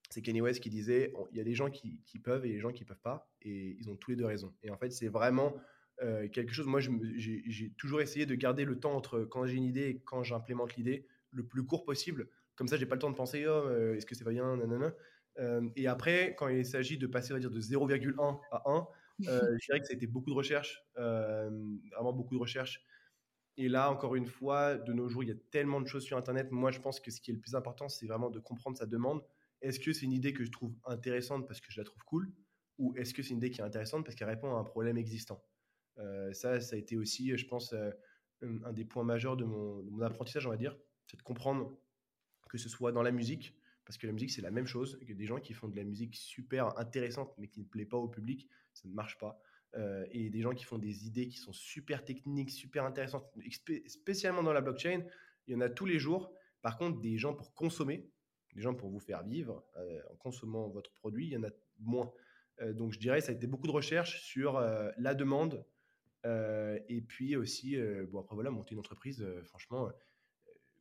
c'est 0.09 0.27
West 0.27 0.61
qui 0.61 0.69
disait 0.69 1.13
il 1.31 1.37
y 1.37 1.41
a 1.41 1.43
des 1.43 1.53
gens 1.53 1.69
qui, 1.69 2.01
qui, 2.05 2.19
peuvent 2.19 2.45
et 2.45 2.49
des 2.49 2.59
gens 2.59 2.71
qui 2.71 2.83
ne 2.83 2.87
peuvent 2.87 3.01
pas, 3.01 3.29
et 3.41 3.75
ils 3.79 3.89
ont 3.89 3.95
tous 3.95 4.11
les 4.11 4.17
deux 4.17 4.25
raison. 4.25 4.55
Et 4.63 4.69
en 4.69 4.77
fait, 4.77 4.91
c'est 4.91 5.07
vraiment 5.07 5.55
euh, 6.01 6.27
quelque 6.29 6.53
chose. 6.53 6.67
Moi, 6.67 6.79
j'ai 6.79 7.71
toujours 7.77 8.01
essayé 8.01 8.25
de 8.25 8.35
garder 8.35 8.65
le 8.65 8.79
temps 8.79 8.95
entre 8.95 9.21
quand 9.21 9.45
j'ai 9.45 9.55
une 9.55 9.63
idée 9.63 9.87
et 9.87 9.99
quand 9.99 10.23
j'implémente 10.23 10.75
l'idée 10.75 11.07
le 11.31 11.45
plus 11.45 11.65
court 11.65 11.85
possible. 11.85 12.29
Comme 12.55 12.67
ça, 12.67 12.77
j'ai 12.77 12.85
pas 12.85 12.95
le 12.95 13.01
temps 13.01 13.11
de 13.11 13.15
penser 13.15 13.45
oh, 13.47 13.69
est-ce 13.93 14.05
que 14.05 14.15
c'est 14.15 14.23
pas 14.23 14.31
bien, 14.31 14.55
nanana. 14.57 14.93
et 15.75 15.87
après, 15.87 16.35
quand 16.37 16.47
il 16.47 16.65
s'agit 16.65 16.97
de 16.97 17.07
passer, 17.07 17.33
on 17.33 17.37
dire, 17.37 17.51
de 17.51 17.59
0,1 17.59 18.39
à 18.51 18.63
1, 18.65 18.87
euh, 19.27 19.39
je 19.61 19.65
dirais 19.65 19.79
que 19.79 19.85
ça 19.85 19.93
a 19.93 19.95
été 19.95 20.07
beaucoup 20.07 20.29
de 20.29 20.35
recherche, 20.35 20.83
euh, 20.97 21.49
vraiment 21.93 22.13
beaucoup 22.13 22.35
de 22.35 22.39
recherche. 22.39 22.83
Et 23.57 23.69
là, 23.69 23.89
encore 23.89 24.15
une 24.15 24.25
fois, 24.25 24.75
de 24.75 24.91
nos 24.91 25.07
jours, 25.07 25.23
il 25.23 25.29
y 25.29 25.31
a 25.31 25.37
tellement 25.49 25.79
de 25.79 25.87
choses 25.87 26.03
sur 26.03 26.17
Internet. 26.17 26.51
Moi, 26.51 26.71
je 26.71 26.79
pense 26.79 26.99
que 26.99 27.09
ce 27.09 27.21
qui 27.21 27.31
est 27.31 27.33
le 27.33 27.39
plus 27.39 27.55
important, 27.55 27.87
c'est 27.87 28.05
vraiment 28.05 28.29
de 28.29 28.39
comprendre 28.39 28.77
sa 28.77 28.85
demande. 28.85 29.23
Est-ce 29.61 29.79
que 29.79 29.93
c'est 29.93 30.05
une 30.05 30.11
idée 30.11 30.33
que 30.33 30.43
je 30.43 30.51
trouve 30.51 30.75
intéressante 30.85 31.47
parce 31.47 31.61
que 31.61 31.71
je 31.71 31.79
la 31.79 31.85
trouve 31.85 32.03
cool? 32.03 32.33
Ou 32.77 32.93
est-ce 32.97 33.13
que 33.13 33.23
c'est 33.23 33.29
une 33.29 33.37
idée 33.37 33.51
qui 33.51 33.61
est 33.61 33.63
intéressante 33.63 34.03
parce 34.03 34.15
qu'elle 34.15 34.27
répond 34.27 34.53
à 34.53 34.59
un 34.59 34.65
problème 34.65 34.97
existant? 34.97 35.41
euh, 35.41 35.54
Ça, 36.33 36.59
ça 36.59 36.75
a 36.75 36.79
été 36.79 36.97
aussi, 36.97 37.37
je 37.37 37.45
pense, 37.45 37.73
un 38.41 38.73
des 38.73 38.85
points 38.85 39.03
majeurs 39.03 39.37
de 39.37 39.45
mon, 39.45 40.01
apprentissage, 40.01 40.45
on 40.45 40.49
va 40.49 40.57
dire. 40.57 40.77
C'est 41.07 41.17
de 41.17 41.23
comprendre 41.23 41.77
que 42.49 42.57
ce 42.57 42.69
soit 42.69 42.91
dans 42.91 43.03
la 43.03 43.11
musique, 43.11 43.55
parce 43.85 43.97
que 43.97 44.07
la 44.07 44.13
musique, 44.13 44.31
c'est 44.31 44.41
la 44.41 44.51
même 44.51 44.67
chose, 44.67 44.99
que 45.05 45.13
des 45.13 45.25
gens 45.25 45.39
qui 45.39 45.53
font 45.53 45.67
de 45.67 45.75
la 45.75 45.83
musique 45.83 46.15
super 46.15 46.77
intéressante, 46.77 47.33
mais 47.37 47.47
qui 47.47 47.61
ne 47.61 47.65
plaît 47.65 47.85
pas 47.85 47.97
au 47.97 48.07
public, 48.07 48.49
ça 48.73 48.87
ne 48.87 48.93
marche 48.93 49.17
pas. 49.17 49.39
Euh, 49.75 50.05
et 50.11 50.29
des 50.29 50.41
gens 50.41 50.53
qui 50.53 50.63
font 50.63 50.77
des 50.77 51.05
idées 51.05 51.27
qui 51.27 51.37
sont 51.37 51.53
super 51.53 52.05
techniques, 52.05 52.51
super 52.51 52.85
intéressantes, 52.85 53.25
spécialement 53.87 54.41
dans 54.41 54.53
la 54.53 54.61
blockchain, 54.61 55.03
il 55.47 55.53
y 55.53 55.55
en 55.55 55.61
a 55.61 55.69
tous 55.69 55.85
les 55.85 55.99
jours. 55.99 56.33
Par 56.61 56.77
contre, 56.77 57.01
des 57.01 57.17
gens 57.17 57.33
pour 57.33 57.53
consommer, 57.53 58.09
des 58.53 58.61
gens 58.61 58.73
pour 58.73 58.89
vous 58.89 58.99
faire 58.99 59.23
vivre 59.23 59.63
euh, 59.77 60.01
en 60.11 60.15
consommant 60.15 60.69
votre 60.69 60.91
produit, 60.93 61.27
il 61.27 61.33
y 61.33 61.37
en 61.37 61.43
a 61.43 61.49
moins. 61.79 62.11
Euh, 62.61 62.73
donc, 62.73 62.93
je 62.93 62.99
dirais, 62.99 63.19
ça 63.21 63.31
a 63.31 63.35
été 63.35 63.47
beaucoup 63.47 63.67
de 63.67 63.73
recherche 63.73 64.21
sur 64.23 64.59
la 64.59 65.13
demande. 65.13 65.65
Et 66.25 67.01
puis 67.01 67.35
aussi, 67.35 67.77
bon, 68.09 68.19
après 68.19 68.35
voilà, 68.35 68.49
monter 68.49 68.73
une 68.73 68.79
entreprise, 68.79 69.25
franchement, 69.43 69.89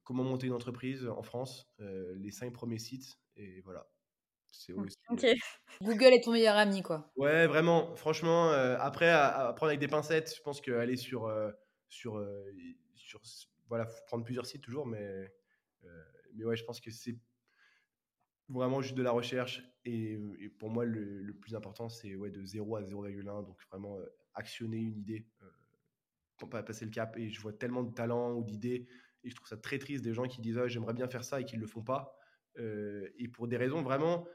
comment 0.03 0.25
monter 0.25 0.47
une 0.47 0.53
entreprise 0.53 1.07
en 1.07 1.23
France, 1.23 1.71
les 1.79 2.31
cinq 2.31 2.53
premiers 2.53 2.79
sites, 2.79 3.19
et 3.37 3.61
voilà. 3.63 3.87
C'est 4.55 4.73
mmh. 4.73 4.87
Google 5.83 6.15
est 6.15 6.25
ton 6.25 6.33
meilleur 6.33 6.57
ami, 6.57 6.83
quoi. 6.83 7.11
Ouais, 7.17 7.47
vraiment. 7.47 7.95
Franchement, 7.97 8.53
euh, 8.53 8.77
après, 8.79 9.11
à, 9.11 9.53
prendre 9.57 9.71
avec 9.71 9.81
des 9.81 9.89
pincettes, 9.89 10.33
je 10.37 10.43
pense 10.43 10.61
qu'aller 10.61 10.97
sur, 10.97 11.27
euh, 11.27 11.51
sur, 11.89 12.25
sur, 12.95 13.21
voilà, 13.69 13.87
faut 13.87 14.05
prendre 14.07 14.25
plusieurs 14.25 14.47
sites 14.47 14.63
toujours, 14.63 14.87
mais, 14.87 15.33
mais 16.35 16.45
ouais, 16.45 16.57
je 16.57 16.65
pense 16.65 16.81
que 16.81 16.91
c'est 16.91 17.19
vraiment 18.49 18.81
juste 18.81 18.95
de 18.95 19.03
la 19.03 19.11
recherche. 19.11 19.63
Et, 19.85 20.19
pour 20.59 20.71
moi, 20.71 20.85
le, 20.85 21.35
plus 21.41 21.55
important, 21.57 21.89
c'est 21.89 22.15
ouais, 22.15 22.31
de 22.31 22.45
0 22.45 22.77
à 22.77 22.83
0,1. 22.83 23.25
Donc 23.25 23.59
vraiment 23.71 23.99
actionner 24.35 24.79
une 24.79 24.99
idée, 24.99 25.29
pour 26.37 26.51
pas 26.51 26.63
passer 26.63 26.85
le 26.85 26.91
cap. 26.91 27.17
Et 27.17 27.29
je 27.31 27.41
vois 27.41 27.53
tellement 27.53 27.83
de 27.83 27.93
talents 27.93 28.33
ou 28.35 28.45
d'idées 28.45 28.87
et 29.23 29.31
je 29.31 29.35
trouve 29.35 29.49
ça 29.49 29.57
très 29.57 29.79
triste 29.79 30.05
des 30.05 30.13
gens 30.13 30.25
qui 30.29 30.41
disent 30.41 30.59
ah, 30.59 30.69
j'aimerais 30.69 30.95
bien 30.95 31.09
faire 31.09 31.25
ça 31.25 31.41
et 31.41 31.45
qui 31.45 31.57
ne 31.57 31.61
le 31.63 31.67
font 31.67 31.83
pas. 31.83 32.17
et 32.59 33.29
pour 33.33 33.49
des 33.49 33.57
raisons 33.57 33.83
vraiment 33.83 34.27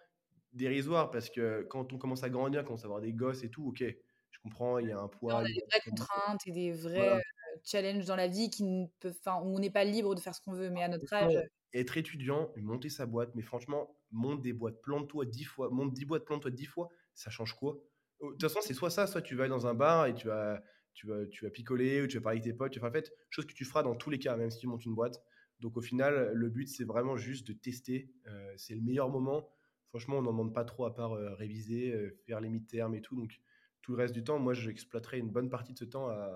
dérisoires, 0.53 1.11
parce 1.11 1.29
que 1.29 1.63
quand 1.69 1.93
on 1.93 1.97
commence 1.97 2.23
à 2.23 2.29
grandir, 2.29 2.61
quand 2.61 2.65
on 2.65 2.67
commence 2.69 2.83
à 2.83 2.87
avoir 2.87 3.01
des 3.01 3.13
gosses 3.13 3.43
et 3.43 3.51
tout, 3.51 3.67
ok, 3.67 3.83
je 3.83 4.39
comprends, 4.43 4.79
il 4.79 4.87
y 4.89 4.91
a 4.91 4.99
un 4.99 5.07
poids. 5.07 5.35
On 5.35 5.39
a 5.39 5.43
des 5.43 5.61
vraies 5.69 5.81
contraintes 5.89 6.47
et 6.47 6.51
des 6.51 6.71
vrais 6.71 7.21
challenges 7.63 8.05
dans 8.05 8.15
la 8.15 8.27
vie 8.27 8.49
qui 8.49 8.63
ne 8.63 8.87
peuvent, 8.99 9.17
enfin, 9.19 9.41
où 9.43 9.55
on 9.55 9.59
n'est 9.59 9.69
pas 9.69 9.83
libre 9.83 10.15
de 10.15 10.19
faire 10.21 10.33
ce 10.35 10.41
qu'on 10.41 10.53
veut, 10.53 10.69
mais 10.69 10.83
à 10.83 10.87
notre 10.87 11.13
âge. 11.13 11.33
Être 11.71 11.97
étudiant, 11.97 12.51
monter 12.57 12.89
sa 12.89 13.05
boîte, 13.05 13.35
mais 13.35 13.43
franchement, 13.43 13.95
monte 14.09 14.41
des 14.41 14.53
boîtes, 14.53 14.81
plante-toi 14.81 15.25
dix 15.25 15.43
fois, 15.43 15.69
monte 15.69 15.93
dix 15.93 16.05
boîtes, 16.05 16.25
plante-toi 16.25 16.49
dix 16.49 16.65
fois, 16.65 16.89
ça 17.13 17.29
change 17.29 17.53
quoi? 17.53 17.77
De 18.21 18.27
toute 18.31 18.41
façon, 18.41 18.59
c'est 18.61 18.73
soit 18.73 18.89
ça, 18.89 19.07
soit 19.07 19.21
tu 19.21 19.35
vas 19.35 19.47
dans 19.47 19.67
un 19.67 19.73
bar 19.73 20.07
et 20.07 20.13
tu 20.13 20.27
vas, 20.27 20.61
tu 20.93 21.07
vas, 21.07 21.25
tu 21.27 21.45
vas 21.45 21.51
picoler 21.51 22.01
ou 22.01 22.07
tu 22.07 22.17
vas 22.17 22.23
parler 22.23 22.39
avec 22.39 22.51
tes 22.51 22.57
potes. 22.57 22.77
En 22.83 22.91
fait, 22.91 23.13
chose 23.29 23.45
que 23.45 23.53
tu 23.53 23.65
feras 23.65 23.83
dans 23.83 23.95
tous 23.95 24.09
les 24.09 24.19
cas, 24.19 24.35
même 24.35 24.51
si 24.51 24.59
tu 24.59 24.67
montes 24.67 24.85
une 24.85 24.95
boîte. 24.95 25.21
Donc 25.59 25.77
au 25.77 25.81
final, 25.81 26.31
le 26.33 26.49
but, 26.49 26.67
c'est 26.67 26.83
vraiment 26.83 27.17
juste 27.17 27.47
de 27.47 27.53
tester. 27.53 28.11
Euh, 28.27 28.53
c'est 28.57 28.75
le 28.75 28.81
meilleur 28.81 29.09
moment. 29.09 29.49
Franchement, 29.89 30.17
on 30.17 30.21
n'en 30.21 30.31
demande 30.31 30.53
pas 30.53 30.65
trop 30.65 30.85
à 30.85 30.93
part 30.93 31.13
euh, 31.13 31.33
réviser, 31.35 31.91
euh, 31.91 32.17
faire 32.25 32.39
les 32.39 32.49
mi-termes 32.49 32.95
et 32.95 33.01
tout. 33.01 33.15
Donc 33.15 33.39
tout 33.81 33.91
le 33.91 33.97
reste 33.97 34.13
du 34.13 34.23
temps, 34.23 34.39
moi, 34.39 34.53
j'exploiterai 34.53 35.19
une 35.19 35.29
bonne 35.29 35.49
partie 35.49 35.73
de 35.73 35.79
ce 35.79 35.85
temps 35.85 36.07
à, 36.09 36.31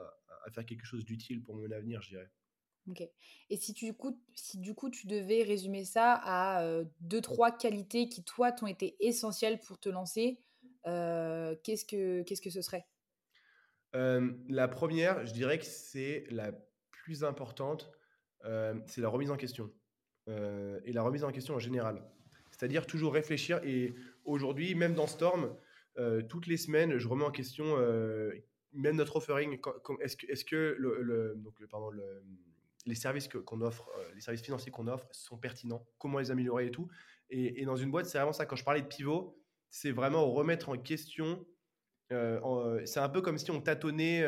à 0.46 0.52
faire 0.52 0.66
quelque 0.66 0.86
chose 0.86 1.06
d'utile 1.06 1.42
pour 1.42 1.56
mon 1.56 1.70
avenir, 1.72 2.02
je 2.02 2.10
dirais. 2.10 2.30
Ok. 2.90 3.02
Et 3.50 3.58
si, 3.58 3.74
tu, 3.74 3.86
du 3.86 3.94
coup, 3.94 4.20
si 4.34 4.60
du 4.60 4.74
coup 4.74 4.90
tu 4.90 5.08
devais 5.08 5.44
résumer 5.44 5.86
ça 5.86 6.20
à 6.22 6.84
deux, 7.00 7.22
trois 7.22 7.52
qualités 7.52 8.10
qui, 8.10 8.24
toi, 8.24 8.52
t'ont 8.52 8.68
été 8.68 8.98
essentielles 9.00 9.62
pour 9.62 9.80
te 9.80 9.88
lancer, 9.88 10.42
qu'est-ce, 10.86 11.86
que, 11.86 12.24
qu'est-ce 12.24 12.42
que 12.42 12.50
ce 12.50 12.62
serait? 12.62 12.86
La 13.94 14.68
première, 14.68 15.26
je 15.26 15.34
dirais 15.34 15.60
que 15.60 15.66
c'est 15.66 16.26
la 16.30 16.52
plus 16.92 17.24
importante, 17.24 17.92
c'est 18.44 19.02
la 19.02 19.10
remise 19.10 19.32
en 19.32 19.38
question. 19.38 19.72
et 20.28 20.92
la 20.92 21.04
remise 21.04 21.24
en 21.24 21.32
question 21.32 21.56
en 21.56 21.60
général. 21.60 22.04
C'est-à-dire 22.52 22.86
toujours 22.86 23.14
réfléchir. 23.14 23.62
Et 23.64 23.94
aujourd'hui, 24.26 24.74
même 24.74 24.96
dans 24.96 25.08
Storm, 25.08 25.56
toutes 26.28 26.48
les 26.48 26.58
semaines, 26.58 26.98
je 26.98 27.08
remets 27.08 27.26
en 27.26 27.32
question 27.32 27.78
même 28.74 28.96
notre 28.96 29.16
offering. 29.18 29.60
Est-ce 30.02 30.18
que, 30.18 30.32
est-ce 30.32 30.46
que 30.46 31.36
donc, 31.36 31.54
les 32.86 32.96
services 32.96 33.28
qu'on 33.28 33.62
offre, 33.62 33.90
euh, 33.98 34.14
les 34.14 34.22
services 34.22 34.42
financiers 34.42 34.72
qu'on 34.72 34.88
offre 34.88 35.08
sont 35.12 35.38
pertinents, 35.38 35.86
comment 35.98 36.20
les 36.20 36.32
améliorer 36.32 36.68
et 36.68 36.72
tout? 36.72 36.90
Et, 37.30 37.66
dans 37.66 37.76
une 37.76 37.90
boîte, 37.90 38.06
c'est 38.06 38.18
vraiment 38.18 38.34
ça. 38.34 38.46
Quand 38.46 38.56
je 38.56 38.64
parlais 38.64 38.82
de 38.82 38.88
pivot, 38.88 39.42
c'est 39.74 39.92
vraiment 39.92 40.30
remettre 40.32 40.70
en 40.70 40.78
question. 40.78 41.44
Euh, 42.12 42.40
euh, 42.44 42.86
c'est 42.86 43.00
un 43.00 43.10
peu 43.10 43.22
comme 43.22 43.40
si 43.40 43.50
on 43.50 43.60
tâtonnait 43.60 44.24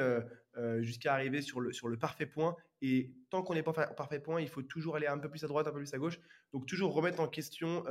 jusqu'à 0.80 1.14
arriver 1.14 1.42
sur 1.42 1.62
le, 1.62 1.72
sur 1.72 1.88
le 1.88 1.98
parfait 1.98 2.26
point. 2.26 2.56
Et 2.82 3.14
tant 3.30 3.44
qu'on 3.44 3.54
n'est 3.54 3.64
pas 3.64 3.72
au 3.72 3.94
parfait 3.94 4.20
point, 4.20 4.42
il 4.42 4.50
faut 4.50 4.64
toujours 4.64 4.96
aller 4.96 5.08
un 5.08 5.20
peu 5.20 5.30
plus 5.30 5.44
à 5.44 5.48
droite, 5.48 5.68
un 5.68 5.72
peu 5.72 5.78
plus 5.78 5.94
à 5.94 5.98
gauche. 6.00 6.20
Donc 6.52 6.66
toujours 6.66 6.94
remettre 6.94 7.20
en 7.20 7.28
question. 7.28 7.84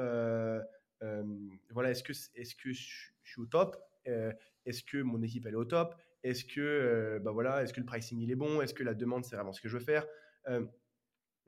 voilà, 1.70 1.90
est-ce 1.90 2.02
que, 2.02 2.12
est-ce 2.34 2.56
que 2.56 2.72
je, 2.72 3.12
suis 3.22 3.40
au 3.40 3.46
top 3.46 3.76
Est-ce 4.04 4.82
que 4.82 4.98
mon 4.98 5.22
équipe 5.22 5.46
est 5.46 5.54
au 5.54 5.64
top 5.64 5.94
Est-ce 6.24 6.44
que, 6.44 7.20
bah 7.22 7.30
voilà, 7.30 7.62
est-ce 7.62 7.72
que 7.72 7.80
le 7.80 7.86
pricing 7.86 8.20
il 8.20 8.32
est 8.32 8.36
bon 8.36 8.62
Est-ce 8.62 8.74
que 8.74 8.82
la 8.82 8.94
demande 8.94 9.24
c'est 9.24 9.36
vraiment 9.36 9.52
ce 9.52 9.60
que 9.60 9.68
je 9.68 9.78
veux 9.78 9.84
faire 9.84 10.06
euh, 10.48 10.64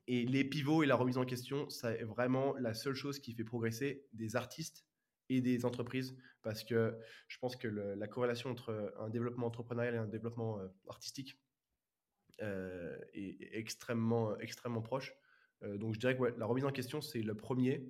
et 0.08 0.24
les 0.24 0.44
pivots 0.44 0.84
et 0.84 0.86
la 0.86 0.94
remise 0.94 1.18
en 1.18 1.24
question, 1.24 1.68
c'est 1.68 2.04
vraiment 2.04 2.54
la 2.58 2.74
seule 2.74 2.94
chose 2.94 3.18
qui 3.18 3.32
fait 3.32 3.42
progresser 3.42 4.06
des 4.12 4.36
artistes 4.36 4.84
et 5.28 5.40
des 5.40 5.64
entreprises 5.64 6.16
parce 6.42 6.62
que 6.62 6.96
je 7.28 7.38
pense 7.38 7.56
que 7.56 7.66
la 7.66 8.06
corrélation 8.06 8.50
entre 8.50 8.94
un 8.98 9.08
développement 9.08 9.46
entrepreneurial 9.46 9.94
et 9.94 9.98
un 9.98 10.06
développement 10.06 10.60
artistique 10.88 11.40
est, 12.38 13.48
extrêmement, 13.52 14.38
extrêmement 14.38 14.82
proche. 14.82 15.12
donc 15.62 15.94
je 15.94 15.98
dirais 15.98 16.16
que 16.16 16.22
la 16.22 16.46
remise 16.46 16.64
en 16.64 16.70
question, 16.70 17.00
c'est 17.00 17.22
le 17.22 17.34
premier. 17.34 17.84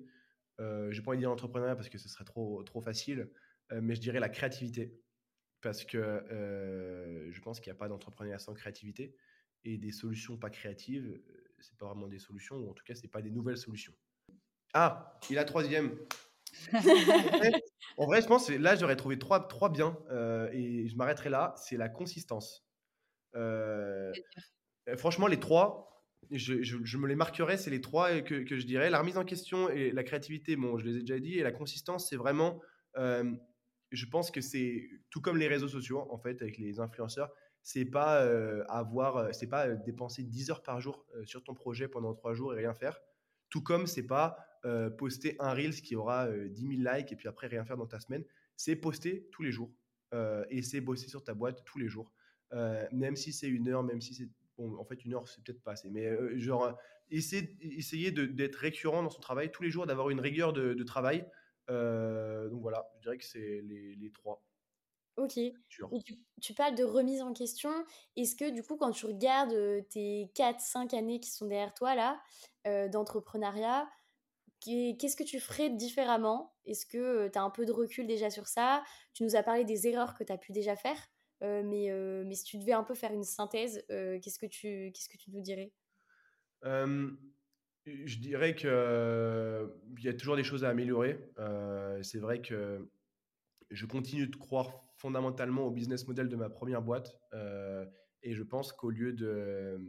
Je 0.57 0.89
n'ai 0.89 1.01
pas 1.03 1.11
envie 1.11 1.17
de 1.17 1.21
dire 1.21 1.31
entrepreneuriat 1.31 1.75
parce 1.75 1.89
que 1.89 1.99
ce 1.99 2.09
serait 2.09 2.25
trop, 2.25 2.63
trop 2.63 2.81
facile, 2.81 3.29
mais 3.71 3.93
je 3.93 4.01
dirais 4.01 4.19
la 4.19 4.29
créativité 4.29 4.99
parce 5.61 5.85
que 5.85 6.23
je 7.29 7.41
pense 7.41 7.59
qu'il 7.59 7.71
n'y 7.71 7.77
a 7.77 7.79
pas 7.79 7.89
d'entrepreneuriat 7.89 8.39
sans 8.39 8.55
créativité 8.55 9.15
et 9.67 9.77
des 9.77 9.91
solutions 9.91 10.37
pas 10.37 10.49
créatives, 10.49 11.05
euh, 11.05 11.53
c'est 11.59 11.77
pas 11.77 11.87
vraiment 11.87 12.07
des 12.07 12.19
solutions, 12.19 12.55
ou 12.57 12.69
en 12.69 12.73
tout 12.73 12.83
cas, 12.83 12.95
c'est 12.95 13.07
pas 13.07 13.21
des 13.21 13.31
nouvelles 13.31 13.57
solutions. 13.57 13.93
Ah, 14.73 15.19
et 15.29 15.33
la 15.33 15.45
troisième. 15.45 15.97
en, 17.97 18.05
vrai, 18.05 18.21
je 18.21 18.27
pense 18.27 18.47
que 18.47 18.53
là, 18.53 18.75
j'aurais 18.75 18.95
trouvé 18.95 19.17
trois, 19.17 19.47
trois 19.47 19.69
biens, 19.69 19.97
euh, 20.11 20.49
et 20.51 20.87
je 20.87 20.95
m'arrêterai 20.95 21.29
là, 21.29 21.55
c'est 21.57 21.77
la 21.77 21.89
consistance. 21.89 22.65
Euh, 23.35 24.11
franchement, 24.97 25.27
les 25.27 25.39
trois, 25.39 26.03
je, 26.31 26.61
je, 26.63 26.97
me 26.97 27.07
les 27.07 27.15
marquerai, 27.15 27.57
c'est 27.57 27.69
les 27.69 27.81
trois 27.81 28.21
que, 28.21 28.43
que, 28.43 28.57
je 28.57 28.65
dirais. 28.65 28.89
La 28.89 28.99
remise 28.99 29.17
en 29.17 29.25
question 29.25 29.69
et 29.69 29.91
la 29.91 30.03
créativité, 30.03 30.55
bon, 30.55 30.77
je 30.77 30.85
les 30.85 30.97
ai 30.97 30.99
déjà 31.01 31.19
dit, 31.19 31.37
et 31.37 31.43
la 31.43 31.51
consistance, 31.51 32.09
c'est 32.09 32.17
vraiment, 32.17 32.61
je 32.95 34.05
pense 34.11 34.31
que 34.31 34.41
c'est 34.41 34.89
tout 35.09 35.21
comme 35.21 35.37
les 35.37 35.47
réseaux 35.47 35.67
sociaux, 35.67 36.07
en 36.09 36.17
fait, 36.17 36.41
avec 36.41 36.57
les 36.57 36.79
influenceurs, 36.79 37.31
c'est 37.67 37.83
pas 37.83 38.21
euh, 38.21 38.63
avoir, 38.69 39.17
euh, 39.17 39.31
c'est 39.33 39.49
pas 39.49 39.67
euh, 39.67 39.75
dépenser 39.75 40.23
10 40.23 40.51
heures 40.51 40.63
par 40.63 40.79
jour 40.79 41.05
sur 41.25 41.43
ton 41.43 41.53
projet 41.53 41.89
pendant 41.89 42.13
3 42.13 42.33
jours 42.33 42.53
et 42.53 42.57
rien 42.57 42.73
faire. 42.73 42.97
Tout 43.49 43.61
comme 43.61 43.87
c'est 43.87 44.07
pas 44.07 44.37
poster 44.97 45.35
un 45.39 45.53
Reels 45.53 45.81
qui 45.81 45.95
aura 45.95 46.27
10 46.29 46.77
000 46.83 46.95
likes 46.95 47.11
et 47.11 47.15
puis 47.15 47.27
après 47.27 47.47
rien 47.47 47.63
faire 47.65 47.77
dans 47.77 47.87
ta 47.87 47.99
semaine. 47.99 48.23
C'est 48.55 48.75
poster 48.75 49.27
tous 49.31 49.43
les 49.43 49.51
jours 49.51 49.71
et 50.49 50.61
c'est 50.61 50.81
bosser 50.81 51.07
sur 51.07 51.23
ta 51.23 51.33
boîte 51.33 51.63
tous 51.65 51.79
les 51.79 51.87
jours. 51.87 52.11
même 52.91 53.15
si 53.15 53.33
c'est 53.33 53.47
une 53.47 53.69
heure, 53.69 53.83
même 53.83 54.01
si 54.01 54.13
c'est. 54.13 54.29
Bon, 54.57 54.75
en 54.77 54.85
fait, 54.85 55.05
une 55.05 55.13
heure, 55.13 55.27
c'est 55.27 55.43
peut-être 55.43 55.61
pas 55.61 55.73
assez. 55.73 55.91
Mais 55.91 56.09
genre, 56.39 56.75
essayer, 57.11 57.55
essayer 57.61 58.11
d'être 58.11 58.55
récurrent 58.55 59.03
dans 59.03 59.11
son 59.11 59.21
travail 59.21 59.51
tous 59.51 59.61
les 59.61 59.69
jours, 59.69 59.85
d'avoir 59.85 60.09
une 60.09 60.19
rigueur 60.19 60.51
de, 60.53 60.83
travail. 60.83 61.25
donc 61.67 62.61
voilà, 62.61 62.89
je 62.97 63.01
dirais 63.03 63.17
que 63.17 63.25
c'est 63.25 63.61
les, 63.61 63.95
les 63.95 64.11
trois. 64.11 64.43
Ok. 65.17 65.39
tu, 66.41 66.53
parles 66.53 66.75
de 66.75 66.83
remise 66.83 67.21
en 67.21 67.33
question. 67.33 67.71
Est-ce 68.15 68.35
que 68.35 68.51
du 68.51 68.61
coup, 68.61 68.77
quand 68.77 68.91
tu 68.91 69.07
regardes 69.07 69.55
tes 69.89 70.29
4-5 70.35 70.95
années 70.95 71.19
qui 71.19 71.31
sont 71.31 71.47
derrière 71.47 71.73
toi, 71.73 71.95
là, 71.95 72.21
d'entrepreneuriat, 72.89 73.89
qu'est-ce 74.59 75.15
que 75.15 75.23
tu 75.23 75.39
ferais 75.39 75.69
différemment? 75.69 76.55
Est-ce 76.65 76.85
que 76.85 77.27
tu 77.27 77.37
as 77.37 77.43
un 77.43 77.49
peu 77.49 77.65
de 77.65 77.71
recul 77.71 78.07
déjà 78.07 78.29
sur 78.29 78.47
ça? 78.47 78.83
Tu 79.13 79.23
nous 79.23 79.35
as 79.35 79.43
parlé 79.43 79.63
des 79.63 79.87
erreurs 79.87 80.13
que 80.13 80.23
tu 80.23 80.31
as 80.31 80.37
pu 80.37 80.51
déjà 80.51 80.75
faire. 80.75 80.97
mais, 81.41 82.35
si 82.35 82.43
tu 82.43 82.57
devais 82.57 82.73
un 82.73 82.83
peu 82.83 82.95
faire 82.95 83.13
une 83.13 83.23
synthèse, 83.23 83.83
qu'est-ce 83.87 84.39
que 84.39 84.45
tu 84.45 84.91
qu'est-ce 84.93 85.09
que 85.09 85.17
tu 85.17 85.31
nous 85.31 85.41
dirais? 85.41 85.71
Je 86.63 88.19
dirais 88.19 88.55
qu'il 88.55 88.69
y 88.69 90.09
a 90.09 90.13
toujours 90.13 90.35
des 90.35 90.43
choses 90.43 90.65
à 90.65 90.69
améliorer. 90.69 91.19
c'est 92.01 92.19
vrai 92.19 92.41
que 92.41 92.89
je 93.69 93.85
continue 93.85 94.27
de 94.27 94.35
croire 94.35 94.83
fondamentalement 94.95 95.67
au 95.67 95.71
business 95.71 96.07
model 96.07 96.29
de 96.29 96.35
ma 96.35 96.49
première 96.49 96.81
boîte. 96.81 97.19
Et 98.23 98.33
je 98.33 98.43
pense 98.43 98.73
qu'au 98.73 98.89
lieu 98.89 99.13
de. 99.13 99.79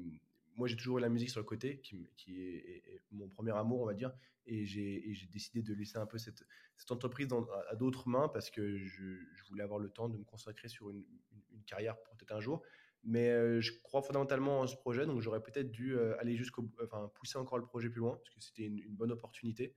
Moi, 0.58 0.66
j'ai 0.68 0.76
toujours 0.76 0.98
eu 0.98 1.00
la 1.00 1.08
musique 1.08 1.30
sur 1.30 1.40
le 1.40 1.46
côté, 1.46 1.80
qui, 1.80 2.10
est, 2.28 3.00
mon 3.12 3.28
premier 3.28 3.56
amour, 3.56 3.80
on 3.80 3.86
va 3.86 3.94
dire. 3.94 4.12
Et 4.44 4.66
j'ai 4.66 5.28
décidé 5.30 5.62
de 5.62 5.72
laisser 5.72 5.98
un 5.98 6.06
peu 6.06 6.18
cette, 6.18 6.44
entreprise 6.90 7.28
à, 7.70 7.76
d'autres 7.76 8.08
mains 8.08 8.28
parce 8.28 8.50
que 8.50 8.76
je, 8.76 9.02
voulais 9.48 9.62
avoir 9.62 9.78
le 9.78 9.88
temps 9.88 10.08
de 10.08 10.18
me 10.18 10.24
consacrer 10.24 10.68
sur 10.68 10.90
une, 10.90 11.04
une, 11.52 11.64
carrière 11.64 11.96
peut-être 12.16 12.32
un 12.32 12.40
jour. 12.40 12.62
Mais 13.04 13.30
euh, 13.30 13.60
je 13.60 13.72
crois 13.82 14.02
fondamentalement 14.02 14.60
en 14.60 14.66
ce 14.66 14.76
projet, 14.76 15.06
donc 15.06 15.20
j'aurais 15.20 15.42
peut-être 15.42 15.70
dû 15.70 15.96
euh, 15.96 16.18
aller 16.18 16.34
jusqu'au, 16.34 16.68
enfin 16.82 17.10
pousser 17.14 17.38
encore 17.38 17.58
le 17.58 17.64
projet 17.64 17.88
plus 17.88 18.00
loin 18.00 18.16
parce 18.16 18.30
que 18.30 18.40
c'était 18.40 18.64
une, 18.64 18.82
bonne 18.88 19.12
opportunité. 19.12 19.74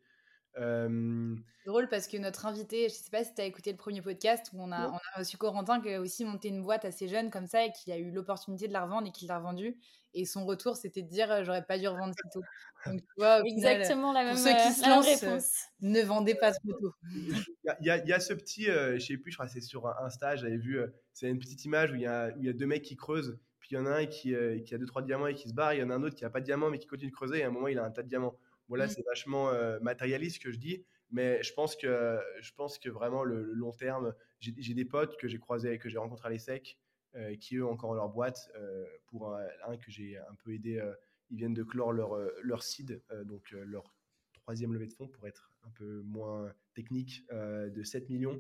Euh... 0.58 1.36
Drôle 1.66 1.88
parce 1.90 2.08
que 2.08 2.18
notre 2.18 2.46
invité, 2.46 2.90
je 2.90 2.94
sais 2.96 3.10
pas 3.12 3.24
si 3.24 3.34
tu 3.34 3.42
as 3.42 3.46
écouté 3.46 3.72
le 3.72 3.78
premier 3.78 4.02
podcast 4.02 4.50
où 4.54 4.62
on 4.62 4.72
a, 4.72 4.90
on 4.90 4.96
a 4.96 5.20
reçu 5.20 5.38
Corentin 5.38 5.80
qui 5.80 5.94
a 5.94 6.02
aussi 6.02 6.26
monté 6.26 6.48
une 6.48 6.64
boîte 6.64 6.86
assez 6.86 7.08
jeune 7.08 7.30
comme 7.30 7.48
ça 7.48 7.66
et 7.66 7.72
qui 7.72 7.92
a 7.92 7.98
eu 7.98 8.12
l'opportunité 8.12 8.68
de 8.68 8.74
la 8.74 8.84
revendre 8.84 9.08
et 9.08 9.12
qui 9.12 9.28
l'a 9.28 9.38
revendue. 9.38 9.78
Et 10.14 10.26
son 10.26 10.46
retour, 10.46 10.76
c'était 10.76 11.02
de 11.02 11.08
dire 11.08 11.32
euh, 11.32 11.44
j'aurais 11.44 11.64
pas 11.64 11.78
dû 11.78 11.88
revendre 11.88 12.14
si 12.14 12.30
tôt. 12.34 12.44
Donc, 12.86 13.00
tu 13.00 13.14
vois, 13.18 13.42
Exactement 13.46 14.12
la 14.12 14.24
même, 14.24 14.36
ceux 14.36 14.52
qui 14.52 14.74
se 14.74 14.90
lancent, 14.90 15.22
réponse. 15.22 15.66
ne 15.82 16.02
vendez 16.02 16.36
pas 16.36 16.52
trop 16.52 16.74
tôt. 16.74 16.94
Il 17.14 17.44
y, 17.80 17.86
y, 17.86 18.14
a 18.14 18.20
ce 18.20 18.34
petit, 18.34 18.70
euh, 18.70 18.96
je 18.96 19.06
sais 19.06 19.18
plus, 19.18 19.32
je 19.32 19.38
crois 19.38 19.46
que 19.46 19.54
c'est 19.54 19.62
sur 19.62 19.88
un 19.88 20.10
stage, 20.10 20.42
j'avais 20.42 20.58
vu, 20.58 20.80
euh, 20.80 20.88
c'est 21.14 21.30
une 21.30 21.40
petite 21.40 21.64
image 21.64 21.92
où 21.92 21.96
il 21.96 22.02
y, 22.02 22.08
a, 22.08 22.32
y 22.38 22.54
deux 22.54 22.66
mecs 22.66 22.84
qui 22.84 22.96
creusent. 22.96 23.40
Puis 23.60 23.70
il 23.72 23.76
y 23.76 23.78
en 23.78 23.86
a 23.86 23.92
un 23.92 24.06
qui, 24.06 24.34
qui 24.66 24.76
a 24.76 24.78
deux, 24.78 24.88
trois 24.88 25.04
diamants 25.04 25.28
et 25.28 25.36
qui 25.36 25.48
se 25.48 25.54
barre. 25.54 25.76
Il 25.76 25.80
y 25.80 25.84
en 25.84 25.92
a 25.92 25.96
un 25.96 26.04
autre 26.04 26.16
qui 26.16 26.26
a 26.26 26.30
pas 26.30 26.40
de 26.40 26.46
diamants 26.46 26.70
mais 26.72 26.80
qui 26.80 26.88
continue 26.88 27.12
de 27.12 27.16
creuser. 27.16 27.40
Et 27.40 27.44
à 27.44 27.48
un 27.48 27.52
moment, 27.52 27.68
il 27.68 27.78
a 27.78 27.86
un 27.86 27.92
tas 27.92 28.02
de 28.02 28.08
diamants. 28.08 28.36
Voilà, 28.72 28.86
mmh. 28.86 28.90
c'est 28.90 29.06
vachement 29.06 29.52
matérialiste 29.82 30.38
ce 30.38 30.40
que 30.40 30.52
je 30.52 30.58
dis. 30.58 30.86
Mais 31.12 31.44
je 31.44 31.54
pense 31.54 31.76
que, 31.76 32.20
je 32.40 32.52
pense 32.54 32.80
que 32.80 32.90
vraiment, 32.90 33.26
le, 33.26 33.52
long 33.54 33.74
terme, 33.74 34.16
j'ai 34.40 34.74
des 34.74 34.86
potes 34.86 35.18
que 35.18 35.28
j'ai 35.28 35.40
croisés, 35.40 35.78
que 35.78 35.90
j'ai 35.90 35.98
rencontrés 35.98 36.30
à 36.30 36.32
l'ESSEC, 36.32 36.78
euh, 37.16 37.36
qui 37.36 37.58
eux 37.58 37.66
ont 37.66 37.94
leur 37.94 38.10
boîte. 38.10 38.50
Euh, 38.56 38.86
pour 39.08 39.36
un, 39.36 39.78
que 39.78 39.92
j'ai 39.92 40.18
un 40.18 40.36
peu 40.44 40.54
aidé, 40.54 40.78
euh, 40.78 40.94
ils 41.30 41.38
viennent 41.38 41.54
de 41.54 41.64
clore 41.64 41.92
leur, 41.92 42.18
leur 42.42 42.64
seed, 42.64 43.02
donc 43.26 43.52
leur 43.52 43.94
troisième 44.34 44.74
levée 44.74 44.88
de 44.88 44.94
fonds 44.94 45.08
pour 45.08 45.28
être 45.28 45.52
un 45.64 45.70
peu 45.72 46.02
moins 46.02 46.52
technique, 46.74 47.26
de 47.30 47.84
7 47.84 48.10
millions. 48.10 48.40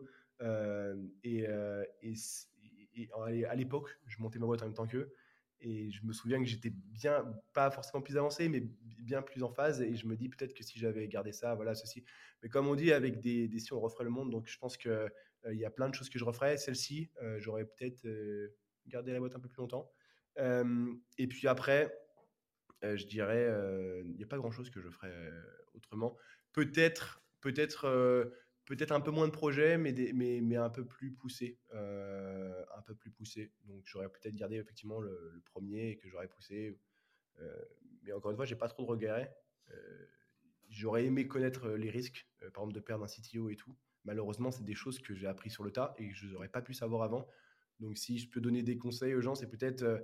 et, 1.24 1.46
et, 2.04 3.46
à 3.46 3.56
l'époque, 3.56 3.98
je 4.08 4.22
montais 4.22 4.40
ma 4.40 4.46
boîte 4.46 4.62
en 4.62 4.66
même 4.66 4.74
temps 4.74 4.88
qu'eux. 4.88 5.14
Et 5.62 5.92
je 5.92 6.04
me 6.06 6.14
souviens 6.14 6.40
que 6.40 6.48
j'étais 6.48 6.70
bien, 6.70 7.26
pas 7.54 7.70
forcément 7.72 8.02
plus 8.02 8.18
avancé, 8.18 8.50
mais 8.50 8.64
bien 9.00 9.22
plus 9.22 9.44
en 9.44 9.52
phase. 9.52 9.82
Et 9.82 9.96
je 9.96 10.08
me 10.08 10.16
dis 10.16 10.30
peut-être 10.30 10.54
que 10.54 10.64
si 10.64 10.80
j'avais 10.80 11.08
gardé 11.08 11.32
ça, 11.32 11.56
voilà, 11.56 11.76
ceci. 11.76 12.04
Mais 12.42 12.50
comme 12.50 12.68
on 12.68 12.76
dit, 12.76 12.92
avec 12.92 13.20
des, 13.20 13.48
des 13.48 13.60
si 13.60 13.74
on 13.74 13.80
referait 13.80 14.04
le 14.04 14.10
monde, 14.10 14.32
donc 14.32 14.48
je 14.48 14.58
pense 14.58 14.78
qu'il 14.78 14.92
euh, 14.92 15.10
y 15.46 15.66
a 15.66 15.70
plein 15.70 15.90
de 15.90 15.96
choses 15.96 16.10
que 16.10 16.20
je 16.20 16.26
referais. 16.26 16.58
Celle-ci, 16.58 17.12
euh, 17.22 17.40
j'aurais 17.40 17.66
peut-être 17.66 18.06
euh, 18.06 18.56
gardé 18.88 19.12
la 19.14 19.20
boîte 19.20 19.36
un 19.36 19.40
peu 19.40 19.50
plus 19.50 19.62
longtemps. 19.62 19.92
et 20.38 21.28
puis 21.28 21.48
après, 21.48 21.94
je 22.82 23.06
dirais, 23.06 23.48
il 24.06 24.16
n'y 24.16 24.24
a 24.24 24.28
pas 24.28 24.38
grand-chose 24.38 24.72
que 24.72 24.82
je 24.82 24.90
ferais 24.90 25.14
autrement. 25.76 26.18
Peut-être, 26.54 27.24
peut-être 27.42 28.32
peut-être 28.72 28.94
un 28.94 29.02
peu 29.02 29.12
moins 29.12 29.28
de 29.28 29.34
projets, 29.34 29.78
mais, 29.78 30.56
un 30.56 30.70
peu 30.70 30.86
plus 30.86 31.12
poussé. 31.12 31.60
Euh, 31.74 32.64
un 32.78 32.82
peu 32.82 32.96
plus 32.96 33.12
poussé. 33.12 33.52
Donc 33.66 33.82
j'aurais 33.86 34.08
peut-être 34.08 34.34
gardé 34.34 34.56
effectivement 34.56 35.02
le, 35.02 35.42
premier 35.44 35.98
que 35.98 36.08
j'aurais 36.08 36.30
poussé. 36.30 36.80
Euh, 37.42 37.66
mais 38.04 38.14
encore 38.14 38.32
une 38.32 38.38
fois, 38.38 38.46
j'ai 38.46 38.56
pas 38.56 38.70
trop 38.70 38.84
de 38.84 38.88
regrets. 38.88 39.36
Euh, 39.72 40.06
j'aurais 40.70 41.04
aimé 41.04 41.28
connaître 41.28 41.70
les 41.72 41.90
risques, 41.90 42.26
par 42.40 42.48
exemple 42.48 42.74
de 42.74 42.80
perdre 42.80 43.04
un 43.04 43.08
CTO 43.08 43.50
et 43.50 43.58
tout. 43.58 43.76
Malheureusement, 44.06 44.52
c'est 44.52 44.64
des 44.64 44.74
choses 44.74 45.00
que 45.00 45.14
j'ai 45.14 45.28
appris 45.28 45.50
sur 45.50 45.66
le 45.66 45.72
tas 45.72 45.94
et 45.98 46.08
que 46.08 46.16
je 46.16 46.28
n'aurais 46.28 46.48
pas 46.48 46.62
pu 46.62 46.74
savoir 46.74 47.04
avant. 47.04 47.28
Donc 47.82 47.98
si 47.98 48.20
je 48.20 48.30
peux 48.30 48.40
donner 48.40 48.64
des 48.64 48.78
conseils 48.78 49.16
aux 49.16 49.22
gens, 49.22 49.36
c'est 49.36 49.50
peut-être 49.50 50.02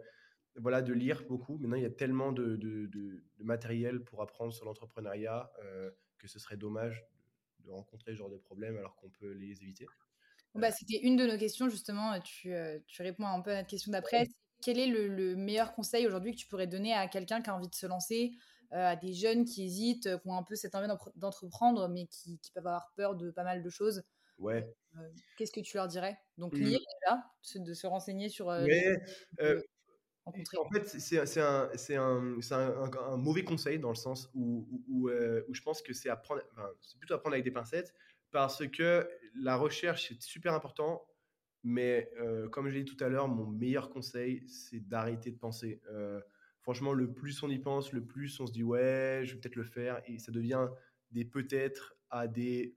voilà, 0.57 0.81
de 0.81 0.91
lire 0.91 1.23
beaucoup. 1.25 1.57
Maintenant, 1.57 1.77
il 1.77 1.83
y 1.83 1.85
a 1.85 1.89
tellement 1.89 2.33
de, 2.33 3.23
matériel 3.39 4.03
pour 4.03 4.21
apprendre 4.21 4.51
sur 4.51 4.65
l'entrepreneuriat 4.65 5.49
que 6.17 6.27
ce 6.27 6.37
serait 6.37 6.57
dommage 6.57 7.07
de 7.67 7.71
rencontrer 7.71 8.13
ce 8.13 8.17
genre 8.17 8.29
de 8.29 8.37
problèmes 8.37 8.77
alors 8.77 8.95
qu'on 8.95 9.09
peut 9.09 9.31
les 9.33 9.61
éviter 9.61 9.85
bah, 10.55 10.71
C'était 10.71 10.99
une 11.03 11.15
de 11.15 11.25
nos 11.25 11.37
questions, 11.37 11.69
justement. 11.69 12.19
Tu, 12.21 12.53
euh, 12.53 12.79
tu, 12.87 13.01
réponds 13.01 13.25
un 13.25 13.41
peu 13.41 13.51
à 13.51 13.57
notre 13.57 13.67
question 13.67 13.91
d'après. 13.91 14.27
Quel 14.63 14.79
est 14.79 14.87
le, 14.87 15.35
meilleur 15.35 15.73
conseil 15.73 16.07
aujourd'hui 16.07 16.31
que 16.31 16.37
tu 16.37 16.47
pourrais 16.47 16.67
donner 16.67 16.93
à 16.93 17.07
quelqu'un 17.07 17.41
qui 17.41 17.49
a 17.49 17.55
envie 17.55 17.69
de 17.69 17.75
se 17.75 17.85
lancer, 17.85 18.31
euh, 18.73 18.91
à 18.91 18.95
des 18.95 19.13
jeunes 19.13 19.45
qui 19.45 19.63
hésitent, 19.65 20.09
qui 20.21 20.27
ont 20.27 20.35
un 20.35 20.43
peu 20.43 20.55
cette 20.55 20.73
envie 20.73 20.87
d'entreprendre, 21.15 21.87
mais 21.89 22.07
qui, 22.07 22.39
peuvent 22.53 22.65
avoir 22.65 22.91
peur 22.95 23.15
de 23.15 23.29
pas 23.29 23.43
mal 23.43 23.61
de 23.61 23.69
choses? 23.69 24.03
Ouais. 24.39 24.67
Euh, 24.95 25.09
qu'est-ce 25.37 25.51
que 25.51 25.59
tu 25.59 25.77
leur 25.77 25.87
dirais? 25.87 26.17
Donc, 26.37 26.53
mmh. 26.53 26.61
lire 26.61 26.79
déjà, 27.01 27.23
de 27.63 27.73
se 27.73 27.85
renseigner 27.87 28.29
sur. 28.29 28.51
En 30.27 30.69
fait, 30.69 30.85
c'est 30.87 31.39
un, 31.39 31.69
un, 31.69 32.91
un, 32.91 33.17
mauvais 33.17 33.43
conseil 33.43 33.79
dans 33.79 33.89
le 33.89 33.95
sens 33.95 34.29
où, 34.33 34.67
où, 34.89 35.09
euh, 35.09 35.43
je 35.51 35.61
pense 35.61 35.81
que 35.81 35.93
c'est 35.93 36.09
c'est 36.81 36.99
plutôt 36.99 37.13
apprendre 37.13 37.33
avec 37.33 37.45
des 37.45 37.51
pincettes 37.51 37.93
parce 38.31 38.67
que 38.67 39.09
la 39.35 39.55
recherche 39.55 40.11
est 40.11 40.21
super 40.21 40.53
important. 40.53 41.05
Mais 41.63 42.11
euh, 42.19 42.47
comme 42.49 42.69
je 42.69 42.75
l'ai 42.75 42.83
dit 42.83 42.95
tout 42.95 43.03
à 43.03 43.09
l'heure, 43.09 43.27
mon 43.27 43.45
meilleur 43.45 43.89
conseil, 43.89 44.43
c'est 44.47 44.79
d'arrêter 44.79 45.31
de 45.31 45.37
penser. 45.37 45.81
Euh, 45.89 46.21
franchement, 46.61 46.93
le 46.93 47.13
plus 47.13 47.41
on 47.43 47.49
y 47.49 47.59
pense, 47.59 47.91
le 47.93 48.05
plus 48.05 48.39
on 48.39 48.47
se 48.47 48.51
dit 48.51 48.63
ouais, 48.63 49.21
je 49.23 49.33
vais 49.33 49.39
peut-être 49.39 49.55
le 49.55 49.63
faire, 49.63 50.01
et 50.05 50.19
ça 50.19 50.31
devient 50.31 50.67
des 51.11 51.25
peut-être 51.25 51.95
à 52.09 52.27
des 52.27 52.75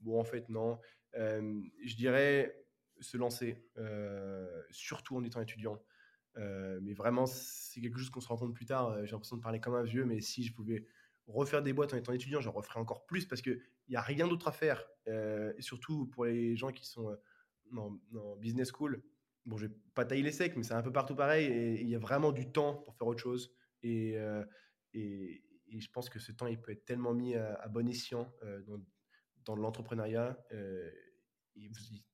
bon 0.00 0.20
en 0.20 0.24
fait 0.24 0.48
non. 0.48 0.78
je 1.14 1.96
dirais 1.96 2.64
se 3.00 3.16
lancer, 3.16 3.64
surtout 4.70 5.16
en 5.16 5.24
étant 5.24 5.40
étudiant. 5.40 5.80
Euh, 6.38 6.78
mais 6.82 6.92
vraiment, 6.92 7.26
c'est 7.26 7.80
quelque 7.80 7.98
chose 7.98 8.10
qu'on 8.10 8.20
se 8.20 8.28
rend 8.28 8.36
compte 8.36 8.54
plus 8.54 8.66
tard. 8.66 8.90
Euh, 8.90 9.04
j'ai 9.04 9.12
l'impression 9.12 9.36
de 9.36 9.42
parler 9.42 9.60
comme 9.60 9.74
un 9.74 9.82
vieux, 9.82 10.04
mais 10.04 10.20
si 10.20 10.44
je 10.44 10.52
pouvais 10.52 10.86
refaire 11.26 11.62
des 11.62 11.72
boîtes 11.72 11.94
en 11.94 11.96
étant 11.96 12.12
étudiant, 12.12 12.40
j'en 12.40 12.52
referais 12.52 12.78
encore 12.78 13.06
plus 13.06 13.26
parce 13.26 13.42
qu'il 13.42 13.60
n'y 13.88 13.96
a 13.96 14.00
rien 14.00 14.28
d'autre 14.28 14.48
à 14.48 14.52
faire. 14.52 14.86
Euh, 15.08 15.52
et 15.56 15.62
surtout 15.62 16.06
pour 16.06 16.24
les 16.26 16.56
gens 16.56 16.70
qui 16.72 16.86
sont 16.86 17.16
en, 17.76 18.36
business 18.36 18.70
school, 18.70 19.02
bon, 19.44 19.56
je 19.56 19.66
vais 19.66 19.74
pas 19.94 20.04
tailler 20.04 20.22
les 20.22 20.32
secs, 20.32 20.54
mais 20.56 20.62
c'est 20.62 20.74
un 20.74 20.82
peu 20.82 20.92
partout 20.92 21.16
pareil. 21.16 21.46
Et 21.46 21.82
il 21.82 21.88
y 21.88 21.94
a 21.94 21.98
vraiment 21.98 22.32
du 22.32 22.50
temps 22.50 22.74
pour 22.74 22.94
faire 22.94 23.06
autre 23.06 23.22
chose. 23.22 23.52
Et, 23.82 24.16
et, 24.92 25.42
je 25.78 25.90
pense 25.90 26.08
que 26.08 26.18
ce 26.18 26.32
temps, 26.32 26.46
il 26.46 26.60
peut 26.60 26.72
être 26.72 26.84
tellement 26.84 27.12
mis 27.12 27.34
à, 27.34 27.66
bon 27.68 27.88
escient 27.88 28.32
dans, 28.66 28.80
dans 29.44 29.56
l'entrepreneuriat. 29.56 30.38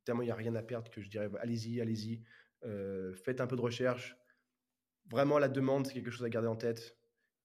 Tellement 0.05 0.23
il 0.23 0.27
n'y 0.27 0.31
a 0.31 0.37
rien 0.37 0.55
à 0.55 0.63
perdre 0.63 0.91
que 0.91 1.01
je 1.01 1.09
dirais 1.09 1.29
allez-y, 1.41 1.81
allez-y. 1.81 2.23
Euh, 2.65 3.15
faites 3.15 3.41
un 3.41 3.47
peu 3.47 3.57
de 3.57 3.61
recherche. 3.61 4.17
Vraiment, 5.11 5.39
la 5.39 5.49
demande, 5.49 5.87
c'est 5.87 5.95
quelque 5.95 6.11
chose 6.11 6.25
à 6.25 6.29
garder 6.29 6.49
en 6.49 6.57
tête. 6.57 6.97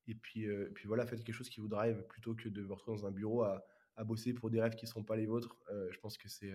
Et 0.07 0.15
puis, 0.15 0.45
euh, 0.47 0.71
puis 0.73 0.87
voilà, 0.87 1.05
faites 1.05 1.23
quelque 1.23 1.35
chose 1.35 1.49
qui 1.49 1.59
vous 1.59 1.67
drive 1.67 2.03
plutôt 2.07 2.35
que 2.35 2.49
de 2.49 2.61
vous 2.61 2.75
retrouver 2.75 2.97
dans 2.97 3.07
un 3.07 3.11
bureau 3.11 3.43
à, 3.43 3.65
à 3.95 4.03
bosser 4.03 4.33
pour 4.33 4.49
des 4.49 4.61
rêves 4.61 4.75
qui 4.75 4.85
ne 4.85 4.89
seront 4.89 5.03
pas 5.03 5.15
les 5.15 5.25
vôtres. 5.25 5.57
Euh, 5.71 5.89
je 5.91 5.99
pense 5.99 6.17
que 6.17 6.29
c'est 6.29 6.53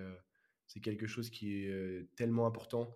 c'est 0.66 0.80
quelque 0.80 1.06
chose 1.06 1.28
qui 1.28 1.64
est 1.64 2.06
tellement 2.16 2.46
important. 2.46 2.94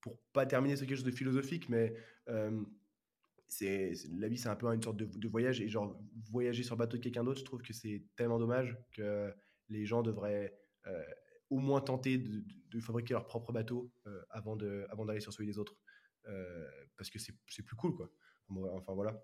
pour 0.00 0.18
pas 0.32 0.46
terminer 0.46 0.76
sur 0.76 0.86
quelque 0.86 0.96
chose 0.96 1.04
de 1.04 1.10
philosophique, 1.10 1.68
mais 1.68 1.94
c'est 3.46 3.92
la 4.10 4.28
vie, 4.28 4.38
c'est 4.38 4.48
un 4.48 4.56
peu 4.56 4.66
une 4.66 4.82
sorte 4.82 4.96
de, 4.96 5.04
de, 5.04 5.28
voyage. 5.28 5.60
Et 5.60 5.68
genre, 5.68 5.96
voyager 6.30 6.62
sur 6.64 6.74
le 6.74 6.80
bateau 6.80 6.96
de 6.96 7.02
quelqu'un 7.02 7.22
d'autre, 7.22 7.38
je 7.38 7.44
trouve 7.44 7.62
que 7.62 7.72
c'est 7.72 8.02
tellement 8.16 8.38
dommage 8.38 8.76
que 8.92 9.32
les 9.68 9.86
gens 9.86 10.02
devraient 10.02 10.52
au 11.50 11.58
moins 11.58 11.80
tenter 11.80 12.18
de, 12.18 12.80
fabriquer 12.80 13.14
leur 13.14 13.26
propre 13.26 13.52
bateau 13.52 13.92
euh, 14.06 14.22
avant 14.30 14.56
d'aller 14.56 14.84
avant 14.90 15.20
sur 15.20 15.32
celui 15.32 15.46
des 15.46 15.58
autres. 15.58 15.76
Euh, 16.26 16.68
parce 16.96 17.10
que 17.10 17.18
c'est 17.18 17.62
plus 17.62 17.76
cool, 17.76 17.94
quoi. 17.94 18.10
Enfin, 18.72 18.94
voilà. 18.94 19.22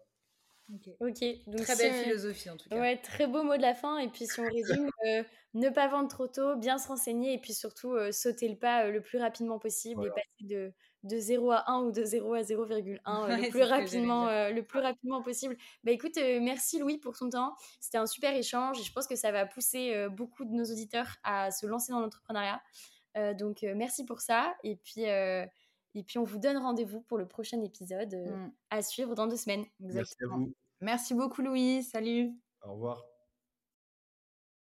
Ok, 1.01 1.25
donc 1.49 1.63
très 1.63 1.75
belle 1.77 2.05
philosophie 2.05 2.49
en 2.49 2.57
tout 2.57 2.69
cas. 2.69 2.79
Ouais, 2.79 2.97
très 2.97 3.27
beau 3.27 3.43
mot 3.43 3.57
de 3.57 3.63
la 3.63 3.75
fin. 3.75 3.99
Et 3.99 4.09
puis 4.09 4.27
si 4.27 4.39
on 4.39 4.49
résume, 4.53 4.89
euh, 5.07 5.25
ne 5.55 5.69
pas 5.69 5.89
vendre 5.89 6.09
trop 6.09 6.29
tôt, 6.29 6.57
bien 6.57 6.79
se 6.79 6.87
renseigner 6.87 7.35
et 7.35 7.39
puis 7.39 7.55
surtout 7.55 7.97
sauter 8.13 8.49
le 8.49 8.57
pas 8.57 8.89
le 8.89 9.01
plus 9.01 9.19
rapidement 9.19 9.59
possible 9.59 10.07
et 10.07 10.11
passer 10.11 10.45
de, 10.49 10.73
de 11.03 11.19
0 11.19 11.51
à 11.51 11.71
1 11.71 11.83
ou 11.83 11.93
de 11.93 12.05
0 12.05 12.35
à 12.35 12.43
0,1 12.43 12.99
euh, 13.07 13.37
le, 13.37 13.49
plus 13.49 13.63
rapidement, 13.63 14.29
euh, 14.29 14.51
le 14.51 14.63
plus 14.63 14.81
rapidement 14.81 15.23
possible. 15.23 15.57
Bah 15.85 15.93
écoute, 15.93 16.17
euh, 16.19 16.41
merci 16.41 16.79
Louis 16.79 16.99
pour 16.99 17.17
ton 17.17 17.31
temps. 17.31 17.55
C'était 17.81 17.99
un 17.99 18.07
super 18.07 18.35
échange 18.35 18.79
et 18.81 18.83
je 18.83 18.93
pense 18.93 19.07
que 19.07 19.17
ça 19.17 19.33
va 19.33 19.47
pousser 19.47 20.09
beaucoup 20.11 20.45
de 20.45 20.53
nos 20.53 20.65
auditeurs 20.65 21.17
à 21.23 21.51
se 21.51 21.67
lancer 21.67 21.93
dans 21.93 22.01
l'entrepreneuriat. 22.01 22.61
donc 23.39 23.63
merci 23.63 24.05
pour 24.05 24.21
ça. 24.21 24.55
Et 24.63 24.77
puis, 24.77 25.03
et 25.03 26.05
puis 26.07 26.19
on 26.19 26.25
vous 26.25 26.39
donne 26.39 26.57
rendez-vous 26.59 27.01
pour 27.01 27.19
le 27.19 27.27
prochain 27.27 27.61
épisode 27.63 28.15
mm. 28.15 28.53
à 28.71 28.83
suivre 28.83 29.15
dans 29.15 29.27
deux 29.27 29.37
semaines. 29.37 29.65
Merci 29.81 30.15
à 30.23 30.27
vous. 30.27 30.53
Merci 30.81 31.15
beaucoup 31.15 31.43
Louis. 31.43 31.83
Salut. 31.83 32.33
Au 32.63 32.73
revoir. 32.73 33.10